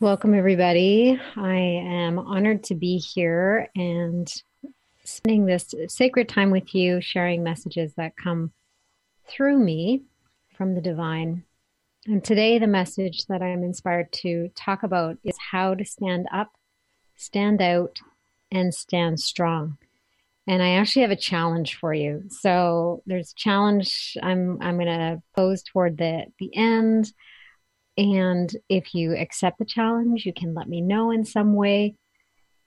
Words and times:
Welcome, 0.00 0.32
everybody. 0.32 1.20
I 1.36 1.56
am 1.56 2.18
honored 2.18 2.64
to 2.64 2.74
be 2.74 2.96
here 2.96 3.68
and 3.76 4.26
spending 5.04 5.44
this 5.44 5.74
sacred 5.88 6.26
time 6.26 6.50
with 6.50 6.74
you, 6.74 7.02
sharing 7.02 7.42
messages 7.42 7.92
that 7.98 8.16
come 8.16 8.50
through 9.28 9.58
me 9.58 10.04
from 10.56 10.74
the 10.74 10.80
divine. 10.80 11.44
And 12.06 12.24
today, 12.24 12.58
the 12.58 12.66
message 12.66 13.26
that 13.26 13.42
I'm 13.42 13.62
inspired 13.62 14.10
to 14.22 14.48
talk 14.54 14.84
about 14.84 15.18
is 15.22 15.36
how 15.36 15.74
to 15.74 15.84
stand 15.84 16.28
up, 16.32 16.50
stand 17.16 17.60
out, 17.60 18.00
and 18.50 18.72
stand 18.72 19.20
strong. 19.20 19.76
And 20.46 20.62
I 20.62 20.76
actually 20.76 21.02
have 21.02 21.10
a 21.10 21.16
challenge 21.16 21.76
for 21.76 21.92
you. 21.92 22.22
So 22.30 23.02
there's 23.04 23.32
a 23.32 23.38
challenge 23.38 24.16
I'm 24.22 24.56
I'm 24.62 24.76
going 24.76 24.86
to 24.86 25.22
pose 25.36 25.62
toward 25.62 25.98
the 25.98 26.24
the 26.38 26.56
end 26.56 27.12
and 27.96 28.50
if 28.68 28.94
you 28.94 29.14
accept 29.16 29.58
the 29.58 29.64
challenge, 29.64 30.24
you 30.24 30.32
can 30.32 30.54
let 30.54 30.68
me 30.68 30.80
know 30.80 31.10
in 31.10 31.24
some 31.24 31.54
way. 31.54 31.96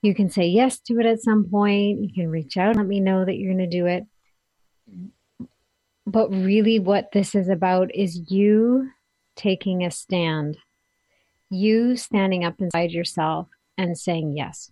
You 0.02 0.14
can 0.14 0.28
say 0.28 0.46
yes 0.46 0.78
to 0.80 0.98
it 1.00 1.06
at 1.06 1.22
some 1.22 1.48
point. 1.50 2.02
You 2.02 2.10
can 2.14 2.28
reach 2.28 2.56
out 2.56 2.70
and 2.70 2.76
let 2.76 2.86
me 2.86 3.00
know 3.00 3.24
that 3.24 3.36
you're 3.36 3.54
going 3.54 3.70
to 3.70 3.76
do 3.76 3.86
it. 3.86 4.04
But 6.06 6.30
really, 6.30 6.78
what 6.78 7.12
this 7.12 7.34
is 7.34 7.48
about 7.48 7.94
is 7.94 8.30
you 8.30 8.90
taking 9.34 9.82
a 9.82 9.90
stand, 9.90 10.58
you 11.48 11.96
standing 11.96 12.44
up 12.44 12.60
inside 12.60 12.90
yourself 12.90 13.48
and 13.78 13.98
saying 13.98 14.36
yes. 14.36 14.70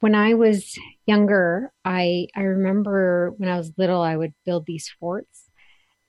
When 0.00 0.14
I 0.14 0.34
was 0.34 0.78
younger, 1.06 1.72
I, 1.84 2.26
I 2.36 2.42
remember 2.42 3.32
when 3.38 3.48
I 3.48 3.56
was 3.56 3.72
little, 3.78 4.02
I 4.02 4.16
would 4.16 4.34
build 4.44 4.66
these 4.66 4.92
forts. 5.00 5.48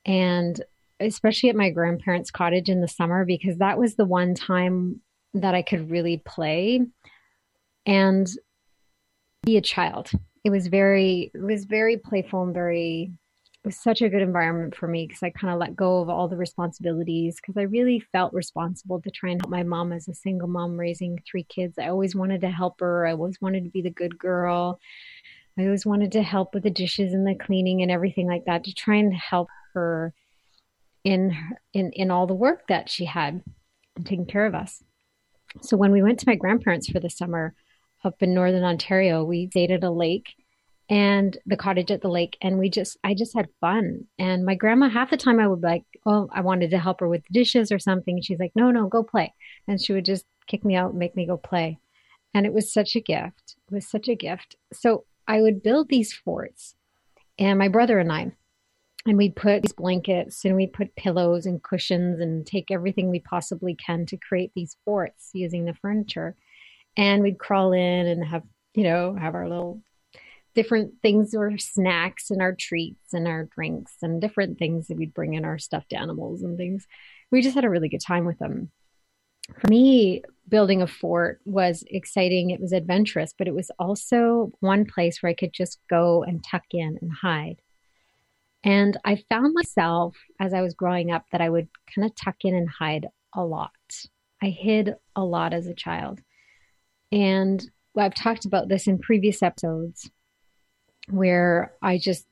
And 0.04 0.62
especially 1.00 1.50
at 1.50 1.56
my 1.56 1.70
grandparents' 1.70 2.30
cottage 2.30 2.68
in 2.68 2.80
the 2.80 2.88
summer, 2.88 3.24
because 3.24 3.58
that 3.58 3.78
was 3.78 3.96
the 3.96 4.04
one 4.04 4.34
time 4.34 5.00
that 5.34 5.54
I 5.54 5.62
could 5.62 5.90
really 5.90 6.22
play 6.24 6.80
and 7.86 8.28
be 9.44 9.56
a 9.56 9.62
child. 9.62 10.10
It 10.44 10.50
was 10.50 10.68
very, 10.68 11.30
it 11.34 11.42
was 11.42 11.64
very 11.64 11.96
playful 11.96 12.44
and 12.44 12.54
very, 12.54 13.12
it 13.64 13.66
was 13.66 13.76
such 13.76 14.02
a 14.02 14.08
good 14.08 14.22
environment 14.22 14.74
for 14.74 14.86
me 14.86 15.06
because 15.06 15.22
I 15.22 15.30
kind 15.30 15.52
of 15.52 15.58
let 15.58 15.74
go 15.74 16.00
of 16.00 16.08
all 16.08 16.28
the 16.28 16.36
responsibilities 16.36 17.36
because 17.36 17.56
I 17.56 17.62
really 17.62 18.00
felt 18.12 18.32
responsible 18.32 19.00
to 19.02 19.10
try 19.10 19.30
and 19.30 19.40
help 19.40 19.50
my 19.50 19.62
mom 19.62 19.92
as 19.92 20.06
a 20.06 20.14
single 20.14 20.48
mom 20.48 20.78
raising 20.78 21.18
three 21.28 21.44
kids. 21.44 21.78
I 21.78 21.88
always 21.88 22.14
wanted 22.14 22.42
to 22.42 22.50
help 22.50 22.80
her. 22.80 23.06
I 23.06 23.12
always 23.12 23.40
wanted 23.40 23.64
to 23.64 23.70
be 23.70 23.82
the 23.82 23.90
good 23.90 24.18
girl. 24.18 24.78
I 25.58 25.64
always 25.64 25.86
wanted 25.86 26.12
to 26.12 26.22
help 26.22 26.52
with 26.52 26.62
the 26.62 26.70
dishes 26.70 27.12
and 27.12 27.26
the 27.26 27.34
cleaning 27.34 27.82
and 27.82 27.90
everything 27.90 28.26
like 28.26 28.44
that 28.46 28.64
to 28.64 28.74
try 28.74 28.96
and 28.96 29.14
help 29.14 29.48
her 29.72 30.12
in 31.04 31.36
in 31.72 31.92
in 31.92 32.10
all 32.10 32.26
the 32.26 32.34
work 32.34 32.66
that 32.68 32.90
she 32.90 33.04
had 33.04 33.42
taking 34.04 34.26
care 34.26 34.46
of 34.46 34.54
us. 34.54 34.82
So 35.62 35.76
when 35.76 35.92
we 35.92 36.02
went 36.02 36.18
to 36.20 36.28
my 36.28 36.34
grandparents 36.34 36.88
for 36.90 36.98
the 36.98 37.10
summer 37.10 37.54
up 38.02 38.22
in 38.22 38.34
northern 38.34 38.64
Ontario, 38.64 39.22
we 39.22 39.48
stayed 39.50 39.70
at 39.70 39.84
a 39.84 39.90
lake 39.90 40.34
and 40.90 41.38
the 41.46 41.56
cottage 41.56 41.90
at 41.90 42.02
the 42.02 42.08
lake 42.08 42.36
and 42.42 42.58
we 42.58 42.68
just 42.68 42.98
I 43.04 43.14
just 43.14 43.34
had 43.34 43.48
fun. 43.60 44.06
And 44.18 44.44
my 44.44 44.54
grandma 44.54 44.88
half 44.88 45.10
the 45.10 45.16
time 45.16 45.38
I 45.38 45.46
would 45.46 45.62
like, 45.62 45.84
"Oh, 46.04 46.28
I 46.32 46.40
wanted 46.40 46.70
to 46.70 46.78
help 46.78 47.00
her 47.00 47.08
with 47.08 47.22
the 47.24 47.34
dishes 47.34 47.70
or 47.70 47.78
something." 47.78 48.16
And 48.16 48.24
she's 48.24 48.40
like, 48.40 48.52
"No, 48.56 48.70
no, 48.70 48.88
go 48.88 49.02
play." 49.02 49.32
And 49.68 49.80
she 49.80 49.92
would 49.92 50.04
just 50.04 50.24
kick 50.46 50.64
me 50.64 50.74
out 50.74 50.90
and 50.90 50.98
make 50.98 51.16
me 51.16 51.26
go 51.26 51.36
play. 51.36 51.78
And 52.34 52.46
it 52.46 52.52
was 52.52 52.72
such 52.72 52.96
a 52.96 53.00
gift. 53.00 53.56
It 53.68 53.74
was 53.74 53.88
such 53.88 54.08
a 54.08 54.14
gift. 54.14 54.56
So 54.72 55.04
I 55.28 55.40
would 55.40 55.62
build 55.62 55.88
these 55.88 56.12
forts. 56.12 56.74
And 57.38 57.58
my 57.58 57.68
brother 57.68 57.98
and 57.98 58.12
I, 58.12 58.32
and 59.06 59.18
we'd 59.18 59.36
put 59.36 59.62
these 59.62 59.72
blankets 59.72 60.44
and 60.44 60.56
we'd 60.56 60.72
put 60.72 60.96
pillows 60.96 61.44
and 61.46 61.62
cushions 61.62 62.20
and 62.20 62.46
take 62.46 62.70
everything 62.70 63.10
we 63.10 63.20
possibly 63.20 63.74
can 63.74 64.06
to 64.06 64.16
create 64.16 64.52
these 64.54 64.76
forts 64.84 65.30
using 65.34 65.64
the 65.64 65.74
furniture. 65.74 66.36
And 66.96 67.22
we'd 67.22 67.38
crawl 67.38 67.72
in 67.72 68.06
and 68.06 68.24
have 68.24 68.42
you 68.74 68.84
know 68.84 69.14
have 69.14 69.34
our 69.34 69.48
little 69.48 69.82
different 70.54 70.94
things 71.02 71.34
or 71.34 71.58
snacks 71.58 72.30
and 72.30 72.40
our 72.40 72.54
treats 72.54 73.12
and 73.12 73.26
our 73.26 73.44
drinks 73.44 73.96
and 74.02 74.20
different 74.20 74.58
things 74.58 74.86
that 74.86 74.96
we'd 74.96 75.12
bring 75.12 75.34
in 75.34 75.44
our 75.44 75.58
stuffed 75.58 75.92
animals 75.92 76.42
and 76.42 76.56
things. 76.56 76.86
We 77.30 77.42
just 77.42 77.56
had 77.56 77.64
a 77.64 77.70
really 77.70 77.88
good 77.88 78.00
time 78.00 78.24
with 78.24 78.38
them. 78.38 78.70
For 79.58 79.68
me 79.68 80.22
building 80.48 80.80
a 80.80 80.86
fort 80.86 81.40
was 81.44 81.84
exciting. 81.88 82.50
It 82.50 82.60
was 82.60 82.72
adventurous 82.72 83.34
but 83.36 83.48
it 83.48 83.54
was 83.54 83.70
also 83.78 84.52
one 84.60 84.86
place 84.86 85.22
where 85.22 85.30
i 85.30 85.34
could 85.34 85.52
just 85.52 85.78
go 85.90 86.22
and 86.22 86.42
tuck 86.42 86.64
in 86.72 86.98
and 87.02 87.12
hide 87.12 87.60
and 88.64 88.96
I 89.04 89.22
found 89.28 89.52
myself 89.54 90.16
as 90.40 90.54
I 90.54 90.62
was 90.62 90.74
growing 90.74 91.12
up 91.12 91.26
that 91.30 91.42
I 91.42 91.50
would 91.50 91.68
kind 91.94 92.06
of 92.06 92.16
tuck 92.16 92.36
in 92.40 92.54
and 92.54 92.68
hide 92.68 93.06
a 93.34 93.44
lot. 93.44 93.70
I 94.42 94.48
hid 94.48 94.94
a 95.14 95.22
lot 95.22 95.52
as 95.52 95.66
a 95.66 95.74
child. 95.74 96.20
And 97.12 97.64
I've 97.96 98.14
talked 98.14 98.46
about 98.46 98.68
this 98.68 98.86
in 98.86 98.98
previous 98.98 99.42
episodes 99.42 100.10
where 101.10 101.74
I 101.82 101.98
just 101.98 102.26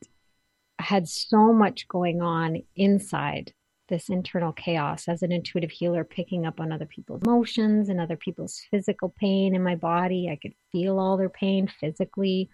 had 0.78 1.06
so 1.06 1.52
much 1.52 1.86
going 1.86 2.22
on 2.22 2.62
inside 2.74 3.52
this 3.88 4.08
internal 4.08 4.52
chaos 4.52 5.08
as 5.08 5.22
an 5.22 5.32
intuitive 5.32 5.70
healer, 5.70 6.02
picking 6.02 6.46
up 6.46 6.60
on 6.60 6.72
other 6.72 6.86
people's 6.86 7.20
emotions 7.22 7.90
and 7.90 8.00
other 8.00 8.16
people's 8.16 8.62
physical 8.70 9.14
pain 9.20 9.54
in 9.54 9.62
my 9.62 9.76
body. 9.76 10.30
I 10.32 10.36
could 10.36 10.54
feel 10.72 10.98
all 10.98 11.18
their 11.18 11.28
pain 11.28 11.70
physically. 11.78 12.48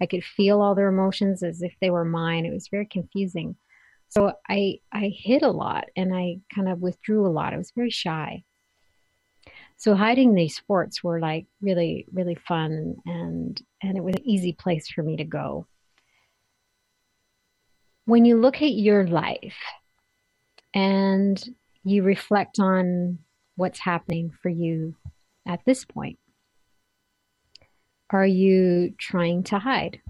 I 0.00 0.06
could 0.06 0.24
feel 0.24 0.60
all 0.60 0.74
their 0.74 0.88
emotions 0.88 1.42
as 1.42 1.62
if 1.62 1.74
they 1.80 1.90
were 1.90 2.04
mine. 2.04 2.46
It 2.46 2.52
was 2.52 2.68
very 2.68 2.86
confusing. 2.86 3.56
So 4.08 4.32
I 4.48 4.80
I 4.92 5.12
hid 5.14 5.42
a 5.42 5.50
lot 5.50 5.84
and 5.96 6.14
I 6.14 6.40
kind 6.54 6.68
of 6.68 6.80
withdrew 6.80 7.26
a 7.26 7.28
lot. 7.30 7.54
I 7.54 7.58
was 7.58 7.72
very 7.74 7.90
shy. 7.90 8.44
So 9.76 9.94
hiding 9.94 10.34
these 10.34 10.58
forts 10.58 11.02
were 11.02 11.20
like 11.20 11.46
really 11.60 12.06
really 12.12 12.34
fun 12.34 12.96
and 13.06 13.60
and 13.82 13.96
it 13.96 14.04
was 14.04 14.14
an 14.16 14.28
easy 14.28 14.52
place 14.52 14.88
for 14.88 15.02
me 15.02 15.16
to 15.16 15.24
go. 15.24 15.66
When 18.04 18.24
you 18.24 18.40
look 18.40 18.56
at 18.62 18.72
your 18.72 19.06
life 19.06 19.58
and 20.74 21.42
you 21.84 22.02
reflect 22.02 22.58
on 22.58 23.18
what's 23.56 23.78
happening 23.78 24.32
for 24.42 24.48
you 24.48 24.96
at 25.46 25.60
this 25.64 25.84
point, 25.84 26.18
are 28.10 28.26
you 28.26 28.92
trying 28.98 29.44
to 29.44 29.58
hide? 29.58 30.00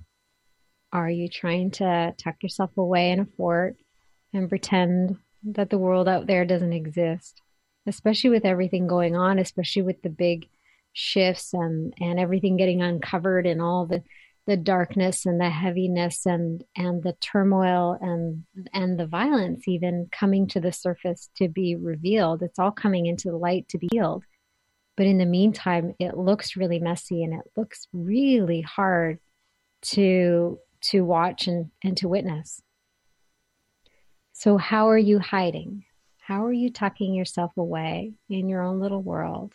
Are 0.93 1.11
you 1.11 1.29
trying 1.29 1.71
to 1.73 2.15
tuck 2.17 2.43
yourself 2.43 2.77
away 2.77 3.13
in 3.13 3.21
a 3.21 3.27
fort 3.37 3.77
and 4.33 4.49
pretend 4.49 5.17
that 5.45 5.71
the 5.71 5.79
world 5.79 6.09
out 6.09 6.27
there 6.27 6.45
doesn't 6.45 6.73
exist? 6.73 7.43
Especially 7.87 8.31
with 8.31 8.45
everything 8.45 8.87
going 8.87 9.17
on, 9.17 9.39
especially 9.39 9.83
with 9.83 10.03
the 10.03 10.09
big 10.11 10.49
shifts 10.93 11.53
and, 11.53 11.95
and 12.01 12.19
everything 12.19 12.57
getting 12.57 12.83
uncovered 12.83 13.47
and 13.47 13.61
all 13.63 13.87
the, 13.87 14.03
the 14.47 14.57
darkness 14.57 15.27
and 15.27 15.41
the 15.41 15.51
heaviness 15.51 16.27
and, 16.27 16.65
and 16.77 17.03
the 17.03 17.13
turmoil 17.21 17.97
and, 18.01 18.45
and 18.73 18.99
the 18.99 19.07
violence 19.07 19.69
even 19.69 20.09
coming 20.11 20.47
to 20.49 20.61
the 20.61 20.73
surface 20.73 21.31
to 21.37 21.49
be 21.49 21.77
revealed. 21.77 22.43
It's 22.43 22.59
all 22.59 22.73
coming 22.73 23.07
into 23.07 23.31
the 23.31 23.37
light 23.37 23.69
to 23.69 23.79
be 23.79 23.89
healed. 23.93 24.25
But 24.97 25.07
in 25.07 25.19
the 25.19 25.27
meantime, 25.27 25.95
it 25.99 26.17
looks 26.17 26.57
really 26.57 26.79
messy 26.79 27.23
and 27.23 27.35
it 27.35 27.51
looks 27.57 27.89
really 27.93 28.61
hard 28.61 29.19
to 29.83 30.59
to 30.83 31.05
watch 31.05 31.47
and, 31.47 31.71
and 31.85 31.97
to 31.99 32.09
witness. 32.09 32.63
So 34.33 34.57
how 34.57 34.89
are 34.89 34.99
you 34.99 35.19
hiding? 35.19 35.85
How 36.19 36.47
are 36.47 36.53
you 36.53 36.71
tucking 36.71 37.15
yourself 37.15 37.53
away 37.57 38.15
in 38.29 38.49
your 38.49 38.63
own 38.63 38.81
little 38.81 39.03
world? 39.03 39.53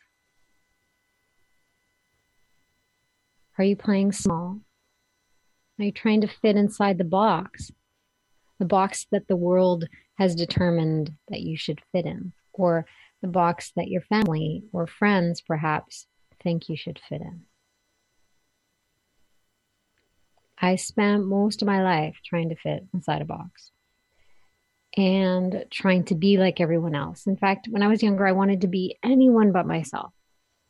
Are 3.57 3.63
you 3.63 3.75
playing 3.75 4.11
small? 4.11 4.59
Are 5.79 5.85
you 5.85 5.91
trying 5.91 6.21
to 6.21 6.27
fit 6.27 6.55
inside 6.55 6.97
the 6.97 7.03
box? 7.03 7.71
The 8.59 8.65
box 8.65 9.07
that 9.11 9.27
the 9.27 9.35
world 9.35 9.85
has 10.17 10.35
determined 10.35 11.13
that 11.29 11.41
you 11.41 11.57
should 11.57 11.81
fit 11.91 12.05
in? 12.05 12.33
Or 12.53 12.85
the 13.25 13.31
box 13.31 13.71
that 13.75 13.87
your 13.87 14.01
family 14.01 14.63
or 14.71 14.87
friends 14.87 15.41
perhaps 15.41 16.07
think 16.43 16.69
you 16.69 16.77
should 16.77 16.99
fit 17.09 17.21
in. 17.21 17.41
I 20.57 20.75
spent 20.75 21.25
most 21.25 21.61
of 21.61 21.65
my 21.65 21.83
life 21.83 22.17
trying 22.23 22.49
to 22.49 22.55
fit 22.55 22.85
inside 22.93 23.21
a 23.21 23.25
box. 23.25 23.71
and 24.97 25.65
trying 25.69 26.05
to 26.05 26.15
be 26.15 26.37
like 26.37 26.61
everyone 26.61 26.95
else. 26.95 27.27
In 27.27 27.35
fact, 27.37 27.67
when 27.69 27.83
I 27.83 27.87
was 27.87 28.01
younger, 28.01 28.25
I 28.25 28.31
wanted 28.31 28.61
to 28.61 28.67
be 28.67 28.97
anyone 29.03 29.51
but 29.51 29.67
myself. 29.67 30.13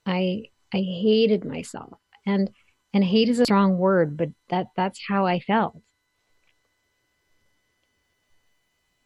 I 0.05 0.45
I 0.73 0.77
hated 0.77 1.45
myself. 1.45 1.99
And 2.25 2.49
and 2.93 3.03
hate 3.03 3.29
is 3.29 3.39
a 3.39 3.45
strong 3.45 3.77
word, 3.77 4.17
but 4.17 4.29
that 4.49 4.67
that's 4.75 4.99
how 5.07 5.25
I 5.25 5.39
felt. 5.39 5.79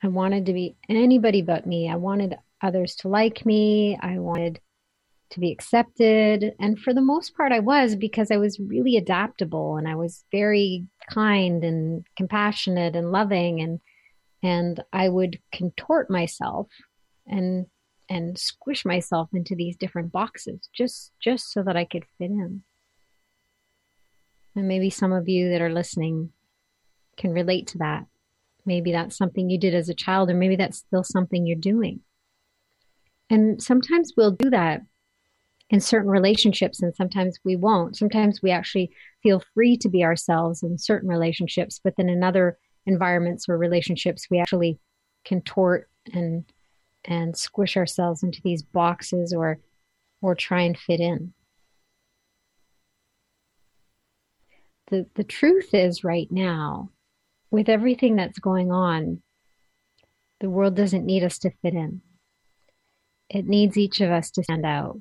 I 0.02 0.08
wanted 0.08 0.46
to 0.46 0.54
be 0.54 0.76
anybody 0.88 1.42
but 1.42 1.68
me. 1.68 1.90
I 1.90 1.96
wanted 1.98 2.38
others 2.62 2.96
to 2.98 3.08
like 3.08 3.46
me. 3.46 3.98
I 4.02 4.20
wanted 4.20 4.60
to 5.32 5.40
be 5.40 5.52
accepted. 5.52 6.54
And 6.60 6.80
for 6.80 6.94
the 6.94 7.02
most 7.02 7.36
part, 7.36 7.52
I 7.52 7.60
was 7.60 7.96
because 7.96 8.32
I 8.32 8.38
was 8.38 8.60
really 8.60 8.98
adaptable 8.98 9.78
and 9.78 9.88
I 9.88 9.96
was 9.96 10.24
very 10.32 10.88
kind 11.10 11.64
and 11.64 12.06
compassionate 12.18 12.96
and 12.96 13.12
loving. 13.12 13.62
And, 13.62 13.80
and 14.42 14.84
I 14.92 15.10
would 15.10 15.40
contort 15.52 16.10
myself 16.10 16.68
and, 17.28 17.68
and 18.10 18.38
squish 18.38 18.86
myself 18.86 19.30
into 19.34 19.56
these 19.56 19.78
different 19.78 20.12
boxes 20.12 20.68
just, 20.74 21.12
just 21.22 21.52
so 21.52 21.62
that 21.64 21.78
I 21.78 21.86
could 21.86 22.06
fit 22.18 22.32
in. 22.32 22.64
And 24.56 24.68
maybe 24.68 24.90
some 24.90 25.14
of 25.14 25.30
you 25.30 25.52
that 25.52 25.62
are 25.62 25.72
listening 25.72 26.32
can 27.18 27.32
relate 27.32 27.68
to 27.68 27.78
that. 27.80 28.06
Maybe 28.66 28.92
that's 28.92 29.18
something 29.18 29.50
you 29.50 29.60
did 29.60 29.76
as 29.76 29.90
a 29.90 29.94
child, 29.94 30.30
or 30.30 30.34
maybe 30.34 30.56
that's 30.56 30.80
still 30.80 31.04
something 31.04 31.46
you're 31.46 31.56
doing. 31.56 32.02
And 33.30 33.62
sometimes 33.62 34.14
we'll 34.18 34.32
do 34.32 34.50
that 34.50 34.82
in 35.70 35.80
certain 35.80 36.10
relationships, 36.10 36.82
and 36.82 36.96
sometimes 36.96 37.38
we 37.46 37.56
won't. 37.56 37.96
Sometimes 37.96 38.42
we 38.42 38.50
actually 38.50 38.92
feel 39.22 39.42
free 39.54 39.78
to 39.78 39.90
be 39.90 40.04
ourselves 40.04 40.64
in 40.64 40.78
certain 40.78 41.10
relationships, 41.10 41.80
but 41.84 41.94
then 41.96 42.10
in 42.10 42.24
other 42.24 42.58
environments 42.86 43.48
or 43.48 43.58
relationships, 43.58 44.28
we 44.32 44.40
actually 44.40 44.80
contort 45.26 45.90
and 46.14 46.46
and 47.06 47.38
squish 47.38 47.78
ourselves 47.78 48.24
into 48.24 48.42
these 48.44 48.64
boxes 48.64 49.34
or 49.34 49.60
or 50.22 50.36
try 50.36 50.62
and 50.62 50.78
fit 50.78 51.00
in. 51.00 51.34
The 54.90 55.06
the 55.14 55.24
truth 55.24 55.70
is 55.74 56.04
right 56.04 56.28
now 56.32 56.90
with 57.52 57.70
everything 57.70 58.16
that's 58.16 58.40
going 58.40 58.72
on, 58.72 59.22
the 60.40 60.50
world 60.50 60.76
doesn't 60.76 61.06
need 61.06 61.24
us 61.24 61.38
to 61.40 61.52
fit 61.62 61.74
in. 61.74 62.02
It 63.30 63.46
needs 63.46 63.78
each 63.78 64.02
of 64.02 64.10
us 64.10 64.32
to 64.32 64.44
stand 64.44 64.66
out. 64.66 65.00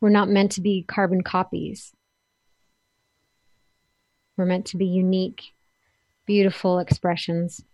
We're 0.00 0.10
not 0.10 0.28
meant 0.28 0.52
to 0.52 0.60
be 0.60 0.84
carbon 0.86 1.22
copies. 1.22 1.92
We're 4.36 4.44
meant 4.44 4.66
to 4.66 4.76
be 4.76 4.86
unique, 4.86 5.54
beautiful 6.26 6.78
expressions 6.78 7.64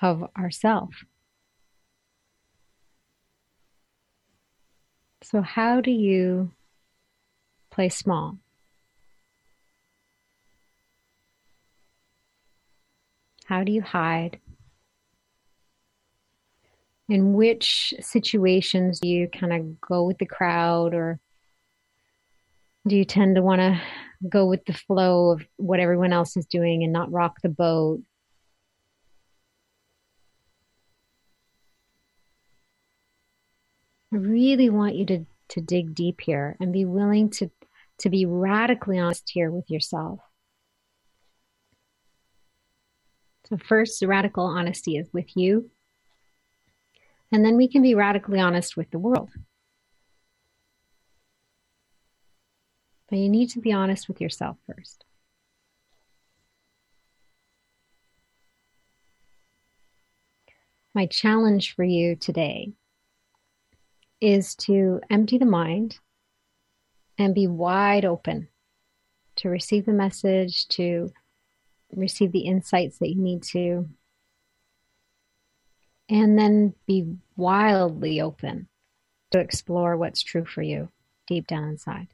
of 0.00 0.24
ourself. 0.36 1.04
So, 5.22 5.42
how 5.42 5.80
do 5.80 5.90
you 5.90 6.50
play 7.70 7.90
small? 7.90 8.38
How 13.44 13.62
do 13.62 13.70
you 13.70 13.82
hide? 13.82 14.40
In 17.10 17.32
which 17.32 17.92
situations 18.00 19.00
do 19.00 19.08
you 19.08 19.28
kind 19.28 19.52
of 19.52 19.80
go 19.80 20.04
with 20.04 20.18
the 20.18 20.26
crowd 20.26 20.94
or 20.94 21.18
do 22.86 22.96
you 22.96 23.04
tend 23.04 23.34
to 23.34 23.42
want 23.42 23.60
to 23.60 23.80
go 24.28 24.46
with 24.46 24.64
the 24.64 24.72
flow 24.72 25.32
of 25.32 25.44
what 25.56 25.80
everyone 25.80 26.12
else 26.12 26.36
is 26.36 26.46
doing 26.46 26.84
and 26.84 26.92
not 26.92 27.10
rock 27.10 27.38
the 27.42 27.48
boat? 27.48 28.00
I 34.12 34.16
really 34.16 34.70
want 34.70 34.94
you 34.94 35.04
to, 35.06 35.26
to 35.48 35.60
dig 35.60 35.96
deep 35.96 36.20
here 36.20 36.56
and 36.60 36.72
be 36.72 36.84
willing 36.84 37.30
to, 37.30 37.50
to 37.98 38.08
be 38.08 38.24
radically 38.24 39.00
honest 39.00 39.28
here 39.34 39.50
with 39.50 39.68
yourself. 39.68 40.20
So, 43.46 43.56
first, 43.56 44.00
radical 44.00 44.44
honesty 44.44 44.96
is 44.96 45.08
with 45.12 45.36
you. 45.36 45.70
And 47.32 47.44
then 47.44 47.56
we 47.56 47.68
can 47.68 47.82
be 47.82 47.94
radically 47.94 48.40
honest 48.40 48.76
with 48.76 48.90
the 48.90 48.98
world. 48.98 49.30
But 53.08 53.18
you 53.18 53.28
need 53.28 53.50
to 53.50 53.60
be 53.60 53.72
honest 53.72 54.08
with 54.08 54.20
yourself 54.20 54.56
first. 54.66 55.04
My 60.94 61.06
challenge 61.06 61.74
for 61.74 61.84
you 61.84 62.16
today 62.16 62.72
is 64.20 64.54
to 64.56 65.00
empty 65.08 65.38
the 65.38 65.46
mind 65.46 65.98
and 67.16 67.34
be 67.34 67.46
wide 67.46 68.04
open 68.04 68.48
to 69.36 69.48
receive 69.48 69.86
the 69.86 69.92
message, 69.92 70.66
to 70.68 71.12
receive 71.94 72.32
the 72.32 72.40
insights 72.40 72.98
that 72.98 73.08
you 73.08 73.20
need 73.20 73.42
to, 73.42 73.88
and 76.10 76.36
then 76.36 76.74
be 76.86 77.16
wildly 77.36 78.20
open 78.20 78.68
to 79.30 79.38
explore 79.38 79.96
what's 79.96 80.22
true 80.22 80.44
for 80.44 80.60
you 80.60 80.88
deep 81.28 81.46
down 81.46 81.68
inside. 81.68 82.08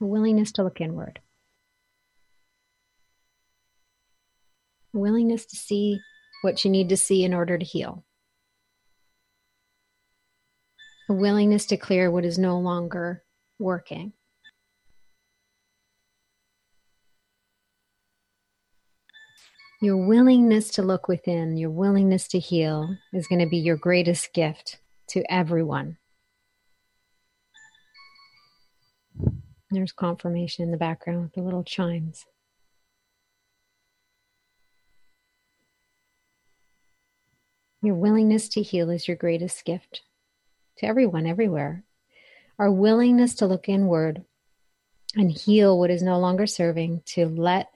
A 0.00 0.04
willingness 0.04 0.52
to 0.52 0.62
look 0.62 0.80
inward. 0.80 1.20
A 4.94 4.98
willingness 4.98 5.46
to 5.46 5.56
see 5.56 6.00
what 6.42 6.62
you 6.64 6.70
need 6.70 6.90
to 6.90 6.96
see 6.98 7.24
in 7.24 7.32
order 7.32 7.56
to 7.56 7.64
heal. 7.64 8.04
A 11.08 11.14
willingness 11.14 11.64
to 11.66 11.78
clear 11.78 12.10
what 12.10 12.26
is 12.26 12.38
no 12.38 12.58
longer 12.58 13.22
working. 13.58 14.12
Your 19.86 19.96
willingness 19.96 20.70
to 20.70 20.82
look 20.82 21.06
within, 21.06 21.56
your 21.56 21.70
willingness 21.70 22.26
to 22.30 22.40
heal 22.40 22.96
is 23.12 23.28
going 23.28 23.38
to 23.38 23.46
be 23.46 23.58
your 23.58 23.76
greatest 23.76 24.32
gift 24.32 24.80
to 25.10 25.22
everyone. 25.32 25.96
There's 29.70 29.92
confirmation 29.92 30.64
in 30.64 30.72
the 30.72 30.76
background 30.76 31.22
with 31.22 31.34
the 31.34 31.42
little 31.42 31.62
chimes. 31.62 32.24
Your 37.80 37.94
willingness 37.94 38.48
to 38.48 38.62
heal 38.62 38.90
is 38.90 39.06
your 39.06 39.16
greatest 39.16 39.64
gift 39.64 40.02
to 40.78 40.86
everyone, 40.86 41.28
everywhere. 41.28 41.84
Our 42.58 42.72
willingness 42.72 43.36
to 43.36 43.46
look 43.46 43.68
inward 43.68 44.24
and 45.14 45.30
heal 45.30 45.78
what 45.78 45.90
is 45.90 46.02
no 46.02 46.18
longer 46.18 46.48
serving, 46.48 47.02
to 47.14 47.28
let 47.28 47.70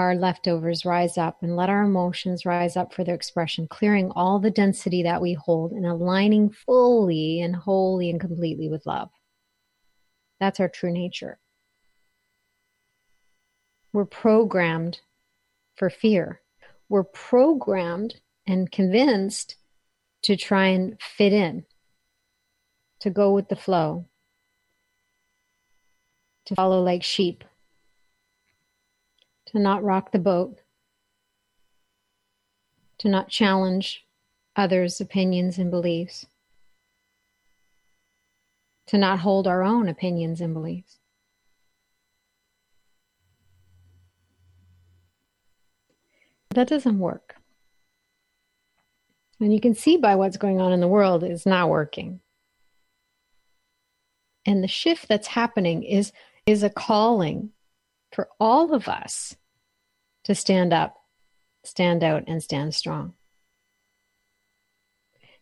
our 0.00 0.14
leftovers 0.14 0.86
rise 0.86 1.18
up 1.18 1.42
and 1.42 1.56
let 1.56 1.68
our 1.68 1.82
emotions 1.82 2.46
rise 2.46 2.74
up 2.74 2.94
for 2.94 3.04
their 3.04 3.14
expression, 3.14 3.68
clearing 3.68 4.10
all 4.16 4.38
the 4.38 4.50
density 4.50 5.02
that 5.02 5.20
we 5.20 5.34
hold 5.34 5.72
and 5.72 5.84
aligning 5.84 6.48
fully 6.48 7.42
and 7.42 7.54
wholly 7.54 8.08
and 8.08 8.18
completely 8.18 8.68
with 8.68 8.86
love. 8.86 9.10
That's 10.40 10.58
our 10.58 10.70
true 10.70 10.90
nature. 10.90 11.38
We're 13.92 14.06
programmed 14.06 15.00
for 15.76 15.90
fear. 15.90 16.40
We're 16.88 17.04
programmed 17.04 18.14
and 18.46 18.72
convinced 18.72 19.56
to 20.22 20.34
try 20.34 20.68
and 20.68 20.98
fit 20.98 21.34
in, 21.34 21.66
to 23.00 23.10
go 23.10 23.32
with 23.32 23.48
the 23.50 23.56
flow, 23.56 24.06
to 26.46 26.54
follow 26.54 26.82
like 26.82 27.02
sheep 27.02 27.44
to 29.50 29.58
not 29.58 29.82
rock 29.82 30.12
the 30.12 30.18
boat, 30.18 30.60
to 32.98 33.08
not 33.08 33.28
challenge 33.28 34.06
others' 34.54 35.00
opinions 35.00 35.58
and 35.58 35.70
beliefs, 35.70 36.26
to 38.86 38.96
not 38.96 39.20
hold 39.20 39.48
our 39.48 39.62
own 39.62 39.88
opinions 39.88 40.40
and 40.40 40.54
beliefs. 40.54 40.98
That 46.50 46.68
doesn't 46.68 46.98
work. 46.98 47.36
And 49.40 49.52
you 49.52 49.60
can 49.60 49.74
see 49.74 49.96
by 49.96 50.16
what's 50.16 50.36
going 50.36 50.60
on 50.60 50.72
in 50.72 50.80
the 50.80 50.88
world 50.88 51.24
is 51.24 51.46
not 51.46 51.70
working. 51.70 52.20
And 54.46 54.62
the 54.62 54.68
shift 54.68 55.08
that's 55.08 55.28
happening 55.28 55.82
is 55.82 56.12
is 56.46 56.62
a 56.62 56.70
calling 56.70 57.50
for 58.12 58.28
all 58.40 58.74
of 58.74 58.88
us 58.88 59.36
to 60.24 60.34
stand 60.34 60.72
up, 60.72 60.96
stand 61.64 62.02
out, 62.02 62.24
and 62.26 62.42
stand 62.42 62.74
strong. 62.74 63.14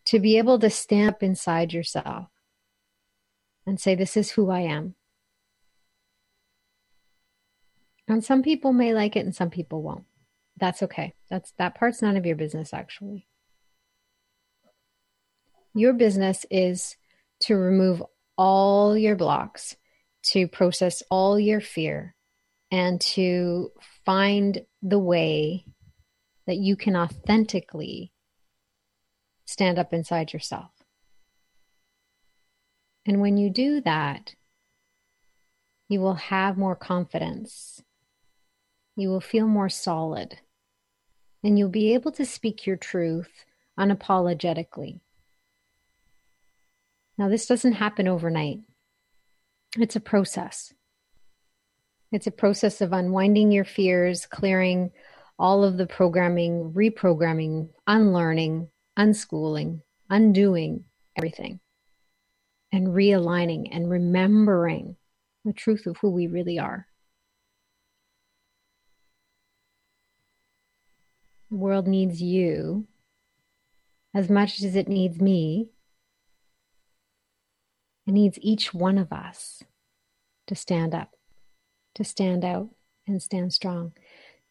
To 0.06 0.18
be 0.18 0.38
able 0.38 0.58
to 0.58 0.70
stand 0.70 1.10
up 1.10 1.22
inside 1.22 1.72
yourself 1.72 2.28
and 3.66 3.78
say, 3.78 3.94
This 3.94 4.16
is 4.16 4.30
who 4.30 4.50
I 4.50 4.60
am. 4.60 4.94
And 8.08 8.24
some 8.24 8.42
people 8.42 8.72
may 8.72 8.94
like 8.94 9.16
it 9.16 9.26
and 9.26 9.34
some 9.34 9.50
people 9.50 9.82
won't. 9.82 10.04
that's 10.56 10.82
okay. 10.82 11.14
That's 11.28 11.52
that 11.58 11.74
part's 11.74 12.00
none 12.00 12.16
of 12.16 12.24
your 12.24 12.36
business 12.36 12.72
actually. 12.72 13.26
Your 15.74 15.92
business 15.92 16.46
is 16.50 16.96
to 17.40 17.54
remove 17.54 18.02
all 18.36 18.96
your 18.96 19.14
blocks, 19.14 19.76
to 20.22 20.48
process 20.48 21.02
all 21.10 21.38
your 21.38 21.60
fear, 21.60 22.14
and 22.70 23.00
to 23.00 23.72
find 24.04 24.60
the 24.82 24.98
way 24.98 25.64
that 26.46 26.56
you 26.56 26.76
can 26.76 26.96
authentically 26.96 28.12
stand 29.46 29.78
up 29.78 29.92
inside 29.92 30.32
yourself. 30.32 30.70
And 33.06 33.20
when 33.20 33.36
you 33.38 33.48
do 33.48 33.80
that, 33.82 34.34
you 35.88 36.00
will 36.00 36.14
have 36.14 36.58
more 36.58 36.76
confidence. 36.76 37.82
You 38.96 39.08
will 39.08 39.20
feel 39.20 39.46
more 39.46 39.70
solid. 39.70 40.38
And 41.42 41.58
you'll 41.58 41.70
be 41.70 41.94
able 41.94 42.12
to 42.12 42.26
speak 42.26 42.66
your 42.66 42.76
truth 42.76 43.46
unapologetically. 43.78 45.00
Now, 47.16 47.28
this 47.28 47.46
doesn't 47.46 47.72
happen 47.72 48.06
overnight, 48.06 48.60
it's 49.76 49.96
a 49.96 50.00
process. 50.00 50.72
It's 52.10 52.26
a 52.26 52.32
process 52.32 52.80
of 52.80 52.92
unwinding 52.92 53.52
your 53.52 53.64
fears, 53.64 54.24
clearing 54.24 54.90
all 55.38 55.62
of 55.62 55.76
the 55.76 55.86
programming, 55.86 56.72
reprogramming, 56.72 57.68
unlearning, 57.86 58.68
unschooling, 58.98 59.82
undoing 60.08 60.84
everything, 61.16 61.60
and 62.72 62.88
realigning 62.88 63.68
and 63.70 63.90
remembering 63.90 64.96
the 65.44 65.52
truth 65.52 65.86
of 65.86 65.96
who 65.98 66.10
we 66.10 66.26
really 66.26 66.58
are. 66.58 66.86
The 71.50 71.56
world 71.56 71.86
needs 71.86 72.20
you 72.20 72.86
as 74.14 74.28
much 74.30 74.62
as 74.62 74.76
it 74.76 74.88
needs 74.88 75.20
me. 75.20 75.68
It 78.06 78.12
needs 78.12 78.38
each 78.40 78.72
one 78.72 78.98
of 78.98 79.12
us 79.12 79.62
to 80.46 80.54
stand 80.54 80.94
up, 80.94 81.14
to 81.98 82.04
stand 82.04 82.44
out 82.44 82.68
and 83.06 83.22
stand 83.22 83.52
strong, 83.52 83.92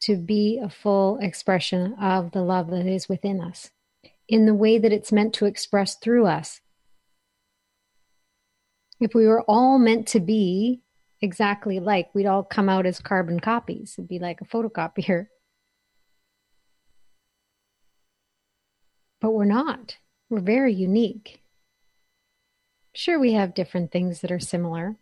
to 0.02 0.16
be 0.16 0.60
a 0.62 0.70
full 0.70 1.18
expression 1.20 1.94
of 1.96 2.32
the 2.32 2.42
love 2.42 2.70
that 2.70 2.86
is 2.86 3.10
within 3.10 3.42
us 3.42 3.72
in 4.28 4.46
the 4.46 4.54
way 4.54 4.78
that 4.78 4.92
it's 4.92 5.12
meant 5.12 5.34
to 5.34 5.46
express 5.46 5.96
through 5.96 6.28
us. 6.28 6.62
If 9.00 9.14
we 9.16 9.26
were 9.26 9.44
all 9.44 9.80
meant 9.80 10.08
to 10.10 10.20
be 10.20 10.82
exactly 11.22 11.80
like, 11.80 12.14
we'd 12.14 12.26
all 12.26 12.44
come 12.44 12.68
out 12.68 12.86
as 12.86 13.00
carbon 13.00 13.40
copies. 13.40 13.96
It'd 13.98 14.10
be 14.10 14.20
like 14.20 14.42
a 14.42 14.46
photocopier. 14.46 15.28
But 19.22 19.32
we're 19.32 19.46
not. 19.46 19.98
We're 20.30 20.42
very 20.42 20.74
unique. 20.74 21.42
Sure, 22.94 23.20
we 23.20 23.34
have 23.34 23.54
different 23.54 23.92
things 23.92 24.22
that 24.22 24.32
are 24.32 24.40
similar, 24.40 24.98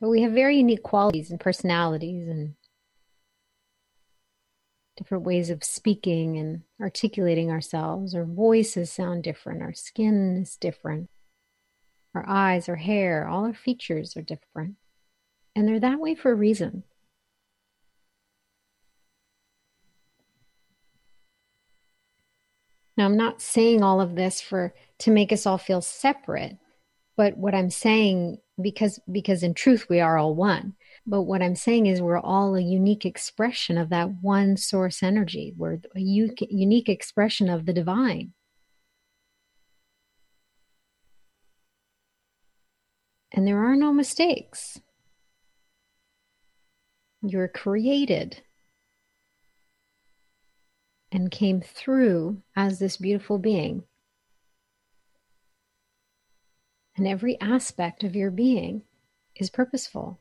but 0.00 0.08
we 0.08 0.22
have 0.22 0.32
very 0.32 0.56
unique 0.58 0.82
qualities 0.82 1.30
and 1.30 1.40
personalities 1.40 2.28
and 2.28 2.54
different 4.96 5.24
ways 5.24 5.50
of 5.50 5.64
speaking 5.64 6.38
and 6.38 6.62
articulating 6.80 7.50
ourselves. 7.50 8.14
Our 8.14 8.24
voices 8.24 8.92
sound 8.92 9.24
different, 9.24 9.62
our 9.62 9.74
skin 9.74 10.38
is 10.42 10.56
different, 10.56 11.10
our 12.14 12.24
eyes, 12.28 12.68
our 12.68 12.76
hair, 12.76 13.26
all 13.28 13.44
our 13.44 13.54
features 13.54 14.16
are 14.16 14.22
different. 14.22 14.76
And 15.56 15.68
they're 15.68 15.80
that 15.80 16.00
way 16.00 16.14
for 16.14 16.32
a 16.32 16.36
reason. 16.36 16.84
Now, 22.96 23.06
I'm 23.06 23.16
not 23.16 23.42
saying 23.42 23.82
all 23.82 24.00
of 24.00 24.14
this 24.14 24.40
for 24.40 24.72
to 24.98 25.10
make 25.10 25.32
us 25.32 25.46
all 25.46 25.58
feel 25.58 25.80
separate, 25.80 26.58
but 27.16 27.36
what 27.36 27.54
I'm 27.54 27.70
saying 27.70 28.38
because 28.60 29.00
because 29.10 29.42
in 29.42 29.54
truth 29.54 29.86
we 29.88 30.00
are 30.00 30.16
all 30.18 30.34
one. 30.34 30.74
But 31.06 31.22
what 31.22 31.42
I'm 31.42 31.56
saying 31.56 31.86
is 31.86 32.00
we're 32.00 32.18
all 32.18 32.54
a 32.54 32.62
unique 32.62 33.04
expression 33.04 33.76
of 33.76 33.90
that 33.90 34.22
one 34.22 34.56
source 34.56 35.02
energy. 35.02 35.54
We're 35.56 35.80
a 35.94 36.00
unique 36.00 36.88
expression 36.88 37.50
of 37.50 37.66
the 37.66 37.72
divine. 37.72 38.32
And 43.32 43.46
there 43.46 43.64
are 43.64 43.76
no 43.76 43.92
mistakes. 43.92 44.80
You're 47.22 47.48
created 47.48 48.42
and 51.10 51.30
came 51.30 51.60
through 51.60 52.42
as 52.56 52.78
this 52.78 52.96
beautiful 52.96 53.38
being. 53.38 53.84
And 56.96 57.08
every 57.08 57.40
aspect 57.40 58.04
of 58.04 58.14
your 58.14 58.30
being 58.30 58.82
is 59.36 59.50
purposeful 59.50 60.20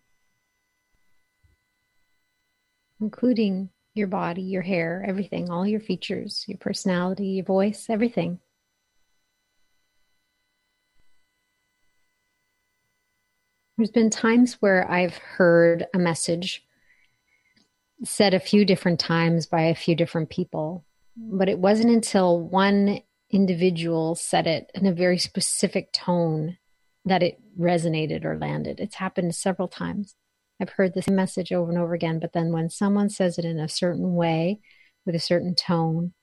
including 3.03 3.69
your 3.93 4.07
body, 4.07 4.41
your 4.41 4.61
hair, 4.61 5.03
everything, 5.05 5.49
all 5.49 5.67
your 5.67 5.79
features, 5.79 6.45
your 6.47 6.57
personality, 6.57 7.27
your 7.27 7.45
voice, 7.45 7.87
everything. 7.89 8.39
There's 13.77 13.91
been 13.91 14.09
times 14.09 14.53
where 14.61 14.89
I've 14.89 15.17
heard 15.17 15.85
a 15.93 15.99
message 15.99 16.63
said 18.03 18.33
a 18.33 18.39
few 18.39 18.65
different 18.65 18.99
times 18.99 19.45
by 19.45 19.63
a 19.63 19.75
few 19.75 19.95
different 19.95 20.29
people, 20.29 20.85
but 21.17 21.49
it 21.49 21.59
wasn't 21.59 21.89
until 21.89 22.39
one 22.39 23.01
individual 23.31 24.15
said 24.15 24.47
it 24.47 24.71
in 24.75 24.85
a 24.85 24.93
very 24.93 25.17
specific 25.17 25.91
tone 25.91 26.57
that 27.05 27.23
it 27.23 27.39
resonated 27.59 28.25
or 28.25 28.37
landed. 28.37 28.79
It's 28.79 28.95
happened 28.95 29.35
several 29.35 29.67
times. 29.67 30.15
I've 30.61 30.69
heard 30.69 30.93
the 30.93 31.01
same 31.01 31.15
message 31.15 31.51
over 31.51 31.71
and 31.71 31.79
over 31.79 31.93
again, 31.93 32.19
but 32.19 32.33
then 32.33 32.51
when 32.51 32.69
someone 32.69 33.09
says 33.09 33.37
it 33.37 33.45
in 33.45 33.59
a 33.59 33.67
certain 33.67 34.15
way 34.15 34.59
with 35.05 35.15
a 35.15 35.19
certain 35.19 35.55
tone, 35.55 36.13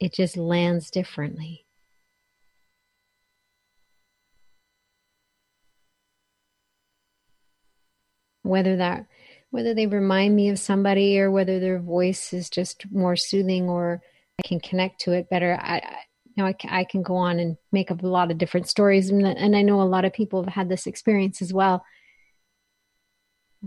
it 0.00 0.12
just 0.12 0.36
lands 0.36 0.90
differently. 0.90 1.66
Whether 8.42 8.76
that 8.76 9.06
whether 9.50 9.74
they 9.74 9.86
remind 9.86 10.34
me 10.36 10.48
of 10.50 10.58
somebody 10.58 11.18
or 11.18 11.30
whether 11.30 11.58
their 11.60 11.78
voice 11.78 12.32
is 12.32 12.50
just 12.50 12.84
more 12.92 13.16
soothing 13.16 13.68
or 13.68 14.02
I 14.38 14.46
can 14.46 14.60
connect 14.60 15.00
to 15.02 15.12
it 15.12 15.30
better. 15.30 15.58
I, 15.60 15.80
I, 16.44 16.54
I 16.68 16.84
can 16.84 17.02
go 17.02 17.16
on 17.16 17.38
and 17.38 17.56
make 17.72 17.90
up 17.90 18.02
a 18.02 18.06
lot 18.06 18.30
of 18.30 18.36
different 18.36 18.68
stories, 18.68 19.08
and, 19.08 19.26
and 19.26 19.56
I 19.56 19.62
know 19.62 19.80
a 19.80 19.84
lot 19.84 20.04
of 20.04 20.12
people 20.12 20.44
have 20.44 20.52
had 20.52 20.68
this 20.68 20.86
experience 20.86 21.40
as 21.40 21.52
well 21.54 21.82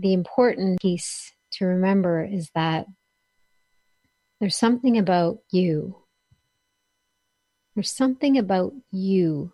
the 0.00 0.12
important 0.12 0.80
piece 0.80 1.32
to 1.52 1.66
remember 1.66 2.24
is 2.24 2.50
that 2.54 2.86
there's 4.40 4.56
something 4.56 4.96
about 4.96 5.38
you. 5.50 5.96
There's 7.74 7.92
something 7.92 8.38
about 8.38 8.72
you 8.90 9.52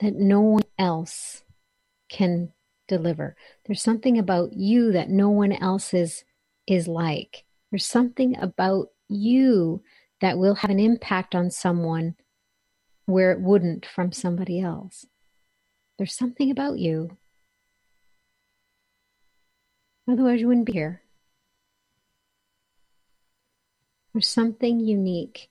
that 0.00 0.14
no 0.14 0.40
one 0.40 0.64
else 0.78 1.42
can 2.08 2.52
deliver. 2.88 3.36
There's 3.66 3.82
something 3.82 4.18
about 4.18 4.52
you 4.54 4.92
that 4.92 5.10
no 5.10 5.28
one 5.28 5.52
else 5.52 5.92
is, 5.92 6.24
is 6.66 6.88
like. 6.88 7.44
There's 7.70 7.86
something 7.86 8.36
about 8.38 8.88
you 9.08 9.82
that 10.20 10.38
will 10.38 10.54
have 10.54 10.70
an 10.70 10.80
impact 10.80 11.34
on 11.34 11.50
someone 11.50 12.14
where 13.06 13.32
it 13.32 13.40
wouldn't 13.40 13.86
from 13.86 14.12
somebody 14.12 14.60
else. 14.60 15.06
There's 15.98 16.14
something 16.14 16.50
about 16.50 16.78
you 16.78 17.16
Otherwise, 20.08 20.40
you 20.40 20.46
wouldn't 20.46 20.66
be 20.66 20.72
here. 20.72 21.02
There's 24.12 24.28
something 24.28 24.80
unique 24.80 25.50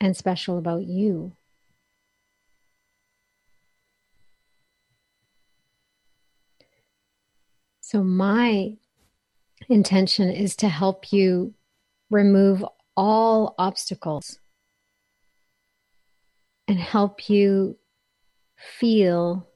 and 0.00 0.16
special 0.16 0.58
about 0.58 0.82
you. 0.82 1.32
So, 7.80 8.02
my 8.02 8.76
intention 9.68 10.28
is 10.28 10.56
to 10.56 10.68
help 10.68 11.12
you 11.12 11.54
remove 12.10 12.64
all 12.96 13.54
obstacles 13.58 14.40
and 16.68 16.78
help 16.78 17.28
you 17.28 17.76
feel 18.56 19.48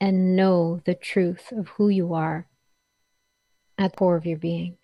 and 0.00 0.36
know 0.36 0.80
the 0.84 0.94
truth 0.94 1.52
of 1.52 1.68
who 1.68 1.88
you 1.88 2.14
are 2.14 2.46
at 3.78 3.92
the 3.92 3.96
core 3.96 4.16
of 4.16 4.26
your 4.26 4.38
being. 4.38 4.76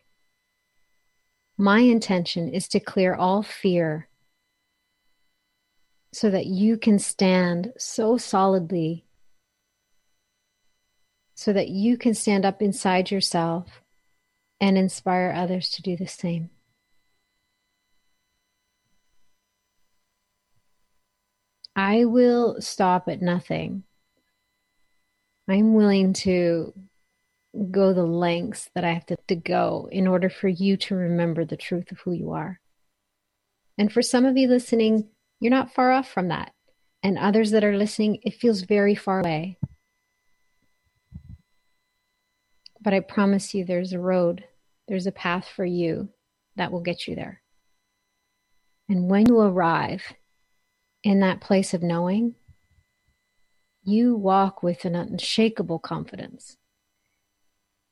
My 1.57 1.81
intention 1.81 2.49
is 2.49 2.67
to 2.69 2.81
clear 2.81 3.15
all 3.15 3.43
fear 3.43 4.09
so 6.13 6.31
that 6.31 6.47
you 6.47 6.77
can 6.77 6.99
stand 6.99 7.73
so 7.79 8.17
solidly, 8.17 9.05
so 11.35 11.53
that 11.53 11.69
you 11.69 11.97
can 11.97 12.15
stand 12.15 12.45
up 12.45 12.61
inside 12.61 13.11
yourself 13.11 13.83
and 14.61 14.77
inspire 14.77 15.33
others 15.35 15.71
to 15.71 15.83
do 15.83 15.97
the 15.97 16.07
same. 16.07 16.51
I 21.75 22.05
will 22.05 22.61
stop 22.61 23.09
at 23.09 23.23
nothing. 23.23 23.85
I'm 25.49 25.75
willing 25.75 26.13
to 26.15 26.73
go 27.71 27.93
the 27.93 28.05
lengths 28.05 28.71
that 28.75 28.85
I 28.85 28.93
have 28.93 29.07
to, 29.07 29.17
to 29.29 29.37
go 29.37 29.89
in 29.91 30.07
order 30.07 30.31
for 30.31 30.49
you 30.49 30.77
to 30.79 30.95
remember 30.95 31.45
the 31.45 31.57
truth 31.57 31.91
of 31.91 32.01
who 32.01 32.13
you 32.13 32.33
are. 32.33 32.61
And 33.79 33.93
for 33.93 34.03
some 34.03 34.25
of 34.25 34.37
you 34.37 34.49
listening, 34.49 35.09
you're 35.41 35.51
not 35.51 35.75
far 35.75 35.93
off 35.93 36.09
from 36.09 36.29
that. 36.29 36.53
And 37.03 37.19
others 37.19 37.51
that 37.51 37.65
are 37.65 37.77
listening, 37.77 38.21
it 38.23 38.35
feels 38.35 38.63
very 38.63 38.95
far 38.95 39.21
away. 39.21 39.59
But 42.81 42.95
I 42.95 43.01
promise 43.01 43.55
you, 43.55 43.65
there's 43.65 43.93
a 43.93 43.99
road, 43.99 44.45
there's 44.89 45.07
a 45.07 45.13
path 45.13 45.49
for 45.49 45.65
you 45.65 46.09
that 46.57 46.71
will 46.71 46.81
get 46.81 47.07
you 47.07 47.15
there. 47.15 47.43
And 48.89 49.09
when 49.09 49.27
you 49.27 49.41
arrive 49.41 50.03
in 51.03 51.21
that 51.21 51.41
place 51.41 51.75
of 51.75 51.83
knowing, 51.83 52.35
you 53.83 54.15
walk 54.15 54.63
with 54.63 54.85
an 54.85 54.95
unshakable 54.95 55.79
confidence. 55.79 56.57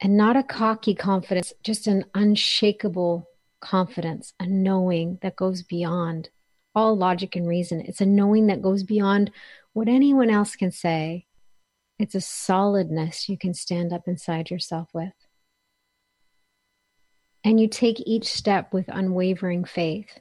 And 0.01 0.17
not 0.17 0.37
a 0.37 0.43
cocky 0.43 0.95
confidence, 0.95 1.53
just 1.63 1.87
an 1.87 2.05
unshakable 2.15 3.29
confidence, 3.61 4.33
a 4.41 4.47
knowing 4.47 5.19
that 5.23 5.37
goes 5.37 5.63
beyond 5.63 6.31
all 6.75 6.97
logic 6.97 7.37
and 7.37 7.47
reason. 7.47 7.81
It's 7.81 8.01
a 8.01 8.07
knowing 8.07 8.47
that 8.47 8.63
goes 8.63 8.83
beyond 8.83 9.31
what 9.73 9.89
anyone 9.89 10.31
else 10.31 10.57
can 10.57 10.71
say. 10.71 11.27
It's 11.99 12.15
a 12.15 12.21
solidness 12.21 13.29
you 13.29 13.37
can 13.37 13.53
stand 13.53 13.93
up 13.93 14.09
inside 14.09 14.51
yourself 14.51 14.89
with. 14.95 15.13
And 17.45 17.61
you 17.61 17.69
take 17.69 18.01
each 18.07 18.27
step 18.27 18.73
with 18.73 18.87
unwavering 18.89 19.65
faith, 19.65 20.19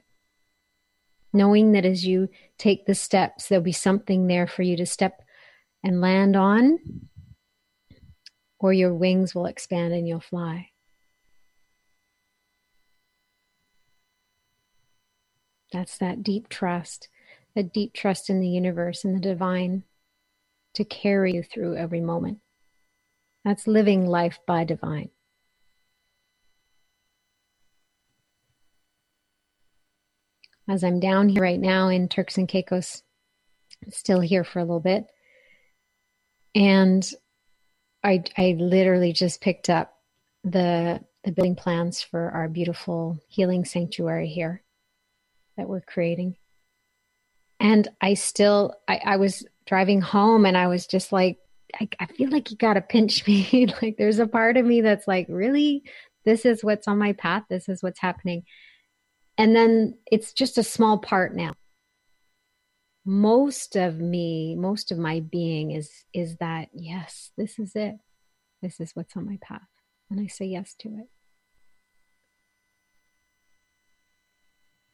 knowing 1.32 1.72
that 1.72 1.84
as 1.84 2.04
you 2.04 2.28
take 2.58 2.86
the 2.86 2.94
steps, 2.94 3.48
there'll 3.48 3.62
be 3.62 3.72
something 3.72 4.26
there 4.26 4.46
for 4.46 4.62
you 4.62 4.76
to 4.76 4.86
step 4.86 5.22
and 5.82 6.00
land 6.00 6.36
on, 6.36 6.78
or 8.58 8.72
your 8.72 8.94
wings 8.94 9.34
will 9.34 9.46
expand 9.46 9.94
and 9.94 10.06
you'll 10.06 10.20
fly. 10.20 10.68
That's 15.72 15.98
that 15.98 16.22
deep 16.22 16.48
trust, 16.48 17.08
a 17.54 17.62
deep 17.62 17.94
trust 17.94 18.28
in 18.28 18.40
the 18.40 18.48
universe 18.48 19.04
and 19.04 19.14
the 19.14 19.20
divine 19.20 19.84
to 20.74 20.84
carry 20.84 21.34
you 21.34 21.42
through 21.42 21.76
every 21.76 22.00
moment. 22.00 22.38
That's 23.44 23.66
living 23.66 24.06
life 24.06 24.38
by 24.46 24.64
divine. 24.64 25.10
As 30.70 30.84
I'm 30.84 31.00
down 31.00 31.28
here 31.28 31.42
right 31.42 31.58
now 31.58 31.88
in 31.88 32.08
Turks 32.08 32.38
and 32.38 32.48
Caicos, 32.48 33.02
still 33.88 34.20
here 34.20 34.44
for 34.44 34.60
a 34.60 34.62
little 34.62 34.78
bit, 34.78 35.04
and 36.54 37.04
I 38.04 38.22
I 38.38 38.56
literally 38.56 39.12
just 39.12 39.40
picked 39.40 39.68
up 39.68 39.98
the 40.44 41.00
the 41.24 41.32
building 41.32 41.56
plans 41.56 42.00
for 42.00 42.30
our 42.30 42.48
beautiful 42.48 43.18
healing 43.26 43.64
sanctuary 43.64 44.28
here 44.28 44.62
that 45.56 45.68
we're 45.68 45.80
creating. 45.80 46.36
And 47.58 47.88
I 48.00 48.14
still 48.14 48.76
I, 48.86 49.00
I 49.04 49.16
was 49.16 49.44
driving 49.66 50.00
home 50.00 50.46
and 50.46 50.56
I 50.56 50.68
was 50.68 50.86
just 50.86 51.10
like, 51.10 51.38
I, 51.80 51.88
I 51.98 52.06
feel 52.06 52.30
like 52.30 52.52
you 52.52 52.56
gotta 52.56 52.80
pinch 52.80 53.26
me. 53.26 53.74
like 53.82 53.96
there's 53.96 54.20
a 54.20 54.26
part 54.28 54.56
of 54.56 54.64
me 54.64 54.82
that's 54.82 55.08
like, 55.08 55.26
really? 55.28 55.82
This 56.24 56.44
is 56.44 56.62
what's 56.62 56.86
on 56.86 56.96
my 56.98 57.14
path, 57.14 57.42
this 57.50 57.68
is 57.68 57.82
what's 57.82 57.98
happening. 57.98 58.44
And 59.40 59.56
then 59.56 59.94
it's 60.04 60.34
just 60.34 60.58
a 60.58 60.62
small 60.62 60.98
part 60.98 61.34
now. 61.34 61.54
Most 63.06 63.74
of 63.74 63.98
me 63.98 64.54
most 64.54 64.92
of 64.92 64.98
my 64.98 65.20
being 65.20 65.70
is 65.70 66.04
is 66.12 66.36
that 66.36 66.68
yes 66.74 67.30
this 67.38 67.58
is 67.58 67.72
it. 67.74 67.94
This 68.60 68.80
is 68.80 68.90
what's 68.92 69.16
on 69.16 69.24
my 69.24 69.38
path. 69.40 69.66
And 70.10 70.20
i 70.20 70.26
say 70.26 70.44
yes 70.44 70.74
to 70.80 70.88
it. 70.90 71.08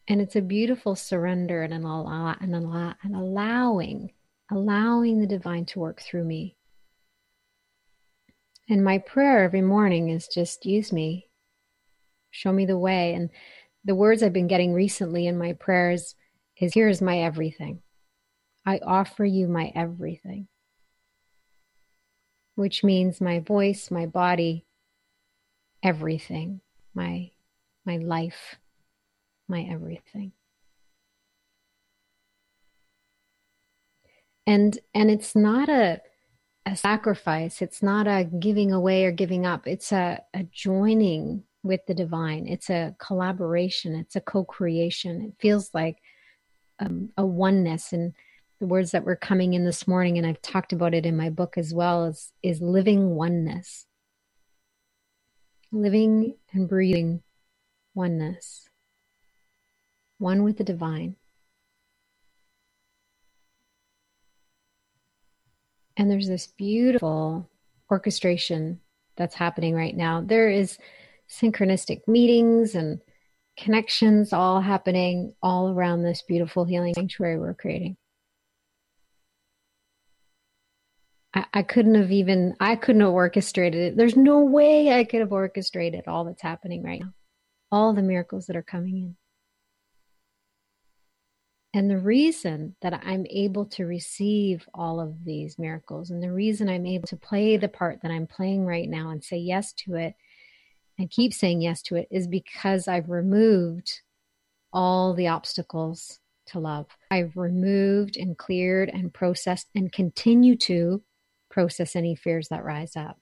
And 0.06 0.20
it's 0.20 0.36
a 0.36 0.42
beautiful 0.42 0.94
surrender 0.94 1.64
and 1.64 1.74
an, 1.74 1.82
allow, 1.82 2.36
an, 2.40 2.54
allow, 2.54 2.94
an 3.02 3.16
allowing 3.16 4.12
allowing 4.52 5.18
the 5.18 5.26
divine 5.26 5.64
to 5.64 5.80
work 5.80 6.00
through 6.00 6.22
me. 6.22 6.56
And 8.68 8.84
my 8.84 8.98
prayer 8.98 9.42
every 9.42 9.62
morning 9.62 10.08
is 10.10 10.28
just 10.28 10.64
use 10.64 10.92
me. 10.92 11.30
Show 12.30 12.52
me 12.52 12.64
the 12.64 12.78
way. 12.78 13.12
And 13.14 13.30
the 13.86 13.94
words 13.94 14.22
i've 14.22 14.34
been 14.34 14.48
getting 14.48 14.74
recently 14.74 15.26
in 15.26 15.38
my 15.38 15.54
prayers 15.54 16.14
is 16.60 16.74
here's 16.74 17.00
my 17.00 17.20
everything 17.20 17.80
I 18.66 18.80
offer 18.84 19.24
you 19.24 19.46
my 19.46 19.70
everything, 19.76 20.48
which 22.56 22.82
means 22.82 23.20
my 23.20 23.38
voice, 23.38 23.92
my 23.92 24.06
body, 24.06 24.66
everything, 25.84 26.62
my, 26.92 27.30
my 27.84 27.98
life, 27.98 28.56
my 29.46 29.62
everything. 29.70 30.32
And, 34.48 34.76
and 34.92 35.12
it's 35.12 35.36
not 35.36 35.68
a, 35.68 36.00
a 36.66 36.74
sacrifice. 36.74 37.62
It's 37.62 37.84
not 37.84 38.08
a 38.08 38.24
giving 38.24 38.72
away 38.72 39.04
or 39.04 39.12
giving 39.12 39.46
up. 39.46 39.68
It's 39.68 39.92
a, 39.92 40.22
a 40.34 40.42
joining 40.42 41.44
with 41.66 41.84
the 41.86 41.94
divine. 41.94 42.46
It's 42.46 42.70
a 42.70 42.94
collaboration. 42.98 43.94
It's 43.94 44.16
a 44.16 44.20
co-creation. 44.20 45.22
It 45.22 45.32
feels 45.40 45.70
like 45.74 45.98
um, 46.78 47.10
a 47.16 47.26
oneness. 47.26 47.92
And 47.92 48.12
the 48.60 48.66
words 48.66 48.92
that 48.92 49.04
were 49.04 49.16
coming 49.16 49.54
in 49.54 49.64
this 49.64 49.86
morning, 49.86 50.18
and 50.18 50.26
I've 50.26 50.42
talked 50.42 50.72
about 50.72 50.94
it 50.94 51.06
in 51.06 51.16
my 51.16 51.30
book 51.30 51.58
as 51.58 51.74
well, 51.74 52.06
is, 52.06 52.32
is 52.42 52.60
living 52.60 53.10
oneness. 53.10 53.86
Living 55.72 56.34
and 56.52 56.68
breathing 56.68 57.22
oneness. 57.94 58.68
One 60.18 60.44
with 60.44 60.58
the 60.58 60.64
divine. 60.64 61.16
And 65.96 66.10
there's 66.10 66.28
this 66.28 66.46
beautiful 66.46 67.48
orchestration 67.90 68.80
that's 69.16 69.34
happening 69.34 69.74
right 69.74 69.96
now. 69.96 70.20
There 70.20 70.50
is 70.50 70.78
synchronistic 71.28 72.06
meetings 72.06 72.74
and 72.74 73.00
connections 73.56 74.32
all 74.32 74.60
happening 74.60 75.34
all 75.42 75.70
around 75.70 76.02
this 76.02 76.22
beautiful 76.22 76.64
healing 76.64 76.94
sanctuary 76.94 77.38
we're 77.38 77.54
creating. 77.54 77.96
I, 81.34 81.44
I 81.52 81.62
couldn't 81.62 81.94
have 81.94 82.10
even 82.10 82.54
I 82.60 82.76
couldn't 82.76 83.02
have 83.02 83.10
orchestrated 83.10 83.80
it. 83.92 83.96
There's 83.96 84.16
no 84.16 84.40
way 84.40 84.92
I 84.92 85.04
could 85.04 85.20
have 85.20 85.32
orchestrated 85.32 86.04
all 86.06 86.24
that's 86.24 86.42
happening 86.42 86.82
right 86.82 87.00
now. 87.00 87.12
All 87.70 87.92
the 87.92 88.02
miracles 88.02 88.46
that 88.46 88.56
are 88.56 88.62
coming 88.62 88.96
in. 88.96 89.16
And 91.74 91.90
the 91.90 91.98
reason 91.98 92.74
that 92.80 93.02
I'm 93.04 93.26
able 93.28 93.66
to 93.66 93.84
receive 93.84 94.66
all 94.72 94.98
of 94.98 95.24
these 95.26 95.58
miracles 95.58 96.10
and 96.10 96.22
the 96.22 96.32
reason 96.32 96.70
I'm 96.70 96.86
able 96.86 97.06
to 97.08 97.18
play 97.18 97.58
the 97.58 97.68
part 97.68 98.00
that 98.02 98.10
I'm 98.10 98.26
playing 98.26 98.64
right 98.64 98.88
now 98.88 99.10
and 99.10 99.22
say 99.22 99.36
yes 99.36 99.74
to 99.84 99.96
it 99.96 100.14
and 100.98 101.10
keep 101.10 101.34
saying 101.34 101.62
yes 101.62 101.82
to 101.82 101.96
it 101.96 102.08
is 102.10 102.26
because 102.26 102.88
I've 102.88 103.10
removed 103.10 104.00
all 104.72 105.14
the 105.14 105.28
obstacles 105.28 106.20
to 106.46 106.58
love. 106.58 106.86
I've 107.10 107.36
removed 107.36 108.16
and 108.16 108.36
cleared 108.36 108.88
and 108.88 109.12
processed 109.12 109.68
and 109.74 109.92
continue 109.92 110.56
to 110.58 111.02
process 111.50 111.96
any 111.96 112.14
fears 112.14 112.48
that 112.48 112.64
rise 112.64 112.96
up. 112.96 113.18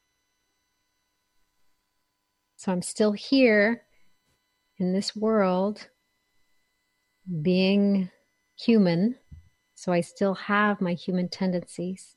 So 2.56 2.72
I'm 2.72 2.82
still 2.82 3.12
here 3.12 3.82
in 4.78 4.92
this 4.92 5.14
world 5.14 5.88
being 7.42 8.10
human. 8.58 9.16
So 9.74 9.92
I 9.92 10.00
still 10.00 10.34
have 10.34 10.80
my 10.80 10.94
human 10.94 11.28
tendencies. 11.28 12.16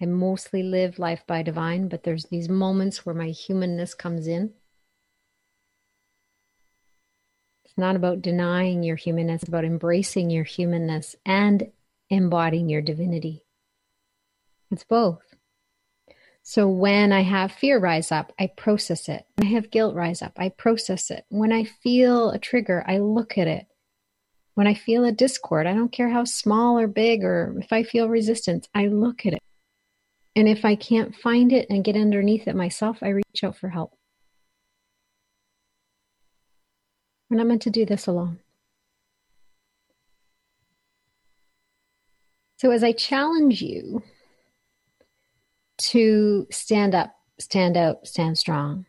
I 0.00 0.06
mostly 0.06 0.62
live 0.62 0.98
life 0.98 1.24
by 1.26 1.42
divine, 1.42 1.88
but 1.88 2.02
there's 2.02 2.24
these 2.26 2.48
moments 2.48 3.06
where 3.06 3.14
my 3.14 3.28
humanness 3.28 3.94
comes 3.94 4.26
in. 4.26 4.52
It's 7.64 7.78
not 7.78 7.96
about 7.96 8.22
denying 8.22 8.82
your 8.82 8.96
humanness, 8.96 9.42
it's 9.42 9.48
about 9.48 9.64
embracing 9.64 10.30
your 10.30 10.44
humanness 10.44 11.16
and 11.24 11.70
embodying 12.10 12.68
your 12.68 12.82
divinity. 12.82 13.46
It's 14.70 14.84
both. 14.84 15.22
So 16.42 16.68
when 16.68 17.10
I 17.10 17.22
have 17.22 17.52
fear 17.52 17.78
rise 17.78 18.12
up, 18.12 18.32
I 18.38 18.48
process 18.48 19.08
it. 19.08 19.24
When 19.36 19.48
I 19.48 19.52
have 19.52 19.70
guilt 19.70 19.94
rise 19.94 20.20
up, 20.20 20.34
I 20.36 20.50
process 20.50 21.10
it. 21.10 21.24
When 21.30 21.52
I 21.52 21.64
feel 21.64 22.30
a 22.30 22.38
trigger, 22.38 22.84
I 22.86 22.98
look 22.98 23.38
at 23.38 23.48
it. 23.48 23.66
When 24.54 24.66
I 24.66 24.74
feel 24.74 25.04
a 25.04 25.12
discord, 25.12 25.66
I 25.66 25.72
don't 25.72 25.90
care 25.90 26.10
how 26.10 26.24
small 26.24 26.78
or 26.78 26.86
big 26.86 27.24
or 27.24 27.56
if 27.58 27.72
I 27.72 27.82
feel 27.82 28.08
resistance, 28.08 28.68
I 28.74 28.88
look 28.88 29.24
at 29.24 29.32
it. 29.32 29.40
And 30.36 30.48
if 30.48 30.64
I 30.64 30.74
can't 30.74 31.14
find 31.14 31.52
it 31.52 31.66
and 31.70 31.84
get 31.84 31.96
underneath 31.96 32.48
it 32.48 32.56
myself, 32.56 32.98
I 33.02 33.08
reach 33.08 33.44
out 33.44 33.56
for 33.56 33.68
help. 33.68 33.96
We're 37.30 37.36
not 37.36 37.46
meant 37.46 37.62
to 37.62 37.70
do 37.70 37.86
this 37.86 38.06
alone. 38.06 38.40
So, 42.56 42.70
as 42.70 42.82
I 42.82 42.92
challenge 42.92 43.60
you 43.60 44.02
to 45.90 46.46
stand 46.50 46.94
up, 46.94 47.14
stand 47.38 47.76
out, 47.76 48.06
stand 48.06 48.38
strong, 48.38 48.86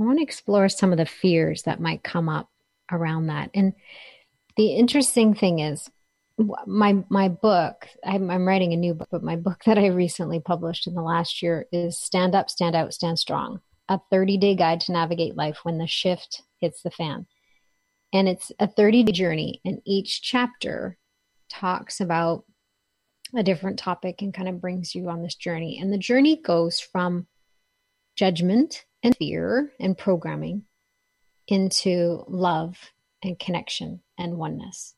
I 0.00 0.04
want 0.04 0.18
to 0.18 0.22
explore 0.22 0.68
some 0.68 0.92
of 0.92 0.98
the 0.98 1.06
fears 1.06 1.62
that 1.62 1.80
might 1.80 2.02
come 2.02 2.28
up 2.28 2.50
around 2.90 3.26
that. 3.26 3.50
And 3.54 3.74
the 4.56 4.74
interesting 4.74 5.34
thing 5.34 5.58
is, 5.58 5.90
my 6.66 7.04
my 7.08 7.28
book 7.28 7.86
I'm, 8.04 8.30
I'm, 8.30 8.46
writing 8.48 8.72
a 8.72 8.76
new 8.76 8.94
book 8.94 9.08
but 9.10 9.22
my 9.22 9.36
book 9.36 9.64
that 9.66 9.78
i 9.78 9.86
recently 9.86 10.40
published 10.40 10.86
in 10.86 10.94
the 10.94 11.02
last 11.02 11.42
year 11.42 11.66
is 11.72 11.98
stand 12.00 12.34
up 12.34 12.48
stand 12.48 12.74
out 12.74 12.94
stand 12.94 13.18
strong 13.18 13.60
a 13.88 14.00
30 14.10 14.38
day 14.38 14.54
guide 14.54 14.80
to 14.80 14.92
navigate 14.92 15.36
life 15.36 15.60
when 15.64 15.78
the 15.78 15.86
shift 15.86 16.42
hits 16.60 16.82
the 16.82 16.90
fan. 16.90 17.26
And 18.12 18.28
it's 18.28 18.52
a 18.58 18.66
30 18.66 19.04
day 19.04 19.12
journey 19.12 19.60
and 19.64 19.80
each 19.84 20.22
chapter 20.22 20.96
talks 21.50 22.00
about 22.00 22.44
a 23.34 23.42
different 23.42 23.78
topic 23.78 24.22
and 24.22 24.32
kind 24.32 24.48
of 24.48 24.60
brings 24.60 24.94
you 24.94 25.08
on 25.08 25.22
this 25.22 25.34
journey. 25.34 25.78
And 25.78 25.92
the 25.92 25.98
journey 25.98 26.36
goes 26.36 26.80
from 26.80 27.26
judgment 28.16 28.84
and 29.02 29.16
fear 29.16 29.72
and 29.80 29.96
programming 29.96 30.64
into 31.48 32.24
love 32.28 32.78
and 33.22 33.38
connection 33.38 34.00
and 34.18 34.36
oneness 34.36 34.94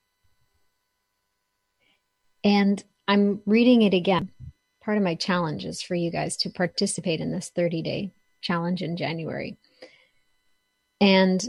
and 2.44 2.84
I'm 3.08 3.40
reading 3.46 3.82
it 3.82 3.94
again. 3.94 4.30
Part 4.84 4.98
of 4.98 5.02
my 5.02 5.14
challenge 5.14 5.64
is 5.64 5.82
for 5.82 5.94
you 5.94 6.10
guys 6.10 6.36
to 6.38 6.50
participate 6.50 7.20
in 7.20 7.32
this 7.32 7.48
30 7.48 7.82
day 7.82 8.12
challenge 8.42 8.82
in 8.82 8.96
January. 8.96 9.56
And 11.00 11.42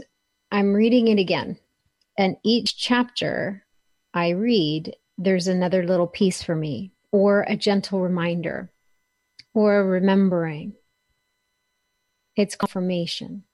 I'm 0.50 0.72
reading 0.72 1.08
it 1.08 1.18
again. 1.18 1.58
And 2.18 2.36
each 2.42 2.78
chapter 2.78 3.64
I 4.14 4.30
read, 4.30 4.96
there's 5.18 5.46
another 5.46 5.86
little 5.86 6.06
piece 6.06 6.42
for 6.42 6.56
me, 6.56 6.92
or 7.12 7.42
a 7.42 7.56
gentle 7.56 8.00
reminder, 8.00 8.70
or 9.52 9.78
a 9.78 9.84
remembering. 9.84 10.72
It's 12.36 12.56
confirmation. 12.56 13.44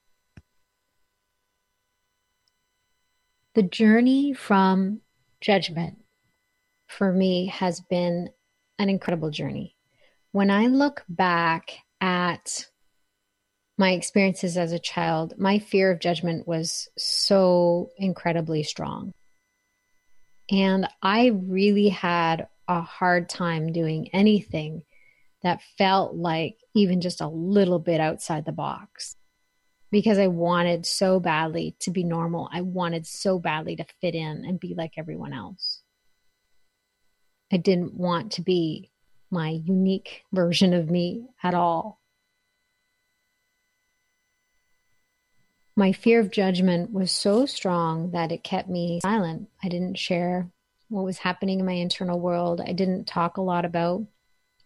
The 3.55 3.63
journey 3.63 4.33
from 4.33 5.01
judgment 5.41 6.02
for 6.97 7.11
me 7.11 7.47
has 7.47 7.81
been 7.81 8.29
an 8.79 8.89
incredible 8.89 9.31
journey. 9.31 9.75
When 10.31 10.49
I 10.49 10.67
look 10.67 11.03
back 11.09 11.71
at 12.01 12.67
my 13.77 13.91
experiences 13.91 14.57
as 14.57 14.71
a 14.71 14.79
child, 14.79 15.33
my 15.37 15.59
fear 15.59 15.91
of 15.91 15.99
judgment 15.99 16.47
was 16.47 16.87
so 16.97 17.89
incredibly 17.97 18.63
strong. 18.63 19.11
And 20.51 20.87
I 21.01 21.27
really 21.27 21.89
had 21.89 22.47
a 22.67 22.81
hard 22.81 23.29
time 23.29 23.73
doing 23.73 24.09
anything 24.13 24.83
that 25.41 25.61
felt 25.77 26.15
like 26.15 26.55
even 26.75 27.01
just 27.01 27.21
a 27.21 27.27
little 27.27 27.79
bit 27.79 27.99
outside 27.99 28.45
the 28.45 28.51
box 28.51 29.15
because 29.91 30.17
I 30.17 30.27
wanted 30.27 30.85
so 30.85 31.19
badly 31.19 31.75
to 31.81 31.91
be 31.91 32.03
normal. 32.03 32.49
I 32.51 32.61
wanted 32.61 33.05
so 33.05 33.39
badly 33.39 33.75
to 33.75 33.85
fit 34.01 34.15
in 34.15 34.45
and 34.45 34.59
be 34.59 34.73
like 34.75 34.93
everyone 34.97 35.33
else. 35.33 35.82
I 37.53 37.57
didn't 37.57 37.93
want 37.93 38.31
to 38.31 38.41
be 38.41 38.89
my 39.29 39.49
unique 39.49 40.23
version 40.31 40.73
of 40.73 40.89
me 40.89 41.27
at 41.43 41.53
all. 41.53 41.99
My 45.75 45.91
fear 45.91 46.19
of 46.19 46.31
judgment 46.31 46.91
was 46.91 47.11
so 47.11 47.45
strong 47.45 48.09
that 48.09 48.31
it 48.31 48.43
kept 48.43 48.69
me 48.69 49.01
silent. 49.03 49.49
I 49.63 49.69
didn't 49.69 49.99
share 49.99 50.49
what 50.89 51.05
was 51.05 51.19
happening 51.19 51.59
in 51.59 51.65
my 51.65 51.73
internal 51.73 52.19
world. 52.19 52.59
I 52.59 52.73
didn't 52.73 53.05
talk 53.05 53.37
a 53.37 53.41
lot 53.41 53.65
about 53.65 54.03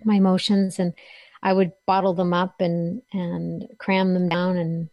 my 0.06 0.15
emotions 0.15 0.80
and 0.80 0.93
I 1.43 1.52
would 1.52 1.73
bottle 1.86 2.13
them 2.13 2.34
up 2.34 2.62
and 2.62 3.02
and 3.12 3.67
cram 3.80 4.13
them 4.13 4.30
down 4.30 4.56
and 4.56 4.89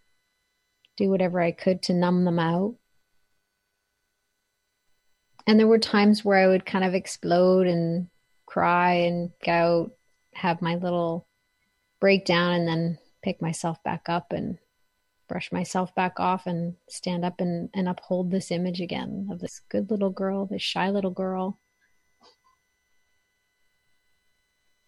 do 0.96 1.10
whatever 1.10 1.40
I 1.40 1.52
could 1.52 1.80
to 1.82 1.94
numb 1.94 2.24
them 2.24 2.40
out 2.40 2.74
and 5.46 5.58
there 5.58 5.66
were 5.66 5.78
times 5.78 6.24
where 6.24 6.38
I 6.38 6.48
would 6.48 6.64
kind 6.64 6.84
of 6.84 6.94
explode 6.94 7.66
and 7.66 8.08
cry 8.46 8.92
and 8.92 9.30
go 9.44 9.90
have 10.34 10.62
my 10.62 10.76
little 10.76 11.26
breakdown 12.00 12.52
and 12.52 12.68
then 12.68 12.98
pick 13.22 13.40
myself 13.40 13.82
back 13.82 14.08
up 14.08 14.32
and 14.32 14.58
brush 15.28 15.50
myself 15.52 15.94
back 15.94 16.20
off 16.20 16.46
and 16.46 16.76
stand 16.88 17.24
up 17.24 17.40
and, 17.40 17.70
and 17.74 17.88
uphold 17.88 18.30
this 18.30 18.50
image 18.50 18.80
again 18.80 19.28
of 19.30 19.40
this 19.40 19.60
good 19.68 19.90
little 19.90 20.10
girl, 20.10 20.46
this 20.46 20.62
shy 20.62 20.90
little 20.90 21.10
girl 21.10 21.58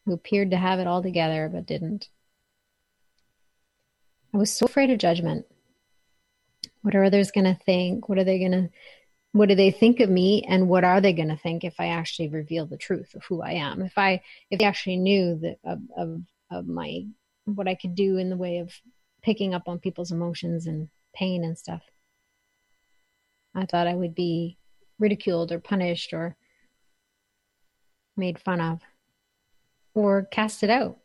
who 0.05 0.13
appeared 0.13 0.51
to 0.51 0.57
have 0.57 0.79
it 0.79 0.87
all 0.87 1.03
together 1.03 1.51
but 1.53 1.67
didn't. 1.67 2.09
I 4.33 4.39
was 4.39 4.53
so 4.53 4.67
afraid 4.67 4.91
of 4.91 4.99
judgment. 4.99 5.47
What 6.83 6.95
are 6.95 7.05
others 7.05 7.31
going 7.31 7.45
to 7.45 7.59
think? 7.65 8.09
What 8.09 8.19
are 8.19 8.25
they 8.25 8.39
going 8.39 8.53
to 8.53 8.69
what 9.37 9.49
do 9.49 9.55
they 9.55 9.71
think 9.71 10.01
of 10.01 10.09
me 10.09 10.43
and 10.49 10.69
what 10.69 10.85
are 10.85 11.01
they 11.01 11.13
going 11.13 11.29
to 11.29 11.37
think 11.37 11.65
if 11.65 11.75
i 11.79 11.89
actually 11.89 12.29
reveal 12.29 12.67
the 12.67 12.77
truth 12.77 13.15
of 13.15 13.25
who 13.25 13.43
i 13.43 13.53
am? 13.53 13.83
If 13.83 13.99
i 13.99 14.23
if 14.51 14.59
they 14.59 14.65
actually 14.65 14.97
knew 14.97 15.39
that 15.41 15.59
of, 15.65 15.81
of, 15.97 16.23
of 16.51 16.67
my 16.67 17.07
what 17.45 17.69
i 17.69 17.75
could 17.75 17.95
do 17.95 18.17
in 18.17 18.31
the 18.31 18.37
way 18.37 18.59
of 18.59 18.73
picking 19.23 19.55
up 19.55 19.69
on 19.69 19.79
people's 19.79 20.13
emotions 20.13 20.67
and 20.67 20.89
pain 21.15 21.45
and 21.45 21.59
stuff 21.59 21.83
i 23.55 23.65
thought 23.67 23.87
i 23.87 23.95
would 23.95 24.15
be 24.15 24.57
ridiculed 24.99 25.53
or 25.53 25.59
punished 25.59 26.13
or 26.13 26.37
made 28.17 28.39
fun 28.39 28.61
of 28.61 28.81
or 29.95 30.25
casted 30.25 30.71
out. 30.71 30.99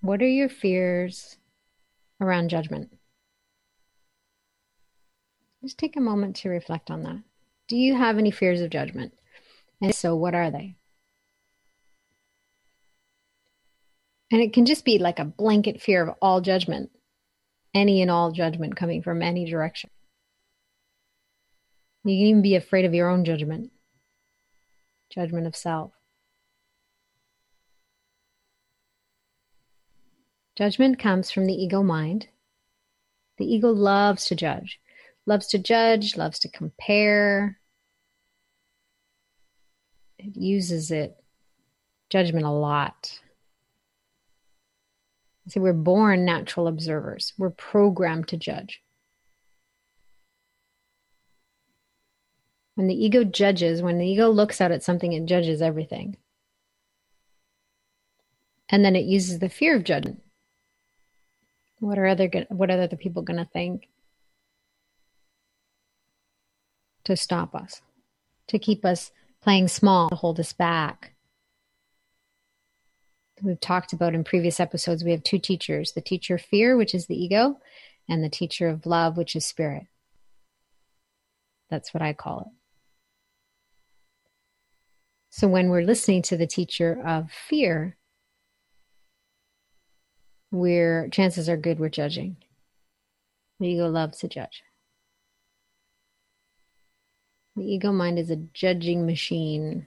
What 0.00 0.22
are 0.22 0.28
your 0.28 0.48
fears 0.48 1.36
around 2.20 2.48
judgment 2.48 2.95
just 5.66 5.78
take 5.78 5.96
a 5.96 6.00
moment 6.00 6.36
to 6.36 6.48
reflect 6.48 6.92
on 6.92 7.02
that. 7.02 7.18
Do 7.66 7.76
you 7.76 7.96
have 7.96 8.18
any 8.18 8.30
fears 8.30 8.60
of 8.60 8.70
judgment? 8.70 9.12
And 9.82 9.92
so, 9.92 10.14
what 10.14 10.34
are 10.34 10.48
they? 10.48 10.76
And 14.30 14.40
it 14.40 14.52
can 14.52 14.64
just 14.64 14.84
be 14.84 14.98
like 14.98 15.18
a 15.18 15.24
blanket 15.24 15.82
fear 15.82 16.06
of 16.06 16.14
all 16.22 16.40
judgment, 16.40 16.90
any 17.74 18.00
and 18.00 18.10
all 18.10 18.30
judgment 18.30 18.76
coming 18.76 19.02
from 19.02 19.22
any 19.22 19.44
direction. 19.44 19.90
You 22.04 22.16
can 22.16 22.26
even 22.26 22.42
be 22.42 22.54
afraid 22.54 22.84
of 22.84 22.94
your 22.94 23.10
own 23.10 23.24
judgment, 23.24 23.72
judgment 25.10 25.48
of 25.48 25.56
self. 25.56 25.92
Judgment 30.56 31.00
comes 31.00 31.32
from 31.32 31.46
the 31.46 31.54
ego 31.54 31.82
mind. 31.82 32.28
The 33.38 33.52
ego 33.52 33.70
loves 33.70 34.26
to 34.26 34.36
judge 34.36 34.78
loves 35.26 35.48
to 35.48 35.58
judge, 35.58 36.16
loves 36.16 36.38
to 36.40 36.48
compare. 36.48 37.58
It 40.18 40.36
uses 40.36 40.90
it, 40.90 41.22
judgment 42.08 42.46
a 42.46 42.50
lot. 42.50 43.18
See, 45.48 45.60
we're 45.60 45.72
born 45.72 46.24
natural 46.24 46.66
observers. 46.66 47.32
We're 47.38 47.50
programmed 47.50 48.28
to 48.28 48.36
judge. 48.36 48.82
When 52.74 52.88
the 52.88 53.04
ego 53.04 53.24
judges, 53.24 53.80
when 53.80 53.98
the 53.98 54.06
ego 54.06 54.28
looks 54.28 54.60
out 54.60 54.72
at 54.72 54.82
something, 54.82 55.12
it 55.12 55.26
judges 55.26 55.62
everything. 55.62 56.16
And 58.68 58.84
then 58.84 58.96
it 58.96 59.04
uses 59.04 59.38
the 59.38 59.48
fear 59.48 59.76
of 59.76 59.84
judgment. 59.84 60.22
What 61.78 61.98
are 61.98 62.06
other 62.06 62.28
what 62.48 62.70
are 62.70 62.80
other 62.80 62.96
people 62.96 63.22
going 63.22 63.38
to 63.38 63.50
think? 63.50 63.88
To 67.06 67.16
stop 67.16 67.54
us, 67.54 67.80
to 68.48 68.58
keep 68.58 68.84
us 68.84 69.10
playing 69.42 69.68
small, 69.68 70.08
to 70.10 70.14
hold 70.14 70.38
us 70.38 70.52
back. 70.52 71.12
We've 73.42 73.60
talked 73.60 73.92
about 73.92 74.14
in 74.14 74.24
previous 74.24 74.60
episodes, 74.60 75.04
we 75.04 75.10
have 75.10 75.22
two 75.22 75.38
teachers 75.38 75.92
the 75.92 76.00
teacher 76.00 76.36
of 76.36 76.42
fear, 76.42 76.76
which 76.76 76.94
is 76.94 77.06
the 77.06 77.22
ego, 77.22 77.58
and 78.08 78.22
the 78.22 78.28
teacher 78.28 78.68
of 78.68 78.86
love, 78.86 79.16
which 79.16 79.36
is 79.36 79.44
spirit. 79.44 79.86
That's 81.70 81.92
what 81.92 82.02
I 82.02 82.12
call 82.12 82.40
it. 82.40 82.46
So 85.30 85.48
when 85.48 85.68
we're 85.68 85.82
listening 85.82 86.22
to 86.22 86.36
the 86.36 86.46
teacher 86.46 86.98
of 87.04 87.30
fear, 87.30 87.96
we're 90.50 91.08
chances 91.10 91.48
are 91.48 91.56
good 91.56 91.78
we're 91.78 91.88
judging. 91.88 92.36
The 93.60 93.68
ego 93.68 93.88
loves 93.88 94.18
to 94.18 94.28
judge. 94.28 94.62
The 97.56 97.64
ego 97.64 97.90
mind 97.90 98.18
is 98.18 98.30
a 98.30 98.36
judging 98.36 99.06
machine. 99.06 99.86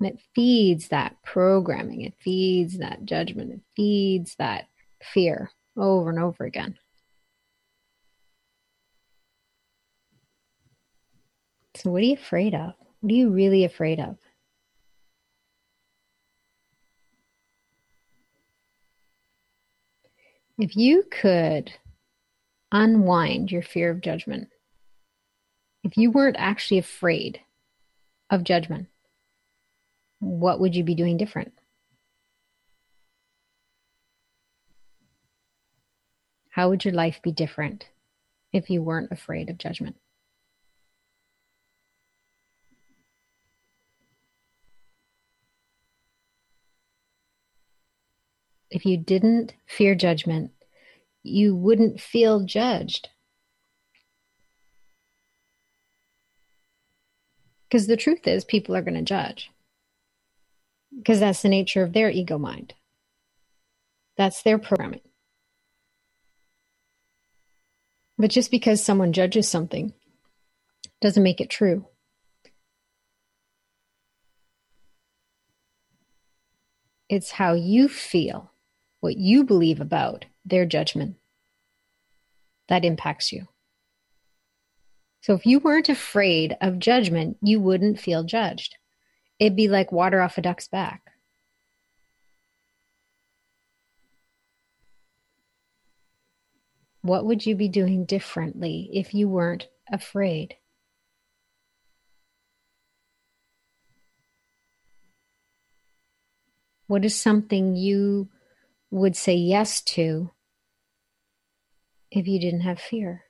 And 0.00 0.08
it 0.08 0.18
feeds 0.34 0.88
that 0.88 1.22
programming, 1.22 2.02
it 2.02 2.14
feeds 2.20 2.78
that 2.78 3.04
judgment, 3.04 3.52
it 3.52 3.60
feeds 3.76 4.34
that 4.36 4.66
fear 5.02 5.50
over 5.76 6.10
and 6.10 6.18
over 6.18 6.44
again. 6.44 6.76
So, 11.76 11.90
what 11.90 12.02
are 12.02 12.06
you 12.06 12.14
afraid 12.14 12.54
of? 12.54 12.74
What 13.00 13.12
are 13.12 13.14
you 13.14 13.30
really 13.30 13.64
afraid 13.64 14.00
of? 14.00 14.18
If 20.58 20.76
you 20.76 21.04
could 21.08 21.72
unwind 22.72 23.50
your 23.50 23.62
fear 23.62 23.90
of 23.90 24.00
judgment, 24.00 24.48
if 25.84 25.96
you 25.96 26.10
weren't 26.10 26.36
actually 26.38 26.78
afraid 26.78 27.40
of 28.30 28.44
judgment, 28.44 28.88
what 30.20 30.60
would 30.60 30.74
you 30.74 30.84
be 30.84 30.94
doing 30.94 31.16
different? 31.16 31.52
How 36.50 36.68
would 36.70 36.84
your 36.84 36.94
life 36.94 37.20
be 37.22 37.30
different 37.30 37.86
if 38.52 38.68
you 38.68 38.82
weren't 38.82 39.12
afraid 39.12 39.48
of 39.48 39.58
judgment? 39.58 39.96
If 48.70 48.84
you 48.84 48.98
didn't 48.98 49.54
fear 49.66 49.94
judgment, 49.94 50.50
you 51.28 51.54
wouldn't 51.54 52.00
feel 52.00 52.44
judged. 52.44 53.08
Because 57.68 57.86
the 57.86 57.96
truth 57.96 58.26
is, 58.26 58.44
people 58.44 58.74
are 58.74 58.82
going 58.82 58.94
to 58.94 59.02
judge. 59.02 59.50
Because 60.96 61.20
that's 61.20 61.42
the 61.42 61.48
nature 61.48 61.82
of 61.82 61.92
their 61.92 62.10
ego 62.10 62.38
mind. 62.38 62.74
That's 64.16 64.42
their 64.42 64.58
programming. 64.58 65.02
But 68.16 68.30
just 68.30 68.50
because 68.50 68.82
someone 68.82 69.12
judges 69.12 69.48
something 69.48 69.92
doesn't 71.00 71.22
make 71.22 71.40
it 71.40 71.50
true. 71.50 71.86
It's 77.08 77.30
how 77.30 77.54
you 77.54 77.88
feel, 77.88 78.50
what 79.00 79.16
you 79.16 79.44
believe 79.44 79.80
about 79.80 80.26
their 80.48 80.66
judgment 80.66 81.16
that 82.68 82.84
impacts 82.84 83.32
you. 83.32 83.48
So 85.20 85.34
if 85.34 85.46
you 85.46 85.58
weren't 85.58 85.88
afraid 85.88 86.56
of 86.60 86.78
judgment, 86.78 87.38
you 87.42 87.60
wouldn't 87.60 88.00
feel 88.00 88.24
judged. 88.24 88.76
It'd 89.38 89.56
be 89.56 89.68
like 89.68 89.92
water 89.92 90.20
off 90.20 90.38
a 90.38 90.42
duck's 90.42 90.68
back. 90.68 91.02
What 97.02 97.24
would 97.24 97.46
you 97.46 97.54
be 97.54 97.68
doing 97.68 98.04
differently 98.04 98.90
if 98.92 99.14
you 99.14 99.28
weren't 99.28 99.68
afraid? 99.90 100.56
What 106.86 107.04
is 107.04 107.14
something 107.14 107.76
you 107.76 108.28
would 108.90 109.14
say 109.14 109.34
yes 109.34 109.82
to 109.82 110.30
if 112.10 112.26
you 112.26 112.40
didn't 112.40 112.60
have 112.62 112.80
fear? 112.80 113.24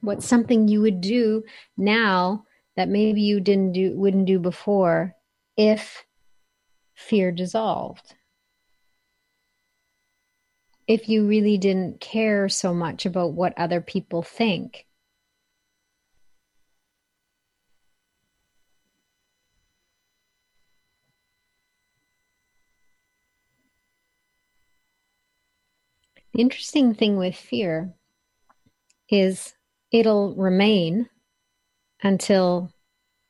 What's 0.00 0.26
something 0.26 0.66
you 0.66 0.80
would 0.82 1.00
do 1.00 1.44
now 1.76 2.44
that 2.76 2.88
maybe 2.88 3.22
you 3.22 3.40
didn't 3.40 3.72
do 3.72 3.96
wouldn't 3.96 4.26
do 4.26 4.38
before 4.38 5.14
if 5.56 6.04
fear 6.94 7.30
dissolved? 7.30 8.14
If 10.88 11.08
you 11.08 11.26
really 11.28 11.56
didn't 11.56 12.00
care 12.00 12.48
so 12.48 12.74
much 12.74 13.06
about 13.06 13.32
what 13.32 13.56
other 13.56 13.80
people 13.80 14.22
think? 14.22 14.86
The 26.34 26.40
interesting 26.40 26.94
thing 26.94 27.18
with 27.18 27.36
fear 27.36 27.92
is 29.10 29.54
it'll 29.90 30.34
remain 30.34 31.08
until 32.02 32.72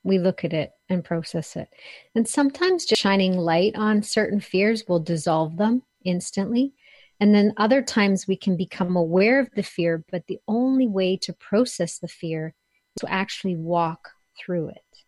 we 0.05 0.19
look 0.19 0.45
at 0.45 0.53
it 0.53 0.71
and 0.89 1.05
process 1.05 1.57
it. 1.57 1.69
And 2.15 2.29
sometimes 2.29 2.85
just 2.85 3.03
shining 3.03 3.37
light 3.37 3.75
on 3.77 4.03
certain 4.03 4.41
fears 4.41 4.85
will 4.89 5.01
dissolve 5.01 5.57
them 5.57 5.83
instantly. 6.05 6.75
And 7.19 7.35
then 7.35 7.53
other 7.57 7.83
times 7.83 8.27
we 8.27 8.37
can 8.37 8.57
become 8.57 8.97
aware 8.97 9.41
of 9.41 9.51
the 9.55 9.63
fear, 9.63 10.05
but 10.11 10.27
the 10.27 10.41
only 10.47 10.87
way 10.87 11.17
to 11.19 11.33
process 11.33 11.99
the 11.99 12.09
fear 12.09 12.55
is 12.97 13.01
to 13.01 13.13
actually 13.13 13.57
walk 13.57 14.11
through 14.39 14.69
it, 14.69 15.05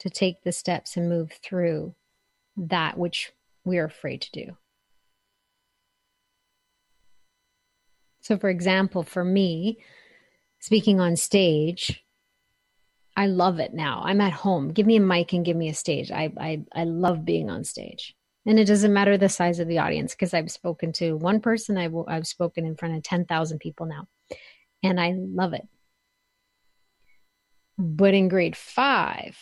to 0.00 0.10
take 0.10 0.42
the 0.42 0.52
steps 0.52 0.96
and 0.96 1.08
move 1.08 1.32
through 1.42 1.94
that 2.56 2.98
which 2.98 3.32
we're 3.64 3.84
afraid 3.84 4.22
to 4.22 4.30
do. 4.32 4.56
So, 8.20 8.36
for 8.38 8.48
example, 8.48 9.02
for 9.02 9.24
me, 9.24 9.78
speaking 10.58 11.00
on 11.00 11.16
stage, 11.16 12.04
I 13.16 13.26
love 13.26 13.58
it 13.60 13.74
now. 13.74 14.02
I'm 14.04 14.20
at 14.20 14.32
home. 14.32 14.72
Give 14.72 14.86
me 14.86 14.96
a 14.96 15.00
mic 15.00 15.32
and 15.32 15.44
give 15.44 15.56
me 15.56 15.68
a 15.68 15.74
stage. 15.74 16.10
I 16.10 16.32
I, 16.38 16.62
I 16.74 16.84
love 16.84 17.24
being 17.24 17.50
on 17.50 17.64
stage. 17.64 18.14
And 18.46 18.58
it 18.58 18.64
doesn't 18.64 18.92
matter 18.92 19.18
the 19.18 19.28
size 19.28 19.58
of 19.60 19.68
the 19.68 19.78
audience 19.78 20.14
because 20.14 20.32
I've 20.32 20.50
spoken 20.50 20.92
to 20.94 21.16
one 21.16 21.40
person, 21.40 21.76
I've, 21.76 21.94
I've 22.08 22.26
spoken 22.26 22.64
in 22.64 22.74
front 22.74 22.96
of 22.96 23.02
10,000 23.02 23.58
people 23.58 23.84
now, 23.84 24.08
and 24.82 24.98
I 24.98 25.14
love 25.14 25.52
it. 25.52 25.68
But 27.76 28.14
in 28.14 28.28
grade 28.28 28.56
five, 28.56 29.36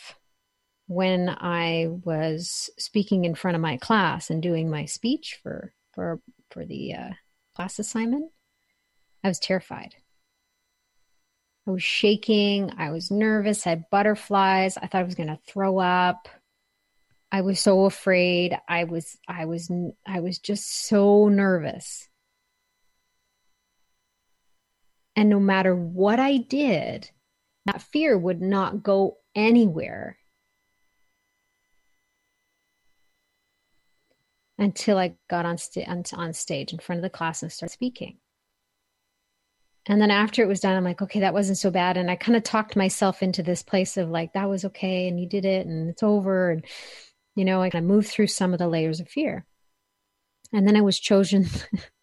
when 0.88 1.28
I 1.28 1.86
was 2.04 2.70
speaking 2.78 3.24
in 3.24 3.34
front 3.34 3.54
of 3.54 3.60
my 3.60 3.76
class 3.76 4.30
and 4.30 4.42
doing 4.42 4.70
my 4.70 4.84
speech 4.86 5.38
for 5.42 5.72
for 5.92 6.20
for 6.50 6.64
the 6.64 6.94
uh, 6.94 7.10
class 7.54 7.78
assignment, 7.78 8.30
I 9.24 9.28
was 9.28 9.38
terrified. 9.38 9.94
I 11.66 11.70
was 11.70 11.82
shaking. 11.82 12.72
I 12.78 12.90
was 12.90 13.10
nervous. 13.10 13.66
I 13.66 13.70
had 13.70 13.90
butterflies. 13.90 14.76
I 14.76 14.86
thought 14.86 15.00
I 15.00 15.04
was 15.04 15.14
going 15.14 15.28
to 15.28 15.38
throw 15.46 15.78
up. 15.78 16.28
I 17.30 17.42
was 17.42 17.60
so 17.60 17.84
afraid. 17.84 18.58
I 18.68 18.84
was, 18.84 19.18
I 19.28 19.44
was, 19.44 19.70
I 20.06 20.20
was 20.20 20.38
just 20.38 20.86
so 20.88 21.28
nervous. 21.28 22.08
And 25.14 25.28
no 25.28 25.40
matter 25.40 25.74
what 25.74 26.20
I 26.20 26.38
did, 26.38 27.10
that 27.66 27.82
fear 27.82 28.16
would 28.16 28.40
not 28.40 28.82
go 28.82 29.18
anywhere 29.34 30.16
until 34.56 34.96
I 34.96 35.16
got 35.28 35.44
on, 35.44 35.58
st- 35.58 35.88
on 36.14 36.32
stage 36.32 36.72
in 36.72 36.78
front 36.78 37.00
of 37.00 37.02
the 37.02 37.10
class 37.10 37.42
and 37.42 37.52
started 37.52 37.72
speaking. 37.72 38.18
And 39.88 40.02
then 40.02 40.10
after 40.10 40.42
it 40.42 40.48
was 40.48 40.60
done, 40.60 40.76
I'm 40.76 40.84
like, 40.84 41.00
okay, 41.00 41.20
that 41.20 41.32
wasn't 41.32 41.56
so 41.56 41.70
bad. 41.70 41.96
And 41.96 42.10
I 42.10 42.16
kind 42.16 42.36
of 42.36 42.42
talked 42.42 42.76
myself 42.76 43.22
into 43.22 43.42
this 43.42 43.62
place 43.62 43.96
of 43.96 44.10
like, 44.10 44.34
that 44.34 44.48
was 44.48 44.66
okay. 44.66 45.08
And 45.08 45.18
you 45.18 45.26
did 45.26 45.46
it 45.46 45.66
and 45.66 45.88
it's 45.88 46.02
over. 46.02 46.50
And, 46.50 46.64
you 47.34 47.44
know, 47.46 47.62
I 47.62 47.70
kind 47.70 47.84
of 47.84 47.88
moved 47.88 48.08
through 48.08 48.26
some 48.26 48.52
of 48.52 48.58
the 48.58 48.68
layers 48.68 49.00
of 49.00 49.08
fear. 49.08 49.46
And 50.52 50.68
then 50.68 50.76
I 50.76 50.82
was 50.82 51.00
chosen 51.00 51.46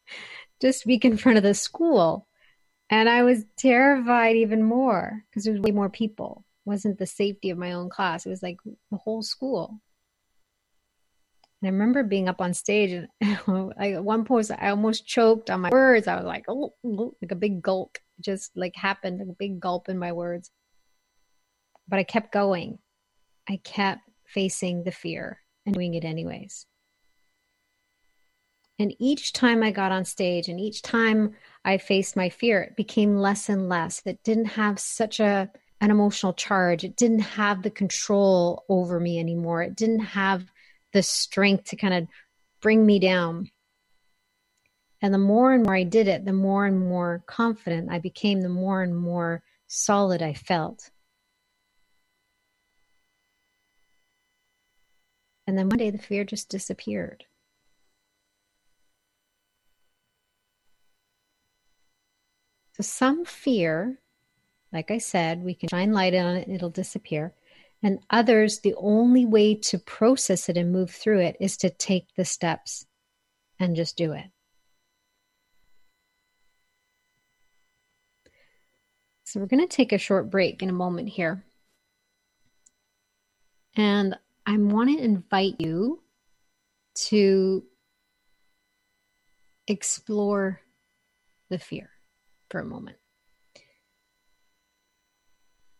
to 0.61 0.73
speak 0.73 1.05
in 1.05 1.15
front 1.15 1.37
of 1.37 1.43
the 1.43 1.53
school. 1.53 2.27
And 2.89 3.07
I 3.07 3.21
was 3.21 3.45
terrified 3.57 4.35
even 4.35 4.63
more 4.63 5.23
because 5.29 5.43
there 5.43 5.53
was 5.53 5.61
way 5.61 5.71
more 5.71 5.89
people. 5.89 6.43
It 6.65 6.69
wasn't 6.69 6.97
the 6.97 7.05
safety 7.05 7.51
of 7.51 7.57
my 7.57 7.73
own 7.73 7.89
class. 7.89 8.25
It 8.25 8.29
was 8.29 8.41
like 8.41 8.57
the 8.65 8.97
whole 8.97 9.21
school. 9.21 9.79
And 11.65 11.73
I 11.73 11.79
remember 11.79 12.03
being 12.03 12.29
up 12.29 12.41
on 12.41 12.53
stage 12.53 12.91
and 12.91 13.07
I, 13.79 13.93
at 13.93 14.03
one 14.03 14.23
point 14.23 14.51
I 14.59 14.69
almost 14.69 15.07
choked 15.07 15.49
on 15.49 15.61
my 15.61 15.69
words. 15.71 16.07
I 16.07 16.15
was 16.15 16.25
like, 16.25 16.45
oh, 16.47 16.75
oh 16.85 17.15
like 17.19 17.31
a 17.31 17.35
big 17.35 17.63
gulp 17.63 17.97
just 18.21 18.51
like 18.55 18.75
happened, 18.75 19.17
like 19.17 19.29
a 19.29 19.33
big 19.39 19.59
gulp 19.59 19.89
in 19.89 19.97
my 19.97 20.11
words. 20.11 20.51
But 21.87 21.97
I 21.97 22.03
kept 22.03 22.31
going. 22.31 22.77
I 23.49 23.59
kept 23.63 24.01
facing 24.27 24.83
the 24.83 24.91
fear 24.91 25.39
and 25.65 25.73
doing 25.73 25.95
it 25.95 26.05
anyways. 26.05 26.67
And 28.77 28.93
each 28.99 29.33
time 29.33 29.63
I 29.63 29.71
got 29.71 29.91
on 29.91 30.05
stage 30.05 30.47
and 30.49 30.59
each 30.59 30.83
time 30.83 31.33
I 31.63 31.79
faced 31.79 32.15
my 32.15 32.29
fear, 32.29 32.61
it 32.61 32.75
became 32.75 33.17
less 33.17 33.49
and 33.49 33.67
less. 33.69 34.03
It 34.05 34.23
didn't 34.23 34.45
have 34.45 34.77
such 34.77 35.19
a 35.19 35.49
an 35.81 35.89
emotional 35.89 36.33
charge. 36.33 36.83
It 36.83 36.95
didn't 36.95 37.19
have 37.19 37.63
the 37.63 37.71
control 37.71 38.65
over 38.69 38.99
me 38.99 39.19
anymore. 39.19 39.63
It 39.63 39.75
didn't 39.75 39.99
have 39.99 40.51
the 40.95 41.03
strength 41.03 41.65
to 41.65 41.75
kind 41.75 41.93
of 41.93 42.07
bring 42.61 42.85
me 42.85 42.99
down. 42.99 43.51
And 45.01 45.13
the 45.13 45.17
more 45.17 45.51
and 45.51 45.65
more 45.65 45.75
I 45.75 45.83
did 45.83 46.07
it, 46.07 46.23
the 46.23 46.31
more 46.31 46.65
and 46.65 46.79
more 46.79 47.21
confident 47.27 47.91
I 47.91 47.99
became, 47.99 48.39
the 48.39 48.47
more 48.47 48.81
and 48.81 48.95
more 48.95 49.43
solid 49.67 50.21
I 50.21 50.33
felt. 50.33 50.89
And 55.45 55.57
then 55.57 55.67
one 55.67 55.79
day 55.79 55.89
the 55.89 55.97
fear 55.97 56.23
just 56.23 56.47
disappeared. 56.47 57.25
So, 62.71 62.83
some 62.83 63.25
fear, 63.25 63.99
like 64.71 64.91
I 64.91 64.97
said, 64.97 65.43
we 65.43 65.55
can 65.55 65.67
shine 65.67 65.91
light 65.91 66.15
on 66.15 66.37
it, 66.37 66.47
it'll 66.47 66.69
disappear. 66.69 67.33
And 67.85 67.99
others, 68.09 68.61
the 68.61 68.73
only 68.77 69.27
way 69.27 69.53
to 69.53 69.77
process 69.77 70.49
it 70.49 70.57
and 70.57 70.71
move 70.71 70.89
through 70.89 71.19
it 71.19 71.37
is 71.39 71.55
to 71.57 71.69
take 71.69 72.07
the 72.17 72.25
steps 72.25 72.87
and 73.59 73.75
just 73.75 73.95
do 73.95 74.13
it. 74.13 74.25
So, 79.25 79.39
we're 79.39 79.45
going 79.45 79.67
to 79.67 79.67
take 79.67 79.91
a 79.91 79.99
short 79.99 80.31
break 80.31 80.63
in 80.63 80.69
a 80.69 80.73
moment 80.73 81.09
here. 81.09 81.45
And 83.75 84.17
I 84.47 84.57
want 84.57 84.89
to 84.89 85.03
invite 85.03 85.57
you 85.59 86.01
to 87.09 87.65
explore 89.67 90.59
the 91.49 91.59
fear 91.59 91.91
for 92.49 92.61
a 92.61 92.65
moment. 92.65 92.97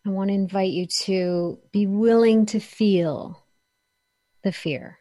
I 0.06 0.10
want 0.10 0.30
to 0.30 0.36
invite 0.36 0.72
you 0.72 0.86
to 0.86 1.60
be 1.72 1.88
willing 1.88 2.46
to 2.48 2.60
feel 2.60 3.44
the 4.44 4.52
fear 4.52 5.00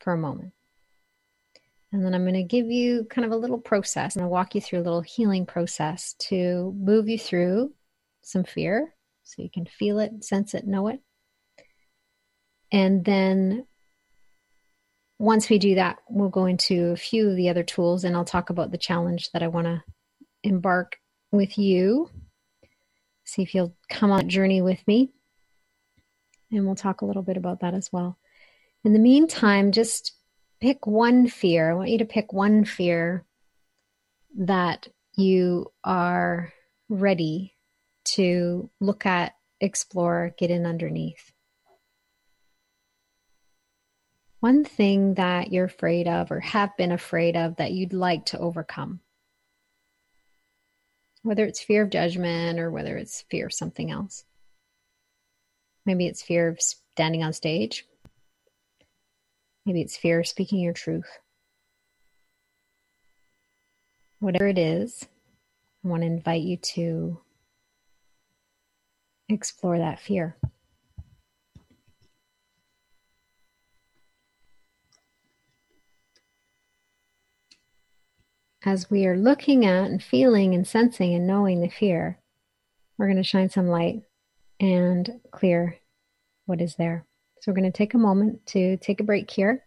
for 0.00 0.12
a 0.12 0.18
moment. 0.18 0.52
And 1.92 2.04
then 2.04 2.14
I'm 2.14 2.24
going 2.24 2.34
to 2.34 2.42
give 2.42 2.66
you 2.66 3.04
kind 3.04 3.24
of 3.24 3.32
a 3.32 3.36
little 3.36 3.58
process 3.58 4.14
and 4.14 4.24
I'll 4.24 4.30
walk 4.30 4.54
you 4.54 4.60
through 4.60 4.80
a 4.80 4.82
little 4.82 5.00
healing 5.00 5.46
process 5.46 6.14
to 6.28 6.74
move 6.78 7.08
you 7.08 7.18
through 7.18 7.72
some 8.22 8.44
fear 8.44 8.94
so 9.22 9.42
you 9.42 9.50
can 9.50 9.66
feel 9.66 9.98
it, 9.98 10.24
sense 10.24 10.54
it, 10.54 10.66
know 10.66 10.88
it. 10.88 11.00
And 12.70 13.04
then 13.04 13.66
once 15.18 15.48
we 15.48 15.58
do 15.58 15.74
that, 15.74 15.98
we'll 16.08 16.28
go 16.28 16.46
into 16.46 16.90
a 16.90 16.96
few 16.96 17.30
of 17.30 17.36
the 17.36 17.48
other 17.48 17.62
tools 17.62 18.04
and 18.04 18.14
I'll 18.16 18.24
talk 18.24 18.50
about 18.50 18.70
the 18.70 18.78
challenge 18.78 19.30
that 19.32 19.42
I 19.42 19.48
want 19.48 19.66
to 19.66 19.82
embark 20.42 20.98
with 21.32 21.58
you. 21.58 22.10
See 23.28 23.42
if 23.42 23.54
you'll 23.54 23.76
come 23.90 24.10
on 24.10 24.20
a 24.20 24.24
journey 24.24 24.62
with 24.62 24.82
me. 24.88 25.10
And 26.50 26.64
we'll 26.64 26.74
talk 26.74 27.02
a 27.02 27.04
little 27.04 27.22
bit 27.22 27.36
about 27.36 27.60
that 27.60 27.74
as 27.74 27.92
well. 27.92 28.16
In 28.84 28.94
the 28.94 28.98
meantime, 28.98 29.70
just 29.70 30.14
pick 30.62 30.86
one 30.86 31.28
fear. 31.28 31.70
I 31.70 31.74
want 31.74 31.90
you 31.90 31.98
to 31.98 32.06
pick 32.06 32.32
one 32.32 32.64
fear 32.64 33.26
that 34.38 34.88
you 35.14 35.70
are 35.84 36.54
ready 36.88 37.54
to 38.04 38.70
look 38.80 39.04
at, 39.04 39.34
explore, 39.60 40.34
get 40.38 40.50
in 40.50 40.64
underneath. 40.64 41.30
One 44.40 44.64
thing 44.64 45.14
that 45.14 45.52
you're 45.52 45.66
afraid 45.66 46.08
of 46.08 46.30
or 46.30 46.40
have 46.40 46.74
been 46.78 46.92
afraid 46.92 47.36
of 47.36 47.56
that 47.56 47.72
you'd 47.72 47.92
like 47.92 48.24
to 48.26 48.38
overcome. 48.38 49.00
Whether 51.28 51.44
it's 51.44 51.60
fear 51.60 51.82
of 51.82 51.90
judgment 51.90 52.58
or 52.58 52.70
whether 52.70 52.96
it's 52.96 53.26
fear 53.28 53.44
of 53.44 53.52
something 53.52 53.90
else. 53.90 54.24
Maybe 55.84 56.06
it's 56.06 56.22
fear 56.22 56.48
of 56.48 56.58
standing 56.58 57.22
on 57.22 57.34
stage. 57.34 57.84
Maybe 59.66 59.82
it's 59.82 59.94
fear 59.94 60.20
of 60.20 60.26
speaking 60.26 60.60
your 60.60 60.72
truth. 60.72 61.18
Whatever 64.20 64.48
it 64.48 64.56
is, 64.56 65.06
I 65.84 65.88
want 65.88 66.00
to 66.00 66.06
invite 66.06 66.44
you 66.44 66.56
to 66.56 67.20
explore 69.28 69.76
that 69.76 70.00
fear. 70.00 70.38
As 78.68 78.90
we 78.90 79.06
are 79.06 79.16
looking 79.16 79.64
at 79.64 79.86
and 79.86 80.02
feeling 80.02 80.54
and 80.54 80.66
sensing 80.66 81.14
and 81.14 81.26
knowing 81.26 81.62
the 81.62 81.70
fear, 81.70 82.18
we're 82.98 83.06
going 83.06 83.16
to 83.16 83.22
shine 83.22 83.48
some 83.48 83.66
light 83.66 84.02
and 84.60 85.20
clear 85.30 85.78
what 86.44 86.60
is 86.60 86.74
there. 86.76 87.06
So, 87.40 87.50
we're 87.50 87.56
going 87.56 87.72
to 87.72 87.76
take 87.76 87.94
a 87.94 87.98
moment 87.98 88.44
to 88.48 88.76
take 88.76 89.00
a 89.00 89.04
break 89.04 89.30
here. 89.30 89.64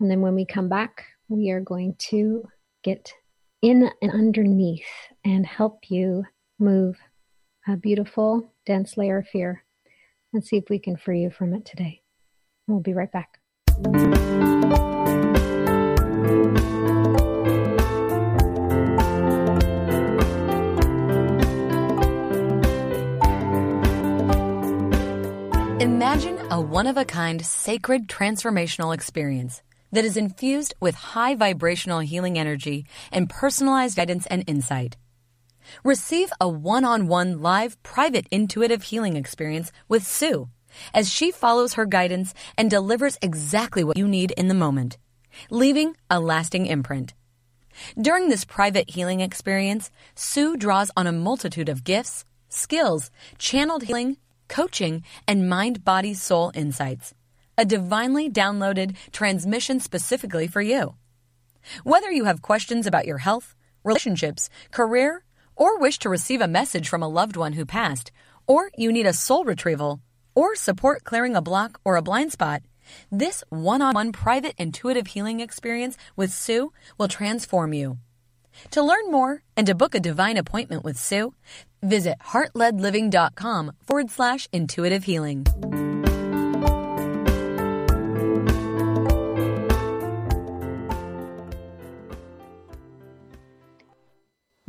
And 0.00 0.10
then 0.10 0.22
when 0.22 0.34
we 0.34 0.46
come 0.46 0.70
back, 0.70 1.04
we 1.28 1.50
are 1.50 1.60
going 1.60 1.94
to 2.10 2.48
get 2.82 3.12
in 3.60 3.90
and 4.00 4.12
underneath 4.12 4.86
and 5.24 5.44
help 5.44 5.90
you 5.90 6.24
move 6.58 6.96
a 7.68 7.76
beautiful, 7.76 8.50
dense 8.64 8.96
layer 8.96 9.18
of 9.18 9.28
fear 9.28 9.62
and 10.32 10.42
see 10.42 10.56
if 10.56 10.64
we 10.70 10.78
can 10.78 10.96
free 10.96 11.20
you 11.20 11.30
from 11.30 11.52
it 11.52 11.66
today. 11.66 12.00
We'll 12.66 12.80
be 12.80 12.94
right 12.94 13.12
back. 13.12 13.40
One 26.62 26.86
of 26.86 26.96
a 26.96 27.04
kind 27.04 27.44
sacred 27.44 28.06
transformational 28.06 28.94
experience 28.94 29.62
that 29.90 30.04
is 30.04 30.16
infused 30.16 30.74
with 30.80 30.94
high 30.94 31.34
vibrational 31.34 31.98
healing 31.98 32.38
energy 32.38 32.86
and 33.10 33.28
personalized 33.28 33.96
guidance 33.96 34.26
and 34.26 34.44
insight. 34.46 34.96
Receive 35.84 36.32
a 36.40 36.48
one 36.48 36.84
on 36.84 37.08
one 37.08 37.42
live 37.42 37.82
private 37.82 38.26
intuitive 38.30 38.84
healing 38.84 39.16
experience 39.16 39.72
with 39.88 40.06
Sue 40.06 40.48
as 40.94 41.10
she 41.10 41.30
follows 41.30 41.74
her 41.74 41.84
guidance 41.84 42.32
and 42.56 42.70
delivers 42.70 43.18
exactly 43.20 43.82
what 43.84 43.98
you 43.98 44.06
need 44.06 44.30
in 44.32 44.48
the 44.48 44.54
moment, 44.54 44.98
leaving 45.50 45.96
a 46.08 46.20
lasting 46.20 46.66
imprint. 46.66 47.12
During 48.00 48.28
this 48.28 48.44
private 48.44 48.90
healing 48.90 49.20
experience, 49.20 49.90
Sue 50.14 50.56
draws 50.56 50.90
on 50.96 51.06
a 51.06 51.12
multitude 51.12 51.68
of 51.68 51.84
gifts, 51.84 52.24
skills, 52.48 53.10
channeled 53.36 53.82
healing, 53.84 54.16
coaching, 54.52 55.02
and 55.26 55.48
mind 55.48 55.82
body 55.84 56.14
soul 56.14 56.52
insights. 56.54 57.14
A 57.56 57.64
divinely 57.64 58.30
downloaded 58.30 58.96
transmission 59.10 59.80
specifically 59.80 60.46
for 60.46 60.60
you. 60.60 60.94
Whether 61.84 62.10
you 62.10 62.24
have 62.24 62.42
questions 62.42 62.86
about 62.86 63.06
your 63.06 63.18
health, 63.18 63.56
relationships, 63.82 64.50
career, 64.70 65.24
or 65.56 65.78
wish 65.78 65.98
to 66.00 66.10
receive 66.10 66.40
a 66.40 66.56
message 66.60 66.88
from 66.88 67.02
a 67.02 67.08
loved 67.08 67.36
one 67.36 67.54
who 67.54 67.64
passed, 67.64 68.12
or 68.46 68.70
you 68.76 68.92
need 68.92 69.06
a 69.06 69.12
soul 69.12 69.44
retrieval, 69.44 70.00
or 70.34 70.54
support 70.54 71.04
clearing 71.04 71.34
a 71.34 71.42
block 71.42 71.80
or 71.84 71.96
a 71.96 72.02
blind 72.02 72.32
spot, 72.32 72.62
this 73.10 73.44
one 73.48 73.80
on 73.80 73.94
one 73.94 74.12
private 74.12 74.54
intuitive 74.58 75.08
healing 75.08 75.40
experience 75.40 75.96
with 76.16 76.30
Sue 76.32 76.72
will 76.98 77.08
transform 77.08 77.72
you. 77.72 77.98
To 78.72 78.82
learn 78.82 79.10
more 79.10 79.42
and 79.56 79.66
to 79.66 79.74
book 79.74 79.94
a 79.94 80.00
divine 80.00 80.36
appointment 80.36 80.84
with 80.84 80.98
Sue, 80.98 81.34
visit 81.82 82.18
heartledliving.com 82.20 83.72
forward 83.86 84.10
slash 84.10 84.48
intuitive 84.52 85.04
healing. 85.04 85.46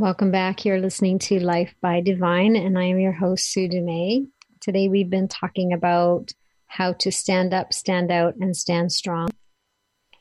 Welcome 0.03 0.31
back. 0.31 0.65
You're 0.65 0.81
listening 0.81 1.19
to 1.19 1.39
Life 1.39 1.75
by 1.81 2.01
Divine, 2.01 2.57
and 2.57 2.77
I 2.77 2.85
am 2.85 2.99
your 2.99 3.13
host, 3.13 3.49
Sue 3.49 3.69
Dumais. 3.69 4.27
Today, 4.59 4.89
we've 4.89 5.09
been 5.09 5.29
talking 5.29 5.71
about 5.71 6.31
how 6.65 6.93
to 6.93 7.11
stand 7.11 7.53
up, 7.53 7.71
stand 7.71 8.11
out, 8.11 8.33
and 8.37 8.53
stand 8.53 8.91
strong. 8.91 9.29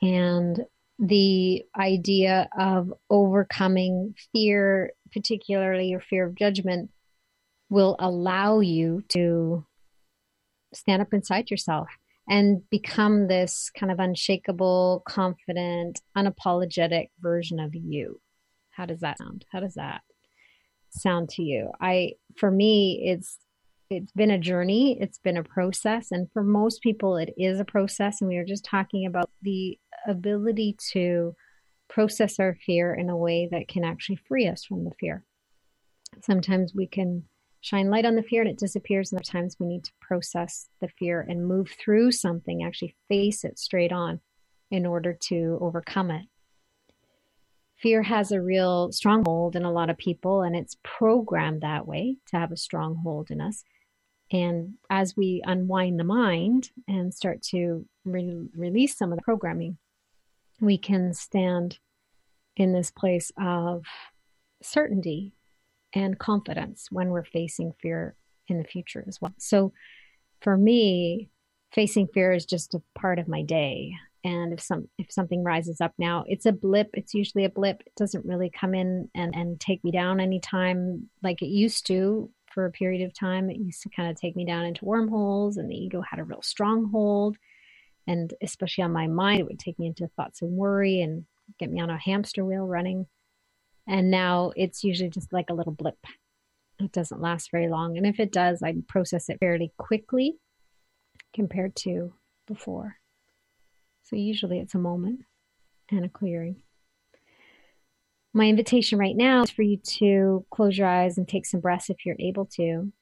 And 0.01 0.61
the 1.01 1.65
idea 1.77 2.49
of 2.57 2.93
overcoming 3.11 4.15
fear, 4.33 4.93
particularly 5.13 5.87
your 5.87 6.01
fear 6.01 6.27
of 6.27 6.35
judgment, 6.35 6.91
will 7.71 7.97
allow 7.99 8.61
you 8.61 9.03
to 9.09 9.65
stand 10.75 11.03
up 11.03 11.13
inside 11.13 11.51
yourself 11.51 11.89
and 12.29 12.69
become 12.71 13.29
this 13.29 13.71
kind 13.71 13.91
of 13.91 13.99
unshakable, 13.99 15.03
confident, 15.07 16.01
unapologetic 16.17 17.09
version 17.21 17.59
of 17.59 17.75
you. 17.75 18.21
How 18.71 18.87
does 18.87 19.01
that 19.01 19.19
sound? 19.19 19.45
How 19.51 19.61
does 19.61 19.75
that 19.75 20.03
sound 20.91 21.29
to 21.31 21.43
you? 21.43 21.71
I 21.81 22.13
for 22.37 22.51
me 22.51 23.03
it's 23.05 23.39
it's 23.91 24.13
been 24.13 24.31
a 24.31 24.39
journey, 24.39 24.99
it's 25.01 25.19
been 25.19 25.37
a 25.37 25.45
process 25.45 26.13
and 26.13 26.31
for 26.33 26.43
most 26.43 26.83
people 26.83 27.17
it 27.17 27.35
is 27.37 27.61
a 27.61 27.65
process 27.65 28.21
and 28.21 28.29
we 28.29 28.37
were 28.37 28.45
just 28.45 28.65
talking 28.65 29.07
about 29.07 29.31
the 29.43 29.79
ability 30.07 30.77
to 30.93 31.35
process 31.93 32.41
our 32.41 32.57
fear 32.67 32.95
in 32.95 33.11
a 33.11 33.17
way 33.17 33.49
that 33.51 33.69
can 33.69 33.85
actually 33.85 34.17
free 34.17 34.49
us 34.49 34.65
from 34.65 34.85
the 34.85 34.93
fear. 34.99 35.25
Sometimes 36.21 36.75
we 36.75 36.87
can 36.87 37.25
shine 37.61 37.91
light 37.91 38.07
on 38.07 38.17
the 38.17 38.23
fear 38.23 38.41
and 38.43 38.51
it 38.51 38.59
disappears, 38.59 39.13
and 39.13 39.19
other 39.19 39.25
times 39.25 39.57
we 39.59 39.67
need 39.67 39.85
to 39.85 39.93
process 40.01 40.69
the 40.81 40.89
fear 40.99 41.25
and 41.29 41.47
move 41.47 41.71
through 41.79 42.11
something, 42.11 42.63
actually 42.63 42.95
face 43.09 43.45
it 43.45 43.59
straight 43.59 43.93
on 43.93 44.21
in 44.71 44.87
order 44.87 45.13
to 45.13 45.59
overcome 45.61 46.11
it. 46.11 46.27
Fear 47.77 48.05
has 48.05 48.33
a 48.33 48.41
real 48.41 48.91
stronghold 48.93 49.55
in 49.55 49.65
a 49.65 49.73
lot 49.73 49.91
of 49.91 49.99
people, 49.99 50.43
and 50.43 50.57
it's 50.57 50.77
programmed 50.83 51.61
that 51.61 51.87
way 51.87 52.17
to 52.29 52.37
have 52.39 52.53
a 52.53 52.57
stronghold 52.57 53.31
in 53.31 53.41
us. 53.41 53.65
And 54.31 54.75
as 54.89 55.15
we 55.17 55.43
unwind 55.45 56.01
the 56.01 56.05
mind 56.05 56.71
and 56.89 57.13
start 57.13 57.43
to 57.51 57.85
re- 58.05 58.49
release 58.57 58.97
some 58.97 59.13
of 59.13 59.19
the 59.19 59.25
programming, 59.25 59.77
we 60.63 60.79
can 60.79 61.13
stand 61.13 61.79
in 62.57 62.73
this 62.73 62.91
place 62.91 63.33
of 63.37 63.85
certainty 64.63 65.35
and 65.93 66.19
confidence 66.19 66.87
when 66.91 67.11
we're 67.11 67.25
facing 67.25 67.73
fear 67.83 68.15
in 68.49 68.59
the 68.59 68.65
future 68.65 69.05
as 69.07 69.21
well. 69.21 69.35
So 69.39 69.73
for 70.41 70.57
me, 70.57 71.29
facing 71.73 72.07
fear 72.09 72.33
is 72.33 72.47
just 72.47 72.75
a 72.75 72.83
part 72.95 73.19
of 73.19 73.29
my 73.29 73.43
day. 73.43 73.93
And 74.25 74.53
if 74.53 74.61
some 74.61 74.89
if 74.99 75.11
something 75.11 75.43
rises 75.43 75.81
up 75.81 75.95
now, 75.99 76.25
it's 76.29 76.47
a 76.47 76.53
blip. 76.53 76.91
It's 76.95 77.13
usually 77.13 77.45
a 77.45 77.51
blip. 77.51 77.83
It 77.85 77.95
doesn't 77.97 78.25
really 78.25 78.51
come 78.51 78.73
in 78.73 79.11
and, 79.17 79.35
and 79.35 79.59
take 79.59 79.83
me 79.83 79.91
down 79.91 80.21
anytime 80.21 81.09
like 81.25 81.43
it 81.43 81.47
used 81.47 81.87
to 81.89 82.31
for 82.55 82.67
a 82.67 82.71
period 82.71 83.05
of 83.05 83.13
time. 83.13 83.51
It 83.51 83.57
used 83.57 83.83
to 83.83 83.89
kind 83.89 84.11
of 84.11 84.17
take 84.17 84.37
me 84.37 84.45
down 84.45 84.65
into 84.65 84.85
wormholes 84.85 85.57
and 85.57 85.69
the 85.69 85.75
ego 85.75 86.03
had 86.09 86.21
a 86.21 86.25
real 86.25 86.43
stronghold. 86.43 87.37
And 88.07 88.33
especially 88.43 88.85
on 88.85 88.93
my 88.93 89.07
mind, 89.07 89.41
it 89.41 89.47
would 89.47 89.59
take 89.59 89.79
me 89.79 89.87
into 89.87 90.09
thoughts 90.17 90.43
of 90.43 90.49
worry 90.49 91.01
and 91.01 91.25
get 91.59 91.71
me 91.71 91.81
on 91.81 91.91
a 91.91 91.99
hamster 91.99 92.45
wheel 92.45 92.67
running. 92.67 93.07
And 93.87 94.11
now 94.11 94.53
it's 94.57 94.85
usually 94.85 95.11
just 95.11 95.33
like 95.33 95.51
a 95.51 95.55
little 95.55 95.73
blip. 95.73 95.99
It 96.81 96.93
doesn't 96.93 97.21
last 97.21 97.51
very 97.51 97.69
long. 97.69 97.97
And 97.97 98.07
if 98.07 98.19
it 98.19 98.33
does, 98.33 98.63
I 98.63 98.75
process 98.89 99.29
it 99.29 99.39
fairly 99.39 99.73
quickly 99.77 100.37
compared 101.35 101.77
to 101.77 102.15
before. 102.47 102.97
So 104.05 104.17
usually 104.17 104.59
it's 104.59 104.75
a 104.75 104.79
moment 104.79 105.21
and 105.91 106.05
a 106.05 106.09
clearing. 106.09 106.63
My 108.35 108.47
invitation 108.47 108.99
right 108.99 109.17
now 109.17 109.43
is 109.43 109.51
for 109.51 109.63
you 109.63 109.77
to 109.77 110.45
close 110.51 110.79
your 110.79 110.89
eyes 110.89 111.19
and 111.19 111.29
take 111.29 111.45
some 111.47 111.61
breaths 111.61 111.91
if 111.91 112.05
you're 112.05 112.17
able 112.19 112.47
to. 112.57 112.93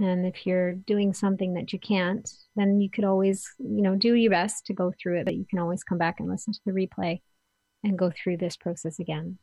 And 0.00 0.24
if 0.24 0.46
you're 0.46 0.72
doing 0.72 1.12
something 1.12 1.52
that 1.54 1.74
you 1.74 1.78
can't, 1.78 2.28
then 2.56 2.80
you 2.80 2.88
could 2.88 3.04
always, 3.04 3.46
you 3.58 3.82
know, 3.82 3.94
do 3.94 4.14
your 4.14 4.30
best 4.30 4.64
to 4.66 4.72
go 4.72 4.92
through 5.00 5.20
it, 5.20 5.26
but 5.26 5.36
you 5.36 5.44
can 5.48 5.58
always 5.58 5.84
come 5.84 5.98
back 5.98 6.18
and 6.18 6.28
listen 6.28 6.54
to 6.54 6.60
the 6.64 6.72
replay 6.72 7.20
and 7.84 7.98
go 7.98 8.10
through 8.10 8.38
this 8.38 8.56
process 8.56 8.98
again. 8.98 9.38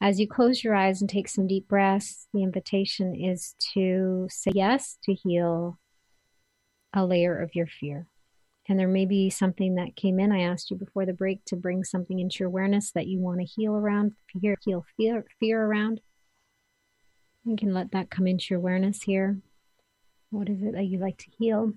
As 0.00 0.20
you 0.20 0.28
close 0.28 0.62
your 0.62 0.76
eyes 0.76 1.00
and 1.00 1.10
take 1.10 1.28
some 1.28 1.48
deep 1.48 1.66
breaths, 1.66 2.28
the 2.32 2.44
invitation 2.44 3.16
is 3.16 3.56
to 3.74 4.28
say 4.30 4.52
yes 4.54 4.96
to 5.02 5.14
heal 5.14 5.80
a 6.94 7.04
layer 7.04 7.36
of 7.36 7.56
your 7.56 7.66
fear. 7.66 8.06
And 8.68 8.78
there 8.78 8.86
may 8.86 9.06
be 9.06 9.30
something 9.30 9.74
that 9.74 9.96
came 9.96 10.20
in. 10.20 10.30
I 10.30 10.42
asked 10.42 10.70
you 10.70 10.76
before 10.76 11.06
the 11.06 11.12
break 11.12 11.44
to 11.46 11.56
bring 11.56 11.82
something 11.82 12.20
into 12.20 12.36
your 12.40 12.48
awareness 12.48 12.92
that 12.92 13.08
you 13.08 13.18
want 13.18 13.40
to 13.40 13.46
heal 13.46 13.74
around, 13.74 14.12
fear, 14.32 14.56
heal 14.64 14.84
fear, 14.96 15.24
fear 15.40 15.60
around. 15.60 16.00
You 17.48 17.56
can 17.56 17.72
let 17.72 17.92
that 17.92 18.10
come 18.10 18.26
into 18.26 18.48
your 18.50 18.58
awareness 18.58 19.02
here. 19.02 19.38
What 20.28 20.50
is 20.50 20.62
it 20.62 20.74
that 20.74 20.84
you 20.84 20.98
like 20.98 21.16
to 21.16 21.30
heal? 21.38 21.72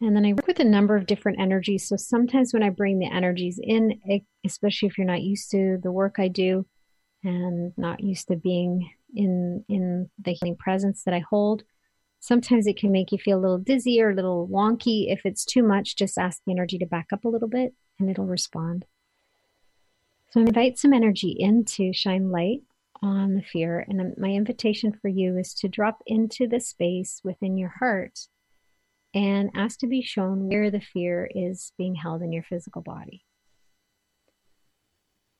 And 0.00 0.14
then 0.14 0.24
I 0.24 0.34
work 0.34 0.46
with 0.46 0.60
a 0.60 0.64
number 0.64 0.94
of 0.94 1.06
different 1.06 1.40
energies. 1.40 1.88
So 1.88 1.96
sometimes 1.96 2.52
when 2.52 2.62
I 2.62 2.70
bring 2.70 3.00
the 3.00 3.12
energies 3.12 3.58
in, 3.60 4.00
especially 4.46 4.86
if 4.86 4.96
you're 4.96 5.06
not 5.06 5.22
used 5.22 5.50
to 5.50 5.78
the 5.82 5.90
work 5.90 6.16
I 6.18 6.28
do 6.28 6.64
and 7.24 7.72
not 7.76 8.04
used 8.04 8.28
to 8.28 8.36
being 8.36 8.88
in 9.16 9.64
in 9.68 10.10
the 10.22 10.34
healing 10.34 10.56
presence 10.56 11.02
that 11.02 11.14
I 11.14 11.24
hold, 11.28 11.64
sometimes 12.20 12.68
it 12.68 12.76
can 12.76 12.92
make 12.92 13.10
you 13.10 13.18
feel 13.18 13.38
a 13.38 13.40
little 13.40 13.58
dizzy 13.58 14.00
or 14.00 14.10
a 14.10 14.14
little 14.14 14.46
wonky. 14.46 15.12
If 15.12 15.22
it's 15.24 15.44
too 15.44 15.64
much, 15.64 15.96
just 15.96 16.18
ask 16.18 16.40
the 16.46 16.52
energy 16.52 16.78
to 16.78 16.86
back 16.86 17.08
up 17.12 17.24
a 17.24 17.28
little 17.28 17.48
bit 17.48 17.74
and 17.98 18.08
it'll 18.08 18.26
respond. 18.26 18.84
So 20.30 20.40
invite 20.40 20.78
some 20.78 20.92
energy 20.92 21.30
in 21.30 21.64
to 21.64 21.92
shine 21.92 22.30
light 22.30 22.62
on 23.04 23.34
the 23.34 23.42
fear. 23.42 23.84
And 23.86 24.00
um, 24.00 24.12
my 24.16 24.30
invitation 24.30 24.98
for 25.00 25.08
you 25.08 25.36
is 25.38 25.52
to 25.54 25.68
drop 25.68 26.02
into 26.06 26.48
the 26.48 26.60
space 26.60 27.20
within 27.22 27.58
your 27.58 27.74
heart 27.78 28.20
and 29.14 29.50
ask 29.54 29.78
to 29.80 29.86
be 29.86 30.02
shown 30.02 30.48
where 30.48 30.70
the 30.70 30.80
fear 30.80 31.28
is 31.32 31.72
being 31.78 31.94
held 31.94 32.22
in 32.22 32.32
your 32.32 32.42
physical 32.42 32.82
body. 32.82 33.24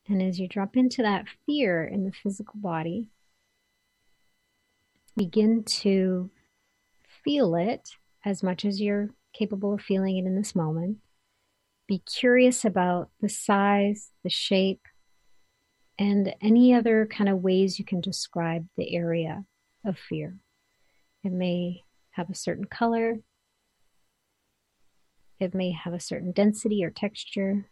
And 0.07 0.21
as 0.21 0.39
you 0.39 0.47
drop 0.47 0.77
into 0.77 1.01
that 1.01 1.25
fear 1.45 1.83
in 1.83 2.05
the 2.05 2.11
physical 2.11 2.59
body, 2.59 3.09
begin 5.17 5.63
to 5.63 6.29
feel 7.23 7.55
it 7.55 7.89
as 8.23 8.43
much 8.43 8.63
as 8.63 8.79
you're 8.79 9.09
capable 9.33 9.73
of 9.73 9.81
feeling 9.81 10.17
it 10.17 10.27
in 10.27 10.35
this 10.35 10.55
moment. 10.55 10.97
Be 11.87 11.99
curious 11.99 12.63
about 12.63 13.09
the 13.21 13.29
size, 13.29 14.11
the 14.23 14.29
shape, 14.29 14.81
and 15.97 16.33
any 16.41 16.73
other 16.73 17.05
kind 17.05 17.29
of 17.29 17.41
ways 17.43 17.79
you 17.79 17.85
can 17.85 18.01
describe 18.01 18.67
the 18.77 18.95
area 18.95 19.45
of 19.85 19.97
fear. 19.97 20.37
It 21.23 21.31
may 21.31 21.83
have 22.11 22.29
a 22.29 22.35
certain 22.35 22.65
color, 22.65 23.19
it 25.39 25.53
may 25.53 25.71
have 25.71 25.93
a 25.93 25.99
certain 25.99 26.31
density 26.31 26.83
or 26.83 26.89
texture. 26.89 27.69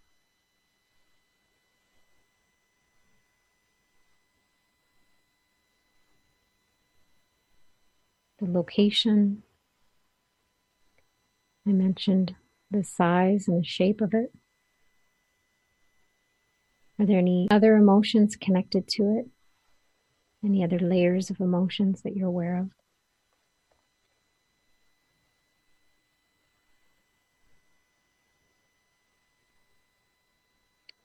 The 8.40 8.52
location. 8.52 9.44
I 11.66 11.72
mentioned 11.72 12.36
the 12.70 12.84
size 12.84 13.48
and 13.48 13.62
the 13.62 13.66
shape 13.66 14.02
of 14.02 14.14
it. 14.14 14.34
Are 17.00 17.06
there 17.06 17.20
any 17.20 17.48
other 17.50 17.76
emotions 17.76 18.36
connected 18.36 18.88
to 18.90 19.18
it? 19.18 19.30
Any 20.46 20.64
other 20.64 20.80
layers 20.80 21.30
of 21.30 21.40
emotions 21.40 22.02
that 22.04 22.16
you're 22.16 22.28
aware 22.28 22.58
of? 22.58 22.70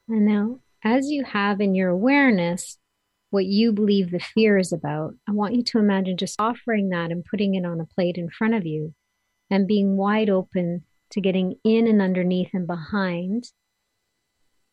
And 0.08 0.24
now, 0.24 0.60
as 0.82 1.10
you 1.10 1.24
have 1.24 1.60
in 1.60 1.74
your 1.74 1.90
awareness 1.90 2.78
what 3.30 3.44
you 3.44 3.72
believe 3.72 4.10
the 4.10 4.18
fear 4.18 4.56
is 4.56 4.72
about, 4.72 5.14
I 5.28 5.32
want 5.32 5.54
you 5.54 5.62
to 5.64 5.78
imagine 5.78 6.16
just 6.16 6.40
offering 6.40 6.88
that 6.90 7.10
and 7.10 7.24
putting 7.24 7.54
it 7.54 7.66
on 7.66 7.80
a 7.80 7.84
plate 7.84 8.16
in 8.16 8.30
front 8.30 8.54
of 8.54 8.64
you 8.64 8.94
and 9.50 9.66
being 9.66 9.96
wide 9.96 10.30
open 10.30 10.84
to 11.10 11.20
getting 11.20 11.56
in 11.62 11.86
and 11.86 12.00
underneath 12.00 12.50
and 12.54 12.66
behind 12.66 13.52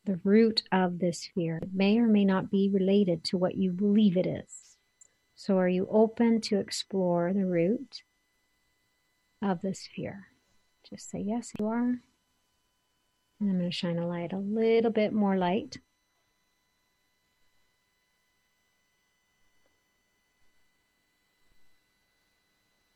the 0.05 0.19
root 0.23 0.63
of 0.71 0.99
this 0.99 1.29
fear. 1.33 1.57
It 1.61 1.73
may 1.73 1.97
or 1.97 2.07
may 2.07 2.25
not 2.25 2.51
be 2.51 2.69
related 2.69 3.23
to 3.25 3.37
what 3.37 3.55
you 3.55 3.71
believe 3.71 4.17
it 4.17 4.27
is. 4.27 4.77
So, 5.35 5.57
are 5.57 5.67
you 5.67 5.87
open 5.91 6.39
to 6.41 6.59
explore 6.59 7.33
the 7.33 7.45
root 7.45 8.03
of 9.41 9.61
this 9.61 9.87
fear? 9.93 10.27
Just 10.89 11.09
say, 11.09 11.19
Yes, 11.19 11.51
you 11.59 11.67
are. 11.67 11.99
And 13.39 13.49
I'm 13.49 13.57
going 13.57 13.69
to 13.69 13.71
shine 13.71 13.99
a 13.99 14.07
light, 14.07 14.31
a 14.31 14.37
little 14.37 14.91
bit 14.91 15.11
more 15.11 15.35
light. 15.35 15.77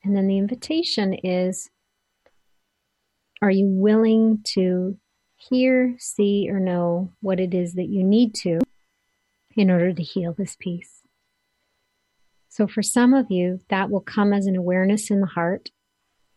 And 0.04 0.16
then 0.16 0.28
the 0.28 0.38
invitation 0.38 1.14
is 1.14 1.70
Are 3.42 3.52
you 3.52 3.68
willing 3.68 4.40
to 4.56 4.98
hear, 5.50 5.96
see, 5.98 6.48
or 6.50 6.60
know 6.60 7.12
what 7.22 7.40
it 7.40 7.54
is 7.54 7.74
that 7.74 7.90
you 7.90 8.04
need 8.04 8.36
to 8.36 8.60
in 9.56 9.72
order 9.72 9.94
to 9.94 10.04
heal 10.04 10.34
this 10.34 10.56
piece? 10.56 11.02
So, 12.50 12.68
for 12.68 12.82
some 12.82 13.14
of 13.14 13.28
you, 13.30 13.60
that 13.70 13.90
will 13.90 14.02
come 14.02 14.34
as 14.34 14.46
an 14.46 14.56
awareness 14.56 15.10
in 15.10 15.22
the 15.22 15.28
heart 15.28 15.70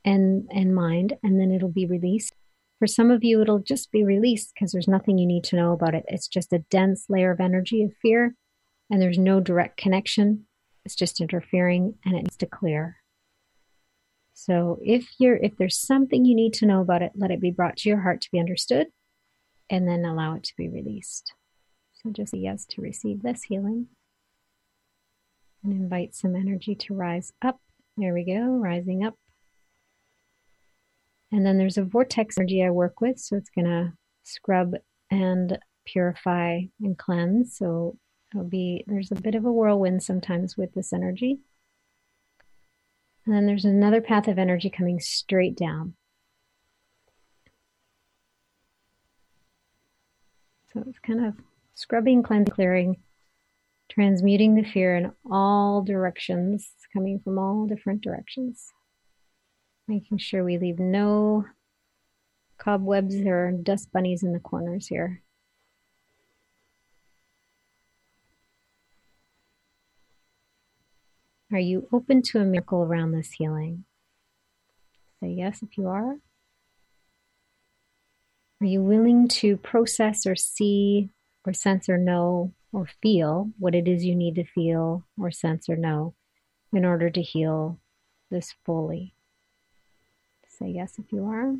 and, 0.05 0.49
and 0.53 0.75
mind, 0.75 1.17
and 1.23 1.41
then 1.41 1.51
it'll 1.51 1.69
be 1.69 1.87
released. 1.87 2.33
For 2.79 2.87
some 2.87 3.11
of 3.11 3.23
you, 3.23 3.41
it'll 3.41 3.61
just 3.61 3.93
be 3.93 4.05
released 4.05 4.53
because 4.55 4.73
there's 4.73 4.89
nothing 4.89 5.19
you 5.19 5.27
need 5.27 5.45
to 5.45 5.57
know 5.57 5.73
about 5.73 5.95
it. 5.95 6.05
It's 6.09 6.29
just 6.29 6.53
a 6.53 6.65
dense 6.71 7.07
layer 7.09 7.31
of 7.31 7.41
energy 7.41 7.83
of 7.83 7.93
fear, 8.03 8.35
and 8.91 9.01
there's 9.01 9.19
no 9.19 9.41
direct 9.41 9.77
connection. 9.77 10.47
It's 10.85 10.97
just 10.97 11.21
interfering, 11.21 11.95
and 12.05 12.15
it 12.15 12.23
needs 12.23 12.37
to 12.39 12.47
clear. 12.47 12.97
So 14.35 14.79
if 14.83 15.09
you're 15.19 15.37
if 15.37 15.57
there's 15.57 15.79
something 15.79 16.25
you 16.25 16.35
need 16.35 16.55
to 16.55 16.67
know 16.67 16.81
about 16.81 17.03
it, 17.03 17.13
let 17.15 17.31
it 17.31 17.41
be 17.41 17.51
brought 17.51 17.77
to 17.79 17.89
your 17.89 18.01
heart 18.01 18.21
to 18.23 18.31
be 18.33 18.41
understood, 18.41 18.89
and 19.71 19.89
then 19.89 20.05
allow 20.05 20.35
it 20.35 20.45
to 20.45 20.57
be 20.57 20.69
released. 20.69 21.33
So 21.95 22.11
just 22.11 22.33
say 22.33 22.39
yes 22.39 22.65
to 22.71 22.83
receive 22.83 23.23
this 23.23 23.45
healing. 23.45 23.89
And 25.63 25.73
invite 25.73 26.15
some 26.15 26.35
energy 26.35 26.75
to 26.75 26.95
rise 26.95 27.33
up. 27.41 27.61
There 27.97 28.15
we 28.15 28.25
go, 28.25 28.59
rising 28.59 29.05
up 29.05 29.15
and 31.33 31.47
then 31.47 31.57
there's 31.57 31.79
a 31.79 31.85
vortex 31.85 32.37
energy 32.37 32.63
I 32.63 32.71
work 32.71 33.01
with. 33.01 33.19
So 33.19 33.37
it's 33.37 33.51
going 33.51 33.65
to 33.65 33.95
scrub 34.23 34.75
and 35.11 35.59
purify 35.87 36.61
and 36.81 36.97
cleanse. 36.97 37.57
So 37.57 37.97
it'll 38.33 38.45
be, 38.45 38.85
there's 38.87 39.11
a 39.11 39.17
bit 39.17 39.35
of 39.35 39.47
a 39.47 39.53
whirlwind 39.53 40.03
sometimes 40.03 40.57
with 40.57 40.75
this 40.75 40.93
energy. 40.93 41.39
And 43.25 43.35
then 43.35 43.47
there's 43.47 43.65
another 43.65 44.03
path 44.03 44.29
of 44.29 44.39
energy 44.39 44.69
coming 44.69 45.01
straight 45.01 45.57
down. 45.57 45.95
So 50.73 50.83
it's 50.89 50.99
kind 51.01 51.27
of 51.27 51.35
scrubbing, 51.75 52.23
cleansing, 52.23 52.55
clearing, 52.55 52.97
transmuting 53.91 54.55
the 54.55 54.62
fear 54.62 54.97
in 54.97 55.12
all 55.31 55.83
directions, 55.83 56.70
coming 56.93 57.20
from 57.23 57.39
all 57.39 57.66
different 57.66 58.01
directions. 58.01 58.73
Making 59.87 60.18
sure 60.18 60.45
we 60.45 60.57
leave 60.57 60.79
no 60.79 61.45
cobwebs 62.57 63.16
or 63.27 63.53
dust 63.53 63.93
bunnies 63.93 64.23
in 64.23 64.33
the 64.33 64.41
corners 64.41 64.87
here. 64.87 65.23
Are 71.53 71.59
you 71.59 71.87
open 71.93 72.23
to 72.23 72.39
a 72.39 72.45
miracle 72.45 72.83
around 72.83 73.12
this 73.12 73.33
healing? 73.33 73.85
Say 75.20 75.33
yes 75.33 75.62
if 75.62 75.77
you 75.77 75.89
are. 75.89 76.16
Are 78.63 78.67
you 78.67 78.81
willing 78.81 79.27
to 79.27 79.57
process 79.57 80.25
or 80.25 80.37
see 80.37 81.11
or 81.45 81.53
sense 81.53 81.89
or 81.89 81.99
know 81.99 82.53
or 82.73 82.87
feel 83.03 83.51
what 83.59 83.75
it 83.75 83.89
is 83.89 84.05
you 84.05 84.15
need 84.15 84.37
to 84.37 84.45
feel 84.45 85.05
or 85.21 85.33
sense 85.33 85.69
or 85.69 85.75
know 85.75 86.15
in 86.73 86.85
order 86.85 87.11
to 87.11 87.21
heal 87.21 87.81
this 88.31 88.55
fully? 88.65 89.15
Say 90.47 90.69
yes 90.69 91.01
if 91.01 91.11
you 91.11 91.27
are. 91.27 91.57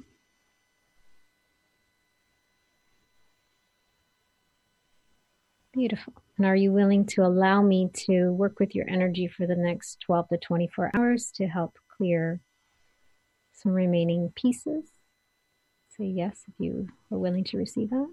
Beautiful. 5.73 6.13
And 6.37 6.47
are 6.47 6.55
you 6.55 6.71
willing 6.71 7.05
to 7.07 7.23
allow 7.23 7.63
me 7.63 7.91
to 8.07 8.31
work 8.31 8.61
with 8.61 8.77
your 8.77 8.89
energy 8.89 9.27
for 9.27 9.49
the 9.49 9.57
next 9.57 9.99
12 10.07 10.29
to 10.29 10.39
24 10.39 10.93
hours 10.95 11.33
to 11.35 11.49
help 11.49 11.77
clear 11.97 12.39
some 13.53 13.73
remaining 13.73 14.33
pieces? 14.37 15.02
Say 16.03 16.09
yes 16.09 16.43
if 16.49 16.55
you 16.59 16.89
are 17.13 17.19
willing 17.19 17.45
to 17.45 17.57
receive 17.57 17.91
that. 17.91 18.13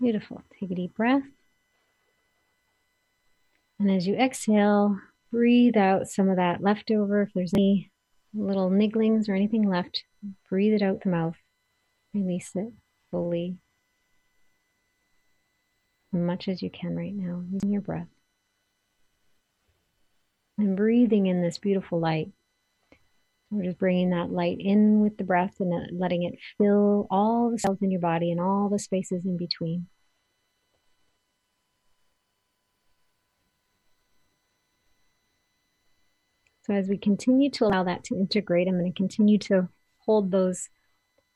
Beautiful. 0.00 0.42
Take 0.60 0.70
a 0.70 0.74
deep 0.76 0.94
breath. 0.94 1.24
And 3.80 3.90
as 3.90 4.06
you 4.06 4.14
exhale, 4.14 4.96
breathe 5.32 5.76
out 5.76 6.06
some 6.06 6.28
of 6.28 6.36
that 6.36 6.62
leftover. 6.62 7.22
If 7.22 7.32
there's 7.34 7.52
any 7.52 7.90
little 8.32 8.70
nigglings 8.70 9.28
or 9.28 9.34
anything 9.34 9.68
left, 9.68 10.04
breathe 10.48 10.74
it 10.74 10.82
out 10.82 11.02
the 11.02 11.10
mouth. 11.10 11.38
Release 12.14 12.52
it 12.54 12.72
fully, 13.10 13.56
as 16.14 16.20
much 16.20 16.46
as 16.46 16.62
you 16.62 16.70
can 16.70 16.94
right 16.94 17.12
now, 17.12 17.42
using 17.50 17.72
your 17.72 17.82
breath. 17.82 18.06
And 20.58 20.76
breathing 20.76 21.26
in 21.26 21.42
this 21.42 21.58
beautiful 21.58 21.98
light. 21.98 22.30
We're 23.52 23.64
just 23.64 23.78
bringing 23.78 24.08
that 24.10 24.32
light 24.32 24.56
in 24.58 25.00
with 25.00 25.18
the 25.18 25.24
breath 25.24 25.56
and 25.60 25.74
uh, 25.74 25.86
letting 25.92 26.22
it 26.22 26.38
fill 26.56 27.06
all 27.10 27.50
the 27.50 27.58
cells 27.58 27.82
in 27.82 27.90
your 27.90 28.00
body 28.00 28.32
and 28.32 28.40
all 28.40 28.70
the 28.70 28.78
spaces 28.78 29.26
in 29.26 29.36
between. 29.36 29.88
So, 36.62 36.72
as 36.72 36.88
we 36.88 36.96
continue 36.96 37.50
to 37.50 37.66
allow 37.66 37.84
that 37.84 38.04
to 38.04 38.14
integrate, 38.14 38.68
I'm 38.68 38.78
going 38.78 38.90
to 38.90 38.96
continue 38.96 39.36
to 39.40 39.68
hold 39.98 40.30
those 40.30 40.70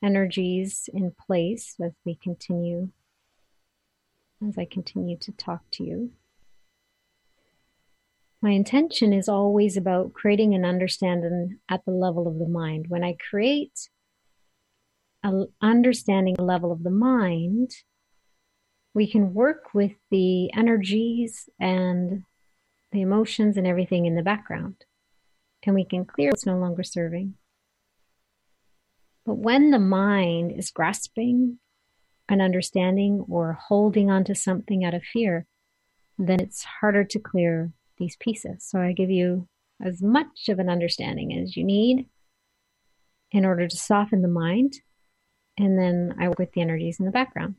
energies 0.02 0.88
in 0.94 1.12
place 1.26 1.74
as 1.84 1.92
we 2.06 2.14
continue, 2.14 2.88
as 4.48 4.56
I 4.56 4.64
continue 4.64 5.18
to 5.18 5.32
talk 5.32 5.60
to 5.72 5.84
you. 5.84 6.12
My 8.42 8.50
intention 8.50 9.12
is 9.12 9.28
always 9.28 9.76
about 9.76 10.12
creating 10.12 10.54
an 10.54 10.64
understanding 10.64 11.58
at 11.68 11.84
the 11.84 11.92
level 11.92 12.28
of 12.28 12.38
the 12.38 12.48
mind. 12.48 12.86
When 12.88 13.02
I 13.02 13.16
create 13.30 13.88
an 15.22 15.46
understanding 15.60 16.36
level 16.38 16.70
of 16.70 16.82
the 16.82 16.90
mind, 16.90 17.70
we 18.94 19.10
can 19.10 19.34
work 19.34 19.74
with 19.74 19.92
the 20.10 20.52
energies 20.54 21.48
and 21.58 22.22
the 22.92 23.00
emotions 23.00 23.56
and 23.56 23.66
everything 23.66 24.06
in 24.06 24.14
the 24.14 24.22
background. 24.22 24.76
And 25.64 25.74
we 25.74 25.84
can 25.84 26.04
clear 26.04 26.30
what's 26.30 26.46
no 26.46 26.58
longer 26.58 26.84
serving. 26.84 27.34
But 29.24 29.38
when 29.38 29.72
the 29.72 29.80
mind 29.80 30.52
is 30.56 30.70
grasping 30.70 31.58
an 32.28 32.40
understanding 32.40 33.24
or 33.28 33.58
holding 33.68 34.10
on 34.10 34.22
to 34.24 34.34
something 34.34 34.84
out 34.84 34.94
of 34.94 35.02
fear, 35.02 35.46
then 36.16 36.40
it's 36.40 36.64
harder 36.80 37.02
to 37.02 37.18
clear 37.18 37.72
these 37.98 38.16
pieces. 38.16 38.64
So 38.64 38.80
I 38.80 38.92
give 38.92 39.10
you 39.10 39.48
as 39.84 40.02
much 40.02 40.48
of 40.48 40.58
an 40.58 40.68
understanding 40.68 41.38
as 41.38 41.56
you 41.56 41.64
need 41.64 42.06
in 43.30 43.44
order 43.44 43.68
to 43.68 43.76
soften 43.76 44.22
the 44.22 44.28
mind. 44.28 44.80
And 45.58 45.78
then 45.78 46.14
I 46.18 46.28
work 46.28 46.38
with 46.38 46.52
the 46.52 46.60
energies 46.60 46.98
in 46.98 47.06
the 47.06 47.12
background. 47.12 47.56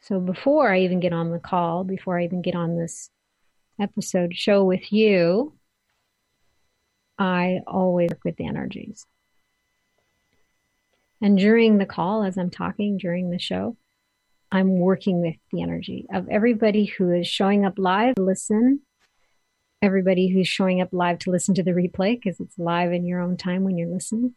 So 0.00 0.20
before 0.20 0.72
I 0.72 0.80
even 0.80 1.00
get 1.00 1.12
on 1.12 1.30
the 1.30 1.38
call, 1.38 1.84
before 1.84 2.18
I 2.18 2.24
even 2.24 2.42
get 2.42 2.54
on 2.54 2.76
this 2.76 3.10
episode 3.80 4.36
show 4.36 4.64
with 4.64 4.92
you, 4.92 5.54
I 7.18 7.60
always 7.66 8.10
work 8.10 8.24
with 8.24 8.36
the 8.36 8.46
energies. 8.46 9.06
And 11.20 11.38
during 11.38 11.78
the 11.78 11.86
call, 11.86 12.22
as 12.22 12.36
I'm 12.36 12.50
talking 12.50 12.98
during 12.98 13.30
the 13.30 13.38
show, 13.38 13.76
I'm 14.52 14.78
working 14.78 15.20
with 15.20 15.36
the 15.50 15.62
energy 15.62 16.06
of 16.12 16.28
everybody 16.28 16.84
who 16.84 17.12
is 17.12 17.26
showing 17.26 17.64
up 17.64 17.74
live 17.78 18.14
listen, 18.18 18.80
everybody 19.82 20.28
who's 20.28 20.48
showing 20.48 20.80
up 20.80 20.88
live 20.92 21.18
to 21.20 21.30
listen 21.30 21.54
to 21.54 21.62
the 21.62 21.72
replay 21.72 22.20
because 22.20 22.40
it's 22.40 22.58
live 22.58 22.92
in 22.92 23.06
your 23.06 23.20
own 23.20 23.36
time 23.36 23.64
when 23.64 23.76
you're 23.76 23.88
listening. 23.88 24.34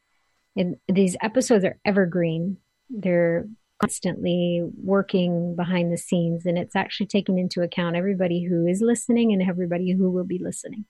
And 0.55 0.77
these 0.87 1.15
episodes 1.21 1.63
are 1.63 1.77
evergreen. 1.85 2.57
They're 2.89 3.45
constantly 3.79 4.61
working 4.83 5.55
behind 5.55 5.91
the 5.91 5.97
scenes 5.97 6.45
and 6.45 6.57
it's 6.57 6.75
actually 6.75 7.07
taking 7.07 7.39
into 7.39 7.61
account 7.61 7.95
everybody 7.95 8.43
who 8.43 8.67
is 8.67 8.81
listening 8.81 9.31
and 9.31 9.41
everybody 9.41 9.91
who 9.91 10.11
will 10.11 10.25
be 10.25 10.37
listening. 10.37 10.85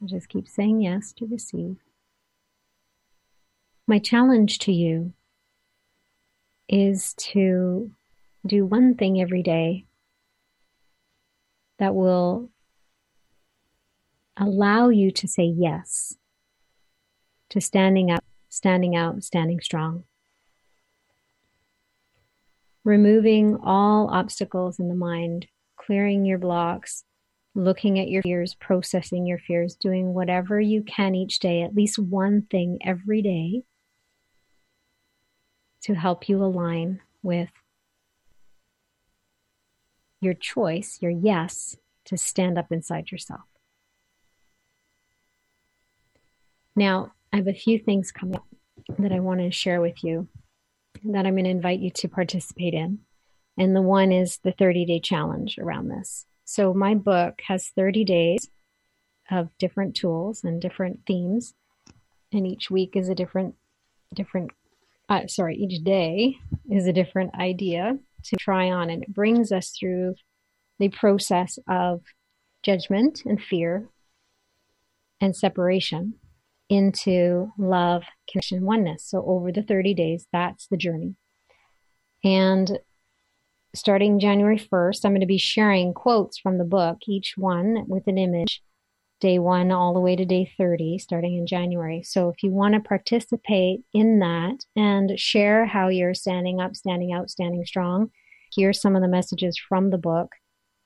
I 0.00 0.06
just 0.06 0.28
keep 0.28 0.48
saying 0.48 0.82
yes 0.82 1.12
to 1.14 1.26
receive. 1.26 1.76
My 3.88 3.98
challenge 3.98 4.60
to 4.60 4.72
you 4.72 5.12
is 6.68 7.14
to 7.14 7.90
do 8.48 8.66
one 8.66 8.94
thing 8.94 9.20
every 9.20 9.42
day 9.42 9.86
that 11.78 11.94
will 11.94 12.50
allow 14.36 14.88
you 14.88 15.10
to 15.10 15.28
say 15.28 15.44
yes 15.44 16.16
to 17.50 17.60
standing 17.60 18.10
up, 18.10 18.24
standing 18.48 18.94
out, 18.94 19.22
standing 19.22 19.60
strong. 19.60 20.04
Removing 22.84 23.58
all 23.62 24.08
obstacles 24.10 24.78
in 24.78 24.88
the 24.88 24.94
mind, 24.94 25.46
clearing 25.76 26.24
your 26.24 26.38
blocks, 26.38 27.04
looking 27.54 27.98
at 27.98 28.08
your 28.08 28.22
fears, 28.22 28.54
processing 28.54 29.26
your 29.26 29.38
fears, 29.38 29.74
doing 29.74 30.14
whatever 30.14 30.60
you 30.60 30.82
can 30.82 31.14
each 31.14 31.38
day, 31.38 31.62
at 31.62 31.74
least 31.74 31.98
one 31.98 32.42
thing 32.50 32.78
every 32.84 33.20
day 33.22 33.62
to 35.82 35.94
help 35.94 36.28
you 36.28 36.42
align 36.42 37.00
with 37.22 37.50
your 40.20 40.34
choice, 40.34 40.98
your 41.00 41.10
yes, 41.10 41.76
to 42.06 42.16
stand 42.16 42.58
up 42.58 42.72
inside 42.72 43.10
yourself. 43.10 43.42
Now, 46.74 47.12
I 47.32 47.36
have 47.36 47.48
a 47.48 47.52
few 47.52 47.78
things 47.78 48.12
coming 48.12 48.36
up 48.36 48.46
that 48.98 49.12
I 49.12 49.20
want 49.20 49.40
to 49.40 49.50
share 49.50 49.80
with 49.80 50.02
you 50.02 50.28
that 51.04 51.26
I'm 51.26 51.34
going 51.34 51.44
to 51.44 51.50
invite 51.50 51.80
you 51.80 51.90
to 51.90 52.08
participate 52.08 52.74
in. 52.74 53.00
And 53.56 53.74
the 53.74 53.82
one 53.82 54.12
is 54.12 54.38
the 54.38 54.52
30 54.52 54.86
day 54.86 55.00
challenge 55.00 55.58
around 55.58 55.88
this. 55.88 56.26
So 56.44 56.72
my 56.72 56.94
book 56.94 57.42
has 57.46 57.68
30 57.68 58.04
days 58.04 58.48
of 59.30 59.50
different 59.58 59.94
tools 59.94 60.42
and 60.44 60.62
different 60.62 61.00
themes, 61.06 61.54
and 62.32 62.46
each 62.46 62.70
week 62.70 62.96
is 62.96 63.08
a 63.08 63.14
different 63.14 63.54
different 64.14 64.52
uh, 65.08 65.26
sorry, 65.26 65.56
each 65.56 65.82
day 65.84 66.36
is 66.70 66.86
a 66.86 66.92
different 66.92 67.34
idea 67.34 67.98
to 68.28 68.36
try 68.36 68.70
on, 68.70 68.90
and 68.90 69.02
it 69.02 69.14
brings 69.14 69.52
us 69.52 69.70
through 69.78 70.14
the 70.78 70.88
process 70.88 71.58
of 71.68 72.02
judgment 72.62 73.22
and 73.24 73.40
fear 73.40 73.88
and 75.20 75.34
separation 75.34 76.14
into 76.68 77.50
love, 77.58 78.04
connection, 78.30 78.62
oneness. 78.62 79.04
So 79.04 79.24
over 79.26 79.50
the 79.50 79.62
30 79.62 79.94
days, 79.94 80.26
that's 80.32 80.66
the 80.68 80.76
journey. 80.76 81.16
And 82.22 82.78
starting 83.74 84.20
January 84.20 84.58
1st, 84.58 85.04
I'm 85.04 85.12
going 85.12 85.20
to 85.20 85.26
be 85.26 85.38
sharing 85.38 85.94
quotes 85.94 86.38
from 86.38 86.58
the 86.58 86.64
book, 86.64 86.98
each 87.06 87.34
one 87.36 87.84
with 87.88 88.06
an 88.06 88.18
image, 88.18 88.62
day 89.20 89.38
one 89.38 89.70
all 89.70 89.94
the 89.94 90.00
way 90.00 90.14
to 90.16 90.24
day 90.24 90.50
30, 90.56 90.98
starting 90.98 91.36
in 91.36 91.46
January. 91.46 92.02
So 92.02 92.28
if 92.28 92.42
you 92.42 92.50
want 92.50 92.74
to 92.74 92.80
participate 92.80 93.80
in 93.92 94.20
that 94.20 94.64
and 94.76 95.18
share 95.18 95.66
how 95.66 95.88
you're 95.88 96.14
standing 96.14 96.60
up, 96.60 96.76
standing 96.76 97.12
out, 97.12 97.30
standing 97.30 97.64
strong, 97.64 98.10
hear 98.50 98.72
some 98.72 98.96
of 98.96 99.02
the 99.02 99.08
messages 99.08 99.58
from 99.58 99.90
the 99.90 99.98
book, 99.98 100.32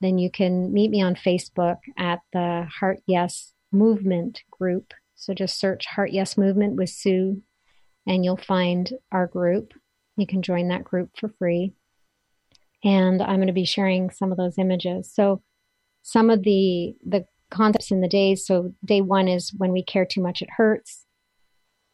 then 0.00 0.18
you 0.18 0.30
can 0.30 0.72
meet 0.72 0.90
me 0.90 1.02
on 1.02 1.14
Facebook 1.14 1.78
at 1.98 2.20
the 2.32 2.66
Heart 2.80 3.00
Yes 3.06 3.52
Movement 3.70 4.42
group. 4.50 4.92
So 5.14 5.34
just 5.34 5.60
search 5.60 5.86
Heart 5.86 6.12
Yes 6.12 6.36
Movement 6.36 6.76
with 6.76 6.90
Sue 6.90 7.42
and 8.06 8.24
you'll 8.24 8.36
find 8.36 8.92
our 9.12 9.26
group. 9.26 9.72
You 10.16 10.26
can 10.26 10.42
join 10.42 10.68
that 10.68 10.84
group 10.84 11.10
for 11.16 11.28
free 11.38 11.74
and 12.84 13.22
I'm 13.22 13.36
going 13.36 13.46
to 13.46 13.52
be 13.52 13.64
sharing 13.64 14.10
some 14.10 14.32
of 14.32 14.38
those 14.38 14.58
images. 14.58 15.12
So 15.12 15.42
some 16.02 16.30
of 16.30 16.42
the 16.42 16.94
the 17.06 17.24
concepts 17.52 17.90
in 17.90 18.00
the 18.00 18.08
days. 18.08 18.44
So 18.44 18.74
day 18.84 19.00
one 19.00 19.28
is 19.28 19.52
when 19.56 19.72
we 19.72 19.82
care 19.82 20.06
too 20.06 20.22
much, 20.22 20.42
it 20.42 20.48
hurts. 20.56 21.04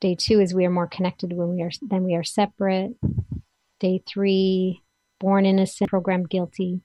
Day 0.01 0.15
two 0.15 0.41
is 0.41 0.55
we 0.55 0.65
are 0.65 0.71
more 0.71 0.87
connected 0.87 1.33
when 1.33 1.55
we 1.55 1.63
are 1.63 1.71
than 1.83 2.05
we 2.05 2.15
are 2.15 2.25
separate. 2.25 2.93
Day 3.81 4.03
three, 4.09 4.83
born 5.21 5.45
innocent, 5.45 5.91
programmed 5.91 6.31
guilty. 6.31 6.81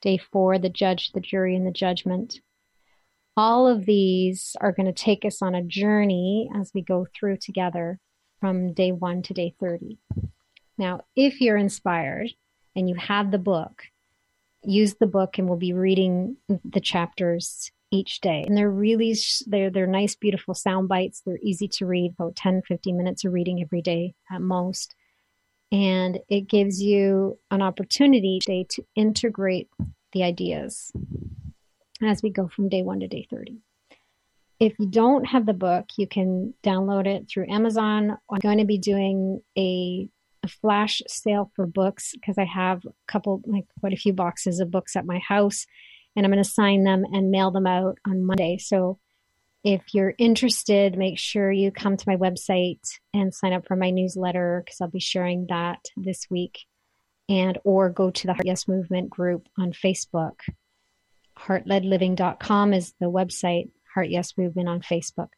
Day 0.00 0.18
four, 0.18 0.58
the 0.58 0.68
judge, 0.68 1.12
the 1.12 1.20
jury, 1.20 1.54
and 1.54 1.66
the 1.66 1.72
judgment. 1.72 2.40
All 3.36 3.68
of 3.68 3.86
these 3.86 4.56
are 4.60 4.72
going 4.72 4.86
to 4.86 4.92
take 4.92 5.24
us 5.24 5.42
on 5.42 5.54
a 5.54 5.62
journey 5.62 6.50
as 6.56 6.72
we 6.74 6.82
go 6.82 7.06
through 7.14 7.36
together 7.36 8.00
from 8.40 8.72
day 8.72 8.92
one 8.92 9.22
to 9.22 9.34
day 9.34 9.54
30. 9.60 9.98
Now, 10.76 11.02
if 11.14 11.40
you're 11.40 11.56
inspired 11.56 12.30
and 12.74 12.88
you 12.88 12.94
have 12.96 13.30
the 13.30 13.38
book, 13.38 13.82
use 14.62 14.94
the 14.94 15.06
book 15.06 15.38
and 15.38 15.48
we'll 15.48 15.58
be 15.58 15.72
reading 15.72 16.36
the 16.48 16.80
chapters 16.80 17.70
each 17.90 18.20
day. 18.20 18.44
And 18.46 18.56
they're 18.56 18.70
really, 18.70 19.16
they're, 19.46 19.70
they're 19.70 19.86
nice, 19.86 20.14
beautiful 20.14 20.54
sound 20.54 20.88
bites. 20.88 21.22
They're 21.24 21.38
easy 21.42 21.68
to 21.68 21.86
read, 21.86 22.14
about 22.18 22.36
10, 22.36 22.62
15 22.66 22.96
minutes 22.96 23.24
of 23.24 23.32
reading 23.32 23.62
every 23.62 23.82
day 23.82 24.14
at 24.30 24.40
most. 24.40 24.94
And 25.70 26.18
it 26.28 26.48
gives 26.48 26.82
you 26.82 27.38
an 27.50 27.62
opportunity 27.62 28.38
today 28.40 28.66
to 28.70 28.84
integrate 28.94 29.68
the 30.12 30.22
ideas 30.22 30.90
as 32.02 32.22
we 32.22 32.30
go 32.30 32.48
from 32.48 32.68
day 32.68 32.82
one 32.82 33.00
to 33.00 33.08
day 33.08 33.26
30. 33.30 33.58
If 34.60 34.74
you 34.78 34.86
don't 34.86 35.24
have 35.26 35.46
the 35.46 35.52
book, 35.52 35.86
you 35.96 36.08
can 36.08 36.54
download 36.64 37.06
it 37.06 37.28
through 37.28 37.50
Amazon. 37.50 38.16
I'm 38.30 38.38
going 38.40 38.58
to 38.58 38.64
be 38.64 38.78
doing 38.78 39.40
a, 39.56 40.08
a 40.42 40.48
flash 40.48 41.00
sale 41.06 41.52
for 41.54 41.66
books 41.66 42.12
because 42.12 42.38
I 42.38 42.44
have 42.44 42.84
a 42.84 42.90
couple, 43.06 43.42
like 43.46 43.66
quite 43.78 43.92
a 43.92 43.96
few 43.96 44.12
boxes 44.12 44.58
of 44.58 44.70
books 44.70 44.96
at 44.96 45.06
my 45.06 45.18
house 45.18 45.66
and 46.18 46.26
I'm 46.26 46.32
going 46.32 46.42
to 46.42 46.50
sign 46.50 46.82
them 46.82 47.04
and 47.12 47.30
mail 47.30 47.52
them 47.52 47.68
out 47.68 47.98
on 48.04 48.24
Monday. 48.24 48.58
So 48.58 48.98
if 49.62 49.94
you're 49.94 50.14
interested, 50.18 50.98
make 50.98 51.16
sure 51.16 51.52
you 51.52 51.70
come 51.70 51.96
to 51.96 52.08
my 52.08 52.16
website 52.16 52.80
and 53.14 53.32
sign 53.32 53.52
up 53.52 53.68
for 53.68 53.76
my 53.76 53.90
newsletter 53.90 54.60
because 54.64 54.80
I'll 54.80 54.90
be 54.90 54.98
sharing 54.98 55.46
that 55.48 55.78
this 55.96 56.26
week. 56.28 56.66
And 57.28 57.56
or 57.62 57.88
go 57.90 58.10
to 58.10 58.26
the 58.26 58.32
Heart 58.32 58.46
Yes 58.46 58.66
Movement 58.66 59.10
group 59.10 59.46
on 59.56 59.70
Facebook. 59.72 60.40
Heartledliving.com 61.38 62.74
is 62.74 62.94
the 62.98 63.06
website, 63.06 63.70
Heart 63.94 64.10
Yes 64.10 64.36
Movement 64.36 64.68
on 64.68 64.80
Facebook. 64.80 65.28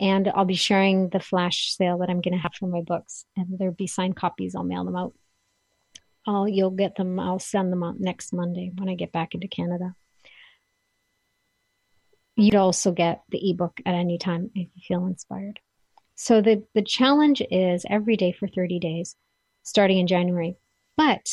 And 0.00 0.26
I'll 0.34 0.46
be 0.46 0.54
sharing 0.54 1.10
the 1.10 1.20
flash 1.20 1.76
sale 1.76 1.98
that 1.98 2.10
I'm 2.10 2.22
going 2.22 2.34
to 2.34 2.40
have 2.40 2.54
for 2.58 2.66
my 2.66 2.80
books. 2.80 3.24
And 3.36 3.56
there'll 3.56 3.72
be 3.72 3.86
signed 3.86 4.16
copies. 4.16 4.56
I'll 4.56 4.64
mail 4.64 4.84
them 4.84 4.96
out. 4.96 5.14
I'll, 6.26 6.48
you'll 6.48 6.72
get 6.72 6.96
them. 6.96 7.20
I'll 7.20 7.38
send 7.38 7.70
them 7.70 7.84
out 7.84 8.00
next 8.00 8.32
Monday 8.32 8.72
when 8.76 8.88
I 8.88 8.96
get 8.96 9.12
back 9.12 9.34
into 9.34 9.46
Canada. 9.46 9.94
You'd 12.38 12.54
also 12.54 12.92
get 12.92 13.24
the 13.30 13.50
ebook 13.50 13.80
at 13.84 13.94
any 13.94 14.16
time 14.16 14.52
if 14.54 14.68
you 14.72 14.82
feel 14.86 15.06
inspired. 15.06 15.58
So 16.14 16.40
the, 16.40 16.62
the 16.72 16.82
challenge 16.82 17.42
is 17.50 17.84
every 17.90 18.16
day 18.16 18.30
for 18.30 18.46
30 18.46 18.78
days, 18.78 19.16
starting 19.64 19.98
in 19.98 20.06
January. 20.06 20.56
But 20.96 21.28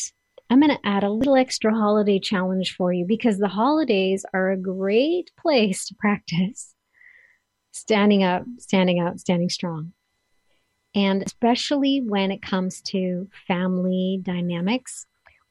I'm 0.50 0.60
going 0.60 0.76
to 0.76 0.88
add 0.88 1.04
a 1.04 1.12
little 1.12 1.36
extra 1.36 1.76
holiday 1.76 2.18
challenge 2.18 2.76
for 2.76 2.92
you 2.92 3.06
because 3.06 3.38
the 3.38 3.48
holidays 3.48 4.26
are 4.34 4.50
a 4.50 4.58
great 4.58 5.30
place 5.40 5.86
to 5.86 5.96
practice 5.96 6.74
standing 7.72 8.24
up, 8.24 8.44
standing 8.58 9.00
out, 9.00 9.20
standing 9.20 9.50
strong. 9.50 9.94
And 10.96 11.22
especially 11.22 12.02
when 12.04 12.32
it 12.32 12.42
comes 12.42 12.82
to 12.82 13.28
family 13.48 14.20
dynamics, 14.24 15.06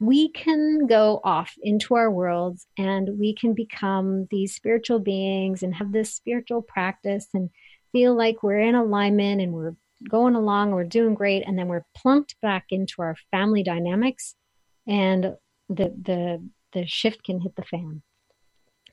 we 0.04 0.28
can 0.28 0.86
go 0.86 1.20
off 1.24 1.54
into 1.62 1.94
our 1.94 2.10
worlds 2.10 2.66
and 2.76 3.18
we 3.18 3.34
can 3.34 3.54
become 3.54 4.26
these 4.30 4.54
spiritual 4.54 4.98
beings 4.98 5.62
and 5.62 5.74
have 5.74 5.92
this 5.92 6.14
spiritual 6.14 6.62
practice 6.62 7.28
and 7.32 7.48
feel 7.92 8.14
like 8.14 8.42
we're 8.42 8.60
in 8.60 8.74
alignment 8.74 9.40
and 9.40 9.52
we're 9.52 9.74
going 10.10 10.34
along, 10.34 10.72
we're 10.72 10.84
doing 10.84 11.14
great, 11.14 11.42
and 11.46 11.58
then 11.58 11.68
we're 11.68 11.86
plunked 11.96 12.36
back 12.42 12.66
into 12.70 12.96
our 12.98 13.16
family 13.30 13.62
dynamics 13.62 14.34
and 14.86 15.34
the 15.68 15.94
the 16.02 16.46
the 16.72 16.86
shift 16.86 17.24
can 17.24 17.40
hit 17.40 17.56
the 17.56 17.62
fan. 17.62 18.02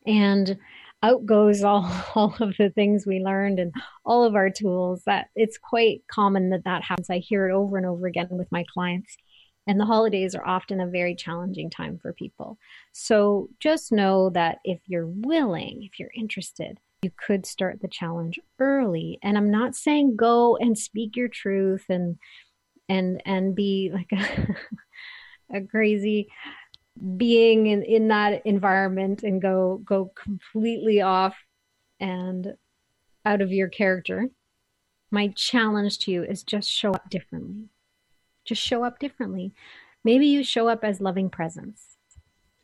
And 0.07 0.57
out 1.03 1.25
goes 1.25 1.63
all, 1.63 1.91
all 2.15 2.35
of 2.39 2.55
the 2.57 2.69
things 2.69 3.05
we 3.05 3.19
learned 3.19 3.59
and 3.59 3.73
all 4.05 4.23
of 4.23 4.35
our 4.35 4.49
tools 4.49 5.01
that 5.05 5.27
it's 5.35 5.57
quite 5.57 6.03
common 6.09 6.51
that 6.51 6.63
that 6.65 6.83
happens. 6.83 7.09
I 7.09 7.17
hear 7.17 7.49
it 7.49 7.53
over 7.53 7.75
and 7.75 7.85
over 7.85 8.07
again 8.07 8.27
with 8.31 8.51
my 8.51 8.63
clients 8.71 9.17
and 9.67 9.79
the 9.79 9.85
holidays 9.85 10.33
are 10.35 10.45
often 10.45 10.81
a 10.81 10.87
very 10.87 11.15
challenging 11.15 11.69
time 11.69 11.99
for 12.01 12.13
people. 12.13 12.57
So 12.91 13.49
just 13.59 13.91
know 13.91 14.29
that 14.31 14.59
if 14.63 14.79
you're 14.87 15.07
willing, 15.07 15.83
if 15.83 15.99
you're 15.99 16.11
interested, 16.15 16.79
you 17.03 17.11
could 17.15 17.45
start 17.45 17.81
the 17.81 17.87
challenge 17.87 18.39
early. 18.59 19.19
And 19.23 19.37
I'm 19.37 19.51
not 19.51 19.75
saying 19.75 20.15
go 20.15 20.57
and 20.57 20.77
speak 20.77 21.15
your 21.15 21.27
truth 21.27 21.85
and 21.89 22.17
and 22.89 23.21
and 23.25 23.55
be 23.55 23.91
like 23.93 24.11
a, 25.53 25.57
a 25.57 25.61
crazy 25.61 26.27
being 27.17 27.67
in, 27.67 27.83
in 27.83 28.07
that 28.09 28.45
environment 28.45 29.23
and 29.23 29.41
go 29.41 29.81
go 29.85 30.11
completely 30.15 31.01
off 31.01 31.35
and 31.99 32.55
out 33.25 33.41
of 33.41 33.51
your 33.51 33.69
character. 33.69 34.29
My 35.11 35.27
challenge 35.35 35.99
to 35.99 36.11
you 36.11 36.23
is 36.23 36.43
just 36.43 36.69
show 36.69 36.91
up 36.91 37.09
differently 37.09 37.69
just 38.45 38.61
show 38.61 38.83
up 38.83 38.99
differently. 38.99 39.53
Maybe 40.03 40.27
you 40.27 40.43
show 40.43 40.67
up 40.67 40.83
as 40.83 41.01
loving 41.01 41.29
presence. 41.29 41.97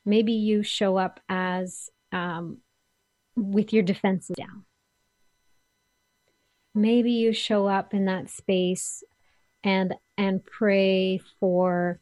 Maybe 0.05 0.33
you 0.33 0.63
show 0.63 0.97
up 0.97 1.19
as 1.29 1.89
um, 2.11 2.59
with 3.35 3.73
your 3.73 3.83
defenses 3.83 4.35
down. 4.37 4.63
Maybe 6.73 7.11
you 7.11 7.33
show 7.33 7.67
up 7.67 7.93
in 7.93 8.05
that 8.05 8.29
space 8.29 9.03
and 9.63 9.95
and 10.17 10.45
pray 10.45 11.19
for 11.39 11.99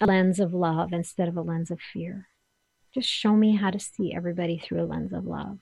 a 0.00 0.06
lens 0.06 0.38
of 0.38 0.52
love 0.52 0.92
instead 0.92 1.28
of 1.28 1.36
a 1.36 1.42
lens 1.42 1.70
of 1.70 1.80
fear. 1.80 2.28
Just 2.94 3.08
show 3.08 3.32
me 3.32 3.56
how 3.56 3.70
to 3.70 3.78
see 3.78 4.14
everybody 4.14 4.58
through 4.58 4.82
a 4.82 4.86
lens 4.86 5.12
of 5.12 5.24
love. 5.24 5.58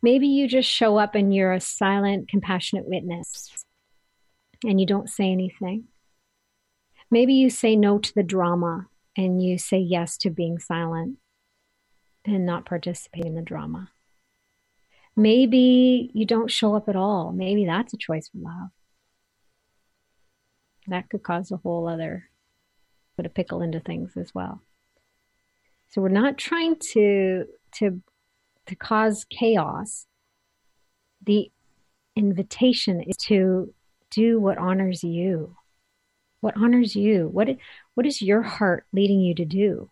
Maybe 0.00 0.28
you 0.28 0.46
just 0.46 0.68
show 0.68 0.98
up 0.98 1.14
and 1.14 1.34
you're 1.34 1.52
a 1.52 1.60
silent, 1.60 2.28
compassionate 2.28 2.86
witness 2.86 3.63
and 4.64 4.80
you 4.80 4.86
don't 4.86 5.08
say 5.08 5.30
anything. 5.30 5.84
Maybe 7.10 7.34
you 7.34 7.50
say 7.50 7.76
no 7.76 7.98
to 7.98 8.14
the 8.14 8.22
drama 8.22 8.86
and 9.16 9.42
you 9.42 9.58
say 9.58 9.78
yes 9.78 10.16
to 10.18 10.30
being 10.30 10.58
silent 10.58 11.18
and 12.24 12.46
not 12.46 12.64
participate 12.64 13.24
in 13.24 13.34
the 13.34 13.42
drama. 13.42 13.90
Maybe 15.16 16.10
you 16.12 16.26
don't 16.26 16.50
show 16.50 16.74
up 16.74 16.88
at 16.88 16.96
all. 16.96 17.32
Maybe 17.32 17.66
that's 17.66 17.94
a 17.94 17.98
choice 17.98 18.28
for 18.28 18.38
love. 18.38 18.70
That 20.88 21.08
could 21.08 21.22
cause 21.22 21.50
a 21.52 21.58
whole 21.58 21.88
other 21.88 22.30
put 23.16 23.26
a 23.26 23.30
pickle 23.30 23.62
into 23.62 23.80
things 23.80 24.16
as 24.16 24.34
well. 24.34 24.60
So 25.88 26.02
we're 26.02 26.08
not 26.08 26.36
trying 26.36 26.76
to 26.92 27.44
to 27.76 28.02
to 28.66 28.74
cause 28.74 29.24
chaos. 29.30 30.06
The 31.24 31.50
invitation 32.16 33.02
is 33.02 33.16
to 33.16 33.72
do 34.14 34.38
what 34.38 34.58
honors 34.58 35.02
you. 35.02 35.56
What 36.40 36.56
honors 36.56 36.94
you? 36.94 37.28
What, 37.28 37.48
what 37.94 38.06
is 38.06 38.22
your 38.22 38.42
heart 38.42 38.86
leading 38.92 39.20
you 39.20 39.34
to 39.34 39.44
do? 39.44 39.90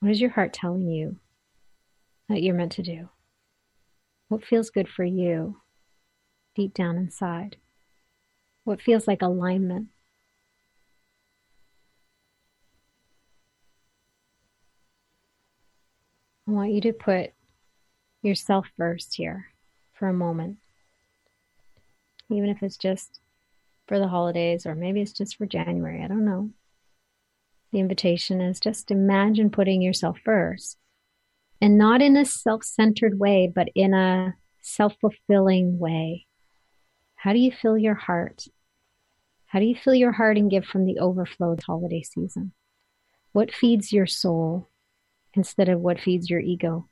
What 0.00 0.10
is 0.10 0.20
your 0.20 0.30
heart 0.30 0.52
telling 0.52 0.88
you 0.88 1.16
that 2.28 2.42
you're 2.42 2.54
meant 2.54 2.72
to 2.72 2.82
do? 2.82 3.08
What 4.28 4.44
feels 4.44 4.70
good 4.70 4.88
for 4.88 5.04
you 5.04 5.58
deep 6.54 6.74
down 6.74 6.96
inside? 6.96 7.56
What 8.64 8.82
feels 8.82 9.06
like 9.06 9.22
alignment? 9.22 9.88
I 16.48 16.50
want 16.50 16.72
you 16.72 16.80
to 16.82 16.92
put 16.92 17.30
yourself 18.20 18.66
first 18.76 19.14
here 19.14 19.46
for 19.94 20.08
a 20.08 20.12
moment 20.12 20.58
even 22.30 22.48
if 22.48 22.62
it's 22.62 22.76
just 22.76 23.20
for 23.86 23.98
the 23.98 24.08
holidays 24.08 24.66
or 24.66 24.74
maybe 24.74 25.00
it's 25.00 25.12
just 25.12 25.36
for 25.36 25.46
January. 25.46 26.02
I 26.02 26.08
don't 26.08 26.24
know. 26.24 26.50
The 27.72 27.80
invitation 27.80 28.40
is 28.40 28.60
just 28.60 28.90
imagine 28.90 29.50
putting 29.50 29.80
yourself 29.80 30.18
first 30.24 30.76
and 31.60 31.78
not 31.78 32.02
in 32.02 32.16
a 32.16 32.24
self 32.24 32.64
centered 32.64 33.18
way, 33.18 33.50
but 33.52 33.68
in 33.74 33.94
a 33.94 34.34
self 34.60 34.94
fulfilling 35.00 35.78
way. 35.78 36.26
How 37.14 37.32
do 37.32 37.38
you 37.38 37.52
fill 37.52 37.78
your 37.78 37.94
heart? 37.94 38.44
How 39.46 39.58
do 39.58 39.64
you 39.64 39.76
fill 39.76 39.94
your 39.94 40.12
heart 40.12 40.36
and 40.36 40.50
give 40.50 40.64
from 40.64 40.86
the 40.86 40.98
overflow 40.98 41.54
this 41.54 41.64
holiday 41.64 42.02
season? 42.02 42.52
What 43.32 43.54
feeds 43.54 43.92
your 43.92 44.06
soul 44.06 44.68
instead 45.34 45.68
of 45.68 45.80
what 45.80 46.00
feeds 46.00 46.28
your 46.28 46.40
ego? 46.40 46.88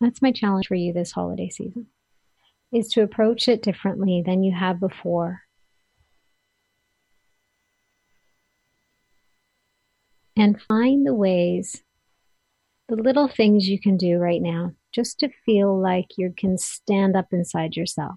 That's 0.00 0.22
my 0.22 0.32
challenge 0.32 0.66
for 0.66 0.74
you 0.74 0.92
this 0.92 1.12
holiday 1.12 1.50
season 1.50 1.86
is 2.72 2.88
to 2.88 3.02
approach 3.02 3.48
it 3.48 3.62
differently 3.62 4.22
than 4.24 4.42
you 4.42 4.54
have 4.54 4.78
before. 4.80 5.42
And 10.36 10.60
find 10.62 11.06
the 11.06 11.14
ways, 11.14 11.82
the 12.88 12.96
little 12.96 13.28
things 13.28 13.68
you 13.68 13.80
can 13.80 13.96
do 13.96 14.16
right 14.16 14.40
now 14.40 14.72
just 14.92 15.18
to 15.18 15.28
feel 15.44 15.78
like 15.78 16.16
you 16.16 16.32
can 16.36 16.56
stand 16.56 17.16
up 17.16 17.26
inside 17.32 17.76
yourself. 17.76 18.16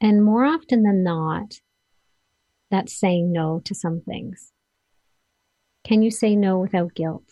And 0.00 0.24
more 0.24 0.44
often 0.44 0.82
than 0.82 1.02
not, 1.02 1.60
that's 2.70 2.98
saying 2.98 3.32
no 3.32 3.60
to 3.64 3.74
some 3.74 4.00
things. 4.00 4.52
Can 5.84 6.02
you 6.02 6.10
say 6.10 6.36
no 6.36 6.58
without 6.58 6.94
guilt? 6.94 7.24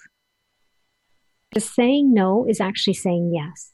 Because 1.57 1.73
saying 1.73 2.13
no 2.13 2.45
is 2.47 2.61
actually 2.61 2.93
saying 2.93 3.33
yes. 3.33 3.73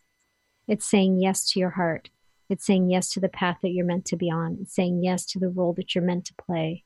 It's 0.68 0.89
saying 0.89 1.18
yes 1.18 1.51
to 1.51 1.59
your 1.59 1.70
heart. 1.70 2.11
It's 2.49 2.64
saying 2.64 2.89
yes 2.89 3.11
to 3.11 3.18
the 3.18 3.28
path 3.28 3.59
that 3.61 3.70
you're 3.70 3.85
meant 3.85 4.05
to 4.05 4.16
be 4.16 4.30
on. 4.30 4.59
It's 4.61 4.72
saying 4.72 5.03
yes 5.03 5.26
to 5.26 5.41
the 5.41 5.49
role 5.49 5.72
that 5.72 5.93
you're 5.93 6.05
meant 6.05 6.24
to 6.26 6.35
play. 6.35 6.85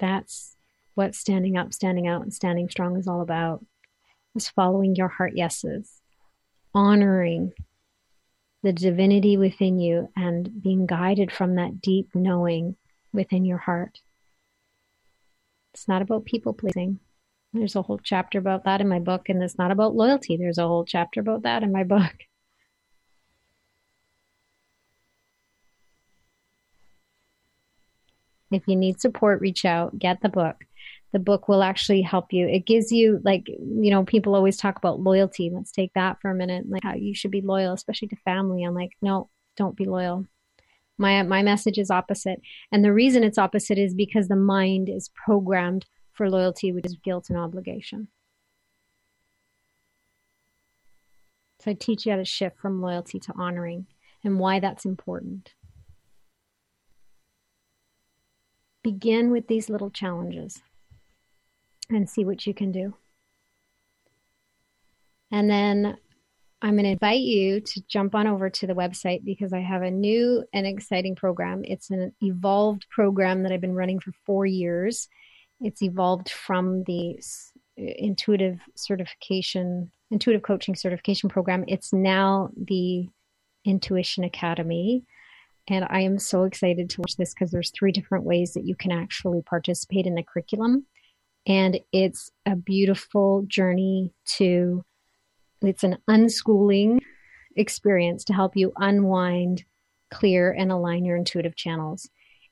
That's 0.00 0.56
what 0.96 1.14
standing 1.14 1.56
up, 1.56 1.72
standing 1.72 2.08
out, 2.08 2.22
and 2.22 2.34
standing 2.34 2.68
strong 2.68 2.98
is 2.98 3.06
all 3.06 3.20
about. 3.20 3.64
Is 4.34 4.48
following 4.48 4.96
your 4.96 5.06
heart 5.06 5.36
yeses, 5.36 6.00
honoring 6.74 7.52
the 8.64 8.72
divinity 8.72 9.36
within 9.36 9.78
you 9.78 10.08
and 10.16 10.60
being 10.60 10.86
guided 10.86 11.30
from 11.30 11.54
that 11.54 11.80
deep 11.80 12.08
knowing 12.16 12.74
within 13.12 13.44
your 13.44 13.58
heart. 13.58 14.00
It's 15.78 15.86
not 15.86 16.02
about 16.02 16.24
people 16.24 16.54
pleasing. 16.54 16.98
There's 17.52 17.76
a 17.76 17.82
whole 17.82 18.00
chapter 18.02 18.40
about 18.40 18.64
that 18.64 18.80
in 18.80 18.88
my 18.88 18.98
book, 18.98 19.28
and 19.28 19.40
it's 19.40 19.56
not 19.56 19.70
about 19.70 19.94
loyalty. 19.94 20.36
There's 20.36 20.58
a 20.58 20.66
whole 20.66 20.84
chapter 20.84 21.20
about 21.20 21.42
that 21.42 21.62
in 21.62 21.70
my 21.72 21.84
book. 21.84 22.12
If 28.50 28.66
you 28.66 28.76
need 28.76 28.98
support, 28.98 29.42
reach 29.42 29.66
out, 29.66 29.98
get 29.98 30.22
the 30.22 30.30
book. 30.30 30.64
The 31.12 31.18
book 31.18 31.48
will 31.48 31.62
actually 31.62 32.00
help 32.00 32.32
you. 32.32 32.48
It 32.48 32.64
gives 32.64 32.90
you, 32.90 33.20
like, 33.22 33.46
you 33.46 33.90
know, 33.90 34.04
people 34.04 34.34
always 34.34 34.56
talk 34.56 34.78
about 34.78 35.00
loyalty. 35.00 35.50
Let's 35.52 35.70
take 35.70 35.92
that 35.92 36.18
for 36.22 36.30
a 36.30 36.34
minute. 36.34 36.64
Like, 36.66 36.82
how 36.82 36.94
you 36.94 37.14
should 37.14 37.30
be 37.30 37.42
loyal, 37.42 37.74
especially 37.74 38.08
to 38.08 38.16
family. 38.24 38.64
I'm 38.64 38.74
like, 38.74 38.92
no, 39.02 39.28
don't 39.56 39.76
be 39.76 39.84
loyal. 39.84 40.24
My, 40.98 41.22
my 41.22 41.42
message 41.42 41.78
is 41.78 41.90
opposite. 41.90 42.42
And 42.72 42.84
the 42.84 42.92
reason 42.92 43.22
it's 43.22 43.38
opposite 43.38 43.78
is 43.78 43.94
because 43.94 44.28
the 44.28 44.36
mind 44.36 44.88
is 44.88 45.10
programmed 45.24 45.86
for 46.12 46.28
loyalty, 46.28 46.72
which 46.72 46.84
is 46.84 46.96
guilt 46.96 47.30
and 47.30 47.38
obligation. 47.38 48.08
So 51.60 51.70
I 51.70 51.74
teach 51.74 52.04
you 52.04 52.12
how 52.12 52.18
to 52.18 52.24
shift 52.24 52.58
from 52.58 52.82
loyalty 52.82 53.18
to 53.20 53.32
honoring 53.36 53.86
and 54.24 54.38
why 54.38 54.60
that's 54.60 54.84
important. 54.84 55.54
Begin 58.82 59.30
with 59.30 59.48
these 59.48 59.68
little 59.68 59.90
challenges 59.90 60.62
and 61.90 62.08
see 62.08 62.24
what 62.24 62.46
you 62.46 62.54
can 62.54 62.72
do. 62.72 62.94
And 65.30 65.50
then 65.50 65.98
I'm 66.60 66.74
going 66.74 66.84
to 66.84 66.90
invite 66.90 67.20
you 67.20 67.60
to 67.60 67.82
jump 67.88 68.14
on 68.14 68.26
over 68.26 68.50
to 68.50 68.66
the 68.66 68.74
website 68.74 69.24
because 69.24 69.52
I 69.52 69.60
have 69.60 69.82
a 69.82 69.90
new 69.90 70.44
and 70.52 70.66
exciting 70.66 71.14
program. 71.14 71.62
It's 71.64 71.90
an 71.90 72.12
evolved 72.20 72.86
program 72.90 73.44
that 73.44 73.52
I've 73.52 73.60
been 73.60 73.76
running 73.76 74.00
for 74.00 74.12
four 74.26 74.44
years. 74.44 75.08
It's 75.60 75.82
evolved 75.82 76.30
from 76.30 76.82
the 76.84 77.20
intuitive 77.76 78.58
certification, 78.74 79.92
intuitive 80.10 80.42
coaching 80.42 80.74
certification 80.74 81.28
program. 81.28 81.64
It's 81.68 81.92
now 81.92 82.50
the 82.56 83.08
Intuition 83.64 84.24
Academy. 84.24 85.04
And 85.68 85.86
I 85.88 86.00
am 86.00 86.18
so 86.18 86.44
excited 86.44 86.90
to 86.90 87.02
watch 87.02 87.16
this 87.16 87.34
because 87.34 87.50
there's 87.50 87.70
three 87.70 87.92
different 87.92 88.24
ways 88.24 88.54
that 88.54 88.64
you 88.64 88.74
can 88.74 88.90
actually 88.90 89.42
participate 89.42 90.06
in 90.06 90.14
the 90.14 90.22
curriculum. 90.22 90.86
And 91.46 91.78
it's 91.92 92.30
a 92.46 92.56
beautiful 92.56 93.44
journey 93.46 94.12
to, 94.36 94.84
it's 95.62 95.84
an 95.84 95.98
unschooling 96.08 96.98
experience 97.56 98.24
to 98.24 98.32
help 98.32 98.56
you 98.56 98.72
unwind, 98.76 99.64
clear, 100.10 100.52
and 100.52 100.70
align 100.70 101.04
your 101.04 101.16
intuitive 101.16 101.56
channels. 101.56 102.08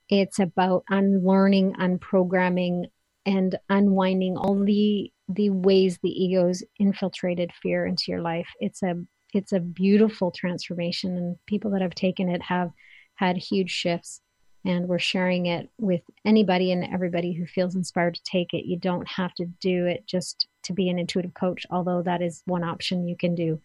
It's 0.08 0.38
about 0.38 0.84
unlearning, 0.88 1.74
unprogramming, 1.74 2.86
and 3.24 3.56
unwinding 3.68 4.36
all 4.36 4.62
the 4.64 5.12
the 5.28 5.50
ways 5.50 5.98
the 6.02 6.10
ego's 6.10 6.62
infiltrated 6.78 7.50
fear 7.60 7.84
into 7.84 8.04
your 8.08 8.20
life. 8.20 8.48
It's 8.60 8.82
a 8.82 8.94
it's 9.34 9.52
a 9.52 9.60
beautiful 9.60 10.30
transformation, 10.30 11.16
and 11.16 11.36
people 11.46 11.70
that 11.72 11.82
have 11.82 11.94
taken 11.94 12.28
it 12.28 12.42
have 12.42 12.70
had 13.16 13.36
huge 13.36 13.70
shifts 13.70 14.20
and 14.66 14.88
we're 14.88 14.98
sharing 14.98 15.46
it 15.46 15.68
with 15.78 16.02
anybody 16.24 16.72
and 16.72 16.84
everybody 16.84 17.32
who 17.32 17.46
feels 17.46 17.76
inspired 17.76 18.16
to 18.16 18.22
take 18.24 18.52
it. 18.52 18.66
You 18.66 18.76
don't 18.76 19.08
have 19.08 19.32
to 19.34 19.46
do 19.60 19.86
it 19.86 20.04
just 20.06 20.48
to 20.66 20.72
be 20.72 20.88
an 20.88 20.98
intuitive 20.98 21.34
coach, 21.34 21.66
although 21.70 22.02
that 22.02 22.22
is 22.22 22.42
one 22.46 22.64
option 22.64 23.08
you 23.08 23.16
can 23.16 23.34
do. 23.34 23.60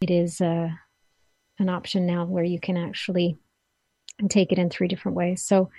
It 0.00 0.10
is 0.10 0.40
uh, 0.40 0.68
an 1.58 1.68
option 1.68 2.06
now 2.06 2.24
where 2.24 2.44
you 2.44 2.60
can 2.60 2.76
actually 2.76 3.36
take 4.28 4.52
it 4.52 4.58
in 4.58 4.70
three 4.70 4.88
different 4.88 5.16
ways. 5.16 5.42
So 5.42 5.70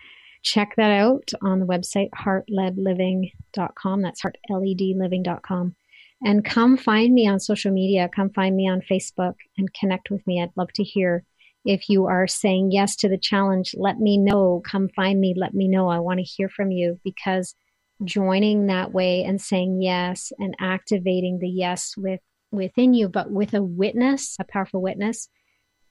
check 0.44 0.76
that 0.78 0.92
out 0.92 1.32
on 1.42 1.60
the 1.60 1.66
website 1.66 2.10
heartledliving.com. 2.12 4.02
That's 4.02 4.22
heartledliving.com. 4.22 5.76
And 6.22 6.44
come 6.44 6.78
find 6.78 7.14
me 7.14 7.28
on 7.28 7.40
social 7.40 7.72
media. 7.72 8.10
Come 8.14 8.30
find 8.30 8.56
me 8.56 8.70
on 8.70 8.82
Facebook 8.82 9.36
and 9.58 9.74
connect 9.74 10.12
with 10.12 10.26
me. 10.28 10.42
I'd 10.42 10.52
love 10.58 10.72
to 10.74 10.84
hear 10.84 11.24
if 11.66 11.90
you 11.90 12.06
are 12.06 12.28
saying 12.28 12.72
yes 12.72 12.96
to 12.98 13.10
the 13.10 13.18
challenge, 13.18 13.76
let 13.78 14.00
me 14.00 14.18
know. 14.18 14.62
Come 14.66 14.90
find 14.90 15.20
me. 15.20 15.34
Let 15.36 15.54
me 15.54 15.68
know. 15.68 15.90
I 15.90 16.00
want 16.00 16.20
to 16.20 16.24
hear 16.24 16.50
from 16.50 16.72
you 16.72 17.00
because 17.04 17.56
joining 18.04 18.68
that 18.68 18.92
way 18.92 19.24
and 19.24 19.42
saying 19.42 19.82
yes 19.82 20.32
and 20.40 20.56
activating 20.60 21.40
the 21.40 21.50
yes 21.50 21.96
with 21.98 22.22
within 22.52 22.94
you, 22.94 23.08
but 23.08 23.32
with 23.32 23.54
a 23.54 23.62
witness, 23.62 24.36
a 24.40 24.44
powerful 24.44 24.82
witness, 24.82 25.30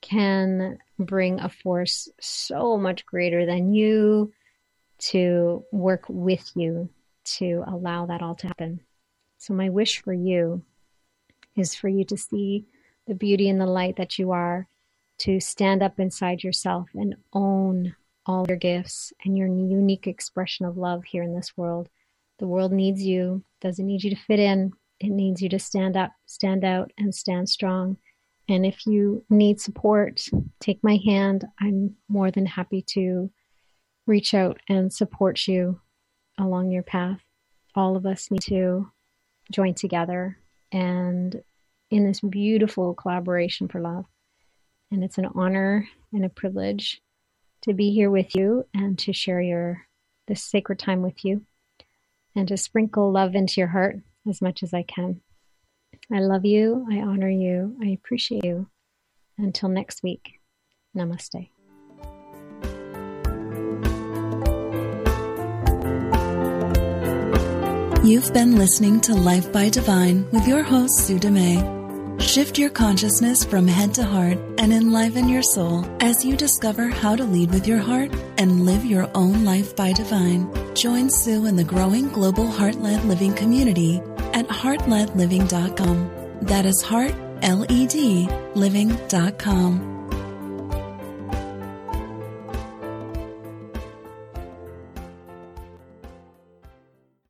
can 0.01 0.79
bring 0.99 1.41
a 1.41 1.49
force 1.49 2.09
so 2.21 2.77
much 2.77 3.07
greater 3.07 3.47
than 3.47 3.73
you 3.73 4.33
to 4.99 5.65
work 5.73 6.05
with 6.09 6.51
you 6.55 6.89
to 7.25 7.63
allow 7.67 8.07
that 8.07 8.23
all 8.23 8.35
to 8.37 8.47
happen. 8.49 8.81
So, 9.39 9.55
my 9.55 9.69
wish 9.69 10.03
for 10.03 10.13
you 10.13 10.63
is 11.57 11.75
for 11.75 11.89
you 11.89 12.05
to 12.07 12.17
see 12.17 12.67
the 13.07 13.15
beauty 13.15 13.49
and 13.49 13.61
the 13.61 13.67
light 13.67 13.97
that 13.97 14.19
you 14.19 14.33
are 14.33 14.69
to 15.19 15.41
stand 15.41 15.83
up 15.83 15.99
inside 15.99 16.43
yourself 16.43 16.89
and 16.95 17.17
own 17.33 17.95
all 18.27 18.47
your 18.47 18.57
gifts 18.57 19.13
and 19.25 19.37
your 19.37 19.49
unique 19.49 20.07
expression 20.07 20.67
of 20.67 20.77
love 20.77 21.05
here 21.05 21.23
in 21.23 21.35
this 21.35 21.57
world. 21.57 21.89
The 22.39 22.47
world 22.47 22.73
needs 22.73 23.03
you, 23.03 23.43
doesn't 23.61 23.87
need 23.87 24.05
you 24.05 24.11
to 24.11 24.17
fit 24.17 24.39
in. 24.39 24.73
It 25.01 25.11
needs 25.11 25.43
you 25.43 25.49
to 25.51 25.59
stand 25.59 25.97
up, 25.97 26.13
stand 26.27 26.65
out, 26.65 26.93
and 26.99 27.15
stand 27.15 27.49
strong. 27.49 27.97
And 28.49 28.65
if 28.65 28.87
you 28.87 29.25
need 29.29 29.61
support, 29.61 30.25
take 30.61 30.83
my 30.83 30.99
hand. 31.05 31.45
I'm 31.61 31.97
more 32.09 32.31
than 32.31 32.47
happy 32.47 32.83
to 32.95 33.31
reach 34.07 34.35
out 34.35 34.59
and 34.69 34.93
support 34.93 35.47
you 35.47 35.81
along 36.39 36.71
your 36.71 36.83
path. 36.83 37.21
All 37.75 37.97
of 37.97 38.07
us 38.07 38.31
need 38.31 38.43
to 38.43 38.91
join 39.53 39.75
together 39.75 40.39
and 40.73 41.43
in 41.91 42.07
this 42.07 42.21
beautiful 42.21 42.95
collaboration 42.95 43.69
for 43.69 43.81
love. 43.81 44.07
And 44.91 45.05
it's 45.05 45.19
an 45.19 45.29
honor 45.35 45.89
and 46.13 46.25
a 46.25 46.31
privilege 46.31 47.03
to 47.63 47.75
be 47.75 47.93
here 47.93 48.11
with 48.11 48.35
you 48.35 48.65
and 48.75 48.99
to 49.01 49.13
share 49.13 49.43
your 49.43 49.87
this 50.27 50.43
sacred 50.43 50.79
time 50.79 51.03
with 51.03 51.25
you 51.25 51.45
and 52.39 52.47
to 52.49 52.57
sprinkle 52.57 53.11
love 53.11 53.35
into 53.35 53.61
your 53.61 53.69
heart 53.69 53.97
as 54.29 54.41
much 54.41 54.63
as 54.63 54.73
I 54.73 54.85
can. 54.85 55.21
I 56.13 56.21
love 56.21 56.45
you. 56.45 56.87
I 56.91 56.99
honor 56.99 57.29
you. 57.29 57.77
I 57.83 57.89
appreciate 57.89 58.45
you. 58.45 58.69
Until 59.37 59.69
next 59.69 60.03
week, 60.03 60.41
namaste. 60.97 61.49
You've 68.05 68.33
been 68.33 68.57
listening 68.57 69.01
to 69.03 69.15
Life 69.15 69.53
by 69.53 69.69
Divine 69.69 70.31
with 70.31 70.47
your 70.47 70.63
host, 70.63 71.07
Sue 71.07 71.19
Dumais. 71.19 71.78
Shift 72.29 72.59
your 72.59 72.69
consciousness 72.69 73.43
from 73.43 73.67
head 73.67 73.95
to 73.95 74.05
heart 74.05 74.37
and 74.59 74.71
enliven 74.71 75.31
your 75.31 75.41
soul 75.41 75.87
as 75.99 76.27
you 76.27 76.37
discover 76.37 76.89
how 76.89 77.17
to 77.17 77.25
lead 77.25 77.51
with 77.51 77.67
your 77.67 77.79
heart 77.79 78.15
and 78.37 78.67
live 78.67 78.85
your 78.85 79.11
own 79.15 79.47
life 79.47 79.75
by 79.75 79.95
divine. 79.95 80.47
Join 80.75 81.09
Sue 81.09 81.47
in 81.47 81.57
the 81.57 81.65
growing 81.65 82.11
global 82.11 82.47
heart 82.47 82.75
led 82.75 83.03
living 83.07 83.33
community 83.33 84.03
at 84.35 84.47
heartledliving.com. 84.47 86.11
That 86.43 86.67
is 86.67 86.83
heart, 86.83 87.15
L 87.41 87.65
E 87.73 87.87
D, 87.87 88.29
living.com. 88.55 89.98